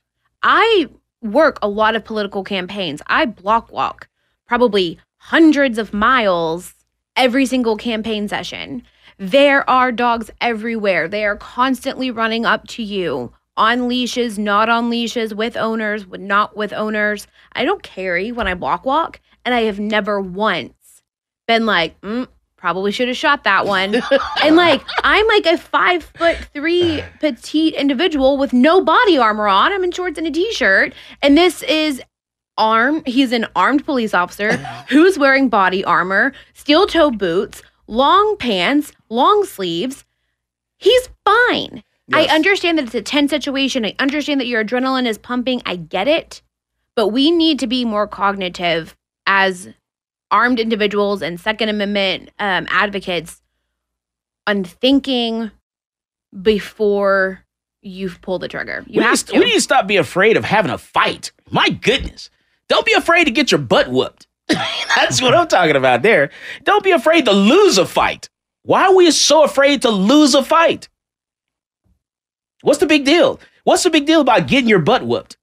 I 0.41 0.89
work 1.21 1.59
a 1.61 1.67
lot 1.67 1.95
of 1.95 2.03
political 2.03 2.43
campaigns. 2.43 3.01
I 3.07 3.25
block 3.25 3.71
walk 3.71 4.07
probably 4.47 4.99
hundreds 5.17 5.77
of 5.77 5.93
miles 5.93 6.73
every 7.15 7.45
single 7.45 7.77
campaign 7.77 8.27
session. 8.27 8.83
There 9.17 9.67
are 9.69 9.91
dogs 9.91 10.31
everywhere. 10.41 11.07
They 11.07 11.25
are 11.25 11.37
constantly 11.37 12.11
running 12.11 12.45
up 12.45 12.67
to 12.69 12.83
you 12.83 13.31
on 13.55 13.87
leashes, 13.87 14.39
not 14.39 14.67
on 14.67 14.89
leashes, 14.89 15.33
with 15.33 15.55
owners, 15.55 16.07
with 16.07 16.21
not 16.21 16.57
with 16.57 16.73
owners. 16.73 17.27
I 17.53 17.65
don't 17.65 17.83
carry 17.83 18.31
when 18.31 18.47
I 18.47 18.55
block 18.55 18.85
walk, 18.85 19.21
and 19.45 19.53
I 19.53 19.61
have 19.61 19.79
never 19.79 20.19
once 20.19 21.03
been 21.47 21.65
like, 21.65 21.99
mm, 22.01 22.27
probably 22.63 22.93
should 22.93 23.09
have 23.09 23.17
shot 23.17 23.43
that 23.43 23.65
one. 23.65 23.93
and 24.41 24.55
like, 24.55 24.81
I'm 25.03 25.27
like 25.27 25.45
a 25.45 25.57
five 25.57 26.01
foot 26.01 26.37
three 26.53 27.03
petite 27.19 27.73
individual 27.73 28.37
with 28.37 28.53
no 28.53 28.81
body 28.81 29.17
armor 29.17 29.49
on. 29.49 29.73
I'm 29.73 29.83
in 29.83 29.91
shorts 29.91 30.17
and 30.17 30.25
a 30.25 30.31
t 30.31 30.49
shirt. 30.53 30.93
And 31.21 31.37
this 31.37 31.61
is 31.63 32.01
armed, 32.57 33.05
he's 33.05 33.33
an 33.33 33.47
armed 33.53 33.83
police 33.83 34.13
officer 34.13 34.55
who's 34.89 35.19
wearing 35.19 35.49
body 35.49 35.83
armor, 35.83 36.31
steel 36.53 36.87
toe 36.87 37.11
boots, 37.11 37.61
long 37.87 38.37
pants, 38.37 38.93
long 39.09 39.43
sleeves. 39.43 40.05
He's 40.77 41.09
fine. 41.25 41.83
I 42.13 42.27
understand 42.27 42.77
that 42.77 42.85
it's 42.85 42.95
a 42.95 43.01
tense 43.01 43.31
situation. 43.31 43.85
I 43.85 43.93
understand 43.99 44.39
that 44.39 44.47
your 44.47 44.63
adrenaline 44.63 45.05
is 45.05 45.17
pumping. 45.17 45.61
I 45.65 45.75
get 45.75 46.07
it. 46.07 46.41
But 46.95 47.09
we 47.09 47.29
need 47.29 47.59
to 47.59 47.67
be 47.67 47.83
more 47.83 48.07
cognitive 48.07 48.95
as 49.27 49.67
armed 50.33 50.59
individuals 50.59 51.21
and 51.21 51.39
Second 51.39 51.69
Amendment 51.69 52.31
um, 52.39 52.67
advocates 52.69 53.41
on 54.47 54.65
thinking 54.65 55.51
before 56.41 57.45
you 57.81 58.09
pull 58.09 58.39
the 58.39 58.47
trigger. 58.47 58.83
You 58.87 58.99
we, 58.99 59.03
have 59.03 59.23
to. 59.25 59.39
we 59.39 59.45
need 59.45 59.53
to 59.53 59.61
stop 59.61 59.87
being 59.87 59.99
afraid 59.99 60.35
of 60.35 60.43
having 60.43 60.71
a 60.71 60.77
fight. 60.77 61.31
My 61.51 61.69
goodness. 61.69 62.29
Don't 62.67 62.85
be 62.85 62.93
afraid 62.93 63.25
to 63.25 63.31
get 63.31 63.51
your 63.51 63.59
butt 63.59 63.89
whooped. 63.89 64.27
That's 64.47 65.21
what 65.21 65.35
I'm 65.35 65.47
talking 65.47 65.75
about 65.75 66.01
there. 66.01 66.31
Don't 66.63 66.83
be 66.83 66.91
afraid 66.91 67.25
to 67.25 67.31
lose 67.31 67.77
a 67.77 67.85
fight. 67.85 68.29
Why 68.63 68.85
are 68.85 68.95
we 68.95 69.11
so 69.11 69.43
afraid 69.43 69.83
to 69.83 69.91
lose 69.91 70.33
a 70.33 70.43
fight? 70.43 70.89
What's 72.61 72.79
the 72.79 72.87
big 72.87 73.05
deal? 73.05 73.39
What's 73.65 73.83
the 73.83 73.89
big 73.89 74.05
deal 74.05 74.21
about 74.21 74.47
getting 74.47 74.69
your 74.69 74.79
butt 74.79 75.05
whooped? 75.05 75.37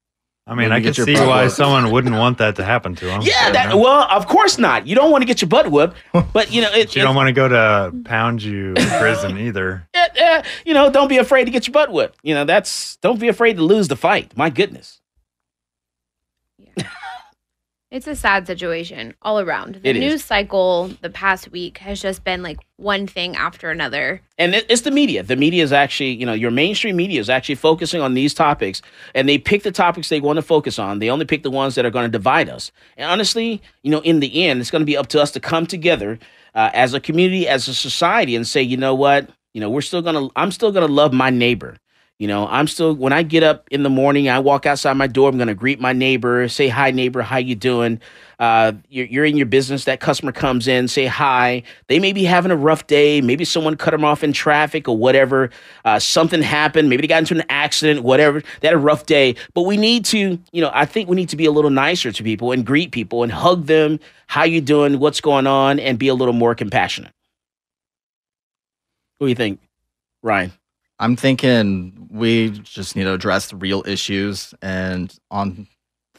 I 0.51 0.55
mean, 0.55 0.71
I 0.71 0.79
get 0.81 0.95
can 0.95 1.05
see 1.05 1.13
why 1.13 1.43
whooped. 1.43 1.55
someone 1.55 1.91
wouldn't 1.91 2.15
want 2.15 2.37
that 2.39 2.57
to 2.57 2.63
happen 2.63 2.93
to 2.95 3.05
them. 3.05 3.21
Yeah, 3.23 3.51
that, 3.51 3.73
well, 3.73 4.03
of 4.11 4.27
course 4.27 4.57
not. 4.57 4.85
You 4.85 4.95
don't 4.95 5.09
want 5.11 5.21
to 5.21 5.25
get 5.25 5.41
your 5.41 5.49
butt 5.49 5.71
whooped, 5.71 5.95
but 6.33 6.51
you 6.51 6.61
know, 6.61 6.71
it, 6.71 6.95
you 6.95 7.01
don't 7.01 7.15
want 7.15 7.27
to 7.27 7.33
go 7.33 7.47
to 7.47 7.93
pound 8.03 8.43
you 8.43 8.73
in 8.73 8.87
prison 8.99 9.37
either. 9.37 9.87
it- 9.93 10.17
uh, 10.21 10.43
you 10.65 10.73
know, 10.73 10.89
don't 10.91 11.07
be 11.07 11.17
afraid 11.17 11.45
to 11.45 11.51
get 11.51 11.67
your 11.67 11.73
butt 11.73 11.91
whooped. 11.91 12.19
You 12.21 12.35
know, 12.35 12.45
that's 12.45 12.97
don't 12.97 13.19
be 13.19 13.27
afraid 13.27 13.55
to 13.57 13.63
lose 13.63 13.87
the 13.87 13.95
fight. 13.95 14.35
My 14.37 14.49
goodness. 14.49 15.00
It's 17.91 18.07
a 18.07 18.15
sad 18.15 18.47
situation 18.47 19.15
all 19.21 19.41
around. 19.41 19.75
The 19.75 19.89
It 19.89 19.97
is. 19.97 19.99
news 19.99 20.23
cycle 20.23 20.91
the 21.01 21.09
past 21.09 21.51
week 21.51 21.79
has 21.79 22.01
just 22.01 22.23
been 22.23 22.41
like 22.41 22.57
one 22.77 23.05
thing 23.05 23.35
after 23.35 23.69
another. 23.69 24.21
and 24.37 24.55
it's 24.55 24.81
the 24.81 24.91
media. 24.91 25.23
The 25.23 25.35
media 25.35 25.61
is 25.61 25.73
actually, 25.73 26.11
you 26.11 26.25
know, 26.25 26.31
your 26.31 26.51
mainstream 26.51 26.95
media 26.95 27.19
is 27.19 27.29
actually 27.29 27.55
focusing 27.55 27.99
on 28.01 28.13
these 28.13 28.33
topics, 28.33 28.81
and 29.13 29.27
they 29.27 29.37
pick 29.37 29.63
the 29.63 29.73
topics 29.73 30.07
they 30.07 30.21
want 30.21 30.37
to 30.37 30.41
focus 30.41 30.79
on. 30.79 30.99
They 30.99 31.09
only 31.09 31.25
pick 31.25 31.43
the 31.43 31.51
ones 31.51 31.75
that 31.75 31.85
are 31.85 31.91
going 31.91 32.05
to 32.05 32.09
divide 32.09 32.47
us. 32.47 32.71
And 32.95 33.11
honestly, 33.11 33.61
you 33.83 33.91
know, 33.91 33.99
in 33.99 34.21
the 34.21 34.45
end, 34.45 34.61
it's 34.61 34.71
going 34.71 34.81
to 34.81 34.85
be 34.85 34.95
up 34.95 35.07
to 35.07 35.21
us 35.21 35.31
to 35.31 35.41
come 35.41 35.67
together 35.67 36.17
uh, 36.55 36.69
as 36.73 36.93
a 36.93 37.01
community, 37.01 37.45
as 37.45 37.67
a 37.67 37.73
society, 37.73 38.37
and 38.37 38.47
say, 38.47 38.61
you 38.61 38.77
know 38.77 38.95
what, 38.95 39.29
you 39.53 39.59
know, 39.59 39.69
we're 39.69 39.81
still 39.81 40.01
gonna, 40.01 40.29
I'm 40.37 40.51
still 40.51 40.71
gonna 40.71 40.87
love 40.87 41.11
my 41.11 41.29
neighbor. 41.29 41.75
You 42.21 42.27
know, 42.27 42.47
I'm 42.47 42.67
still 42.67 42.93
when 42.93 43.13
I 43.13 43.23
get 43.23 43.41
up 43.41 43.67
in 43.71 43.81
the 43.81 43.89
morning, 43.89 44.29
I 44.29 44.37
walk 44.37 44.67
outside 44.67 44.93
my 44.93 45.07
door. 45.07 45.27
I'm 45.27 45.39
gonna 45.39 45.55
greet 45.55 45.79
my 45.79 45.91
neighbor, 45.91 46.47
say 46.47 46.67
hi, 46.67 46.91
neighbor, 46.91 47.23
how 47.23 47.37
you 47.37 47.55
doing? 47.55 47.99
Uh, 48.37 48.73
you're, 48.89 49.07
you're 49.07 49.25
in 49.25 49.37
your 49.37 49.47
business. 49.47 49.85
That 49.85 50.01
customer 50.01 50.31
comes 50.31 50.67
in, 50.67 50.87
say 50.87 51.07
hi. 51.07 51.63
They 51.87 51.97
may 51.97 52.13
be 52.13 52.23
having 52.23 52.51
a 52.51 52.55
rough 52.55 52.85
day. 52.85 53.21
Maybe 53.21 53.43
someone 53.43 53.75
cut 53.75 53.89
them 53.89 54.05
off 54.05 54.23
in 54.23 54.33
traffic 54.33 54.87
or 54.87 54.95
whatever. 54.95 55.49
Uh, 55.83 55.97
something 55.97 56.43
happened. 56.43 56.91
Maybe 56.91 57.01
they 57.01 57.07
got 57.07 57.17
into 57.27 57.33
an 57.33 57.43
accident. 57.49 58.03
Whatever. 58.03 58.43
They 58.59 58.67
had 58.67 58.75
a 58.75 58.77
rough 58.77 59.07
day. 59.07 59.35
But 59.55 59.63
we 59.63 59.75
need 59.75 60.05
to, 60.05 60.37
you 60.51 60.61
know, 60.61 60.69
I 60.75 60.85
think 60.85 61.09
we 61.09 61.15
need 61.15 61.29
to 61.29 61.35
be 61.35 61.45
a 61.45 61.51
little 61.51 61.71
nicer 61.71 62.11
to 62.11 62.23
people 62.23 62.51
and 62.51 62.63
greet 62.63 62.91
people 62.91 63.23
and 63.23 63.31
hug 63.31 63.65
them. 63.65 63.99
How 64.27 64.43
you 64.43 64.61
doing? 64.61 64.99
What's 64.99 65.21
going 65.21 65.47
on? 65.47 65.79
And 65.79 65.97
be 65.97 66.07
a 66.07 66.13
little 66.13 66.35
more 66.35 66.53
compassionate. 66.53 67.13
What 69.17 69.25
do 69.25 69.29
you 69.29 69.35
think, 69.35 69.59
Ryan? 70.21 70.51
I'm 71.01 71.15
thinking 71.15 72.07
we 72.11 72.51
just 72.51 72.95
need 72.95 73.05
to 73.05 73.13
address 73.13 73.49
the 73.49 73.55
real 73.55 73.83
issues 73.87 74.53
and 74.61 75.11
on 75.31 75.67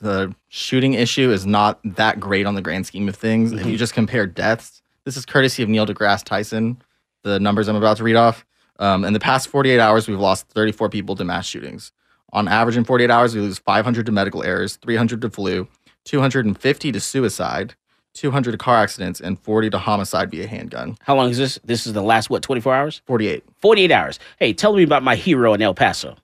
the 0.01 0.35
shooting 0.49 0.95
issue 0.95 1.31
is 1.31 1.47
not 1.47 1.79
that 1.85 2.19
great 2.19 2.47
on 2.47 2.57
the 2.57 2.63
grand 2.63 2.85
scheme 2.85 3.09
of 3.09 3.15
things. 3.15 3.53
If 3.53 3.65
you 3.65 3.79
just 3.79 3.95
compare 3.95 4.27
deaths, 4.27 4.83
this 5.05 5.17
is 5.17 5.25
courtesy 5.25 5.63
of 5.63 5.69
Neil 5.69 5.87
deGrasse 5.87 6.25
Tyson, 6.25 6.83
the 7.23 7.39
numbers 7.39 7.69
I'm 7.69 7.77
about 7.77 7.99
to 7.99 8.03
read 8.03 8.17
off. 8.17 8.45
Um, 8.81 9.05
in 9.05 9.13
the 9.13 9.21
past 9.21 9.47
48 9.47 9.79
hours, 9.79 10.09
we've 10.09 10.19
lost 10.19 10.49
34 10.49 10.89
people 10.89 11.15
to 11.15 11.25
mass 11.25 11.47
shootings. 11.47 11.93
On 12.33 12.49
average, 12.49 12.77
in 12.77 12.83
48 12.83 13.09
hours, 13.09 13.37
we 13.37 13.41
lose 13.41 13.61
500 13.61 14.05
to 14.05 14.11
medical 14.11 14.43
errors, 14.43 14.75
300 14.83 15.21
to 15.21 15.31
flu, 15.31 15.69
250 16.07 16.91
to 16.91 16.99
suicide, 16.99 17.77
200 18.15 18.53
to 18.53 18.59
car 18.59 18.77
accidents, 18.77 19.21
and 19.21 19.39
40 19.39 19.71
to 19.71 19.79
homicide 19.79 20.31
via 20.31 20.47
handgun. 20.47 20.97
How 21.01 21.17
long 21.17 21.31
is 21.31 21.39
this? 21.39 21.59
This 21.65 21.87
is 21.87 21.93
the 21.93 22.03
last, 22.03 22.31
what, 22.31 22.43
24 22.43 22.75
hours? 22.75 23.03
48. 23.07 23.45
48 23.61 23.91
hours. 23.91 24.19
Hey, 24.39 24.53
tell 24.53 24.75
me 24.75 24.83
about 24.83 25.03
my 25.03 25.17
hero 25.17 25.55
in 25.55 25.63
El 25.63 25.75
Paso. 25.75 26.17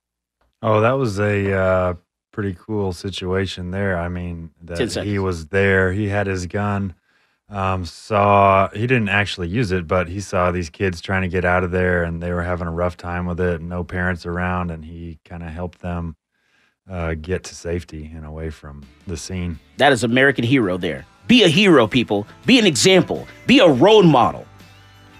Oh, 0.62 0.80
that 0.80 0.93
was 0.93 1.18
a 1.18 1.53
uh, 1.53 1.95
pretty 2.32 2.57
cool 2.59 2.93
situation 2.93 3.70
there. 3.70 3.97
I 3.99 4.09
mean, 4.09 4.51
Ten 4.66 4.89
that 4.89 5.05
he 5.05 5.18
was 5.18 5.49
there. 5.49 5.93
He 5.93 6.09
had 6.09 6.26
his 6.26 6.47
gun. 6.47 6.95
Um, 7.51 7.86
saw 7.86 8.68
he 8.68 8.86
didn't 8.86 9.09
actually 9.09 9.49
use 9.49 9.72
it, 9.72 9.86
but 9.86 10.09
he 10.09 10.20
saw 10.20 10.51
these 10.51 10.68
kids 10.68 11.01
trying 11.01 11.22
to 11.22 11.28
get 11.28 11.47
out 11.47 11.64
of 11.64 11.70
there, 11.70 12.03
and 12.03 12.22
they 12.22 12.30
were 12.32 12.43
having 12.43 12.68
a 12.68 12.72
rough 12.72 12.97
time 12.97 13.24
with 13.24 13.41
it. 13.41 13.62
No 13.62 13.84
parents 13.84 14.26
around, 14.26 14.70
and 14.70 14.84
he 14.84 15.18
kind 15.24 15.43
of 15.43 15.49
helped 15.49 15.80
them 15.80 16.16
uh, 16.89 17.14
get 17.14 17.45
to 17.45 17.55
safety 17.55 18.11
and 18.14 18.26
away 18.26 18.51
from 18.51 18.84
the 19.07 19.16
scene. 19.16 19.59
That 19.78 19.93
is 19.93 20.05
American 20.05 20.45
hero 20.45 20.76
there. 20.76 21.07
Be 21.29 21.45
a 21.45 21.49
hero, 21.49 21.87
people. 21.87 22.26
Be 22.47 22.59
an 22.59 22.64
example. 22.66 23.29
Be 23.47 23.59
a 23.59 23.68
role 23.68 24.03
model. 24.03 24.47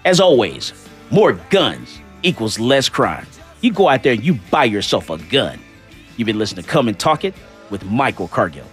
As 0.05 0.19
always, 0.19 0.73
more 1.11 1.33
guns 1.51 1.99
equals 2.23 2.57
less 2.59 2.89
crime. 2.89 3.27
You 3.61 3.71
go 3.71 3.87
out 3.87 4.01
there 4.01 4.13
and 4.13 4.23
you 4.23 4.39
buy 4.49 4.63
yourself 4.63 5.11
a 5.11 5.19
gun. 5.19 5.59
You've 6.17 6.25
been 6.25 6.39
listening 6.39 6.63
to 6.63 6.69
Come 6.69 6.87
and 6.87 6.99
Talk 6.99 7.25
It 7.25 7.35
with 7.69 7.85
Michael 7.85 8.27
Cargill. 8.27 8.65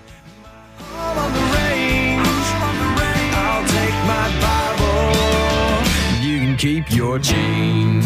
You 6.22 6.39
can 6.39 6.57
keep 6.57 6.91
your 6.91 7.18
change. 7.18 8.06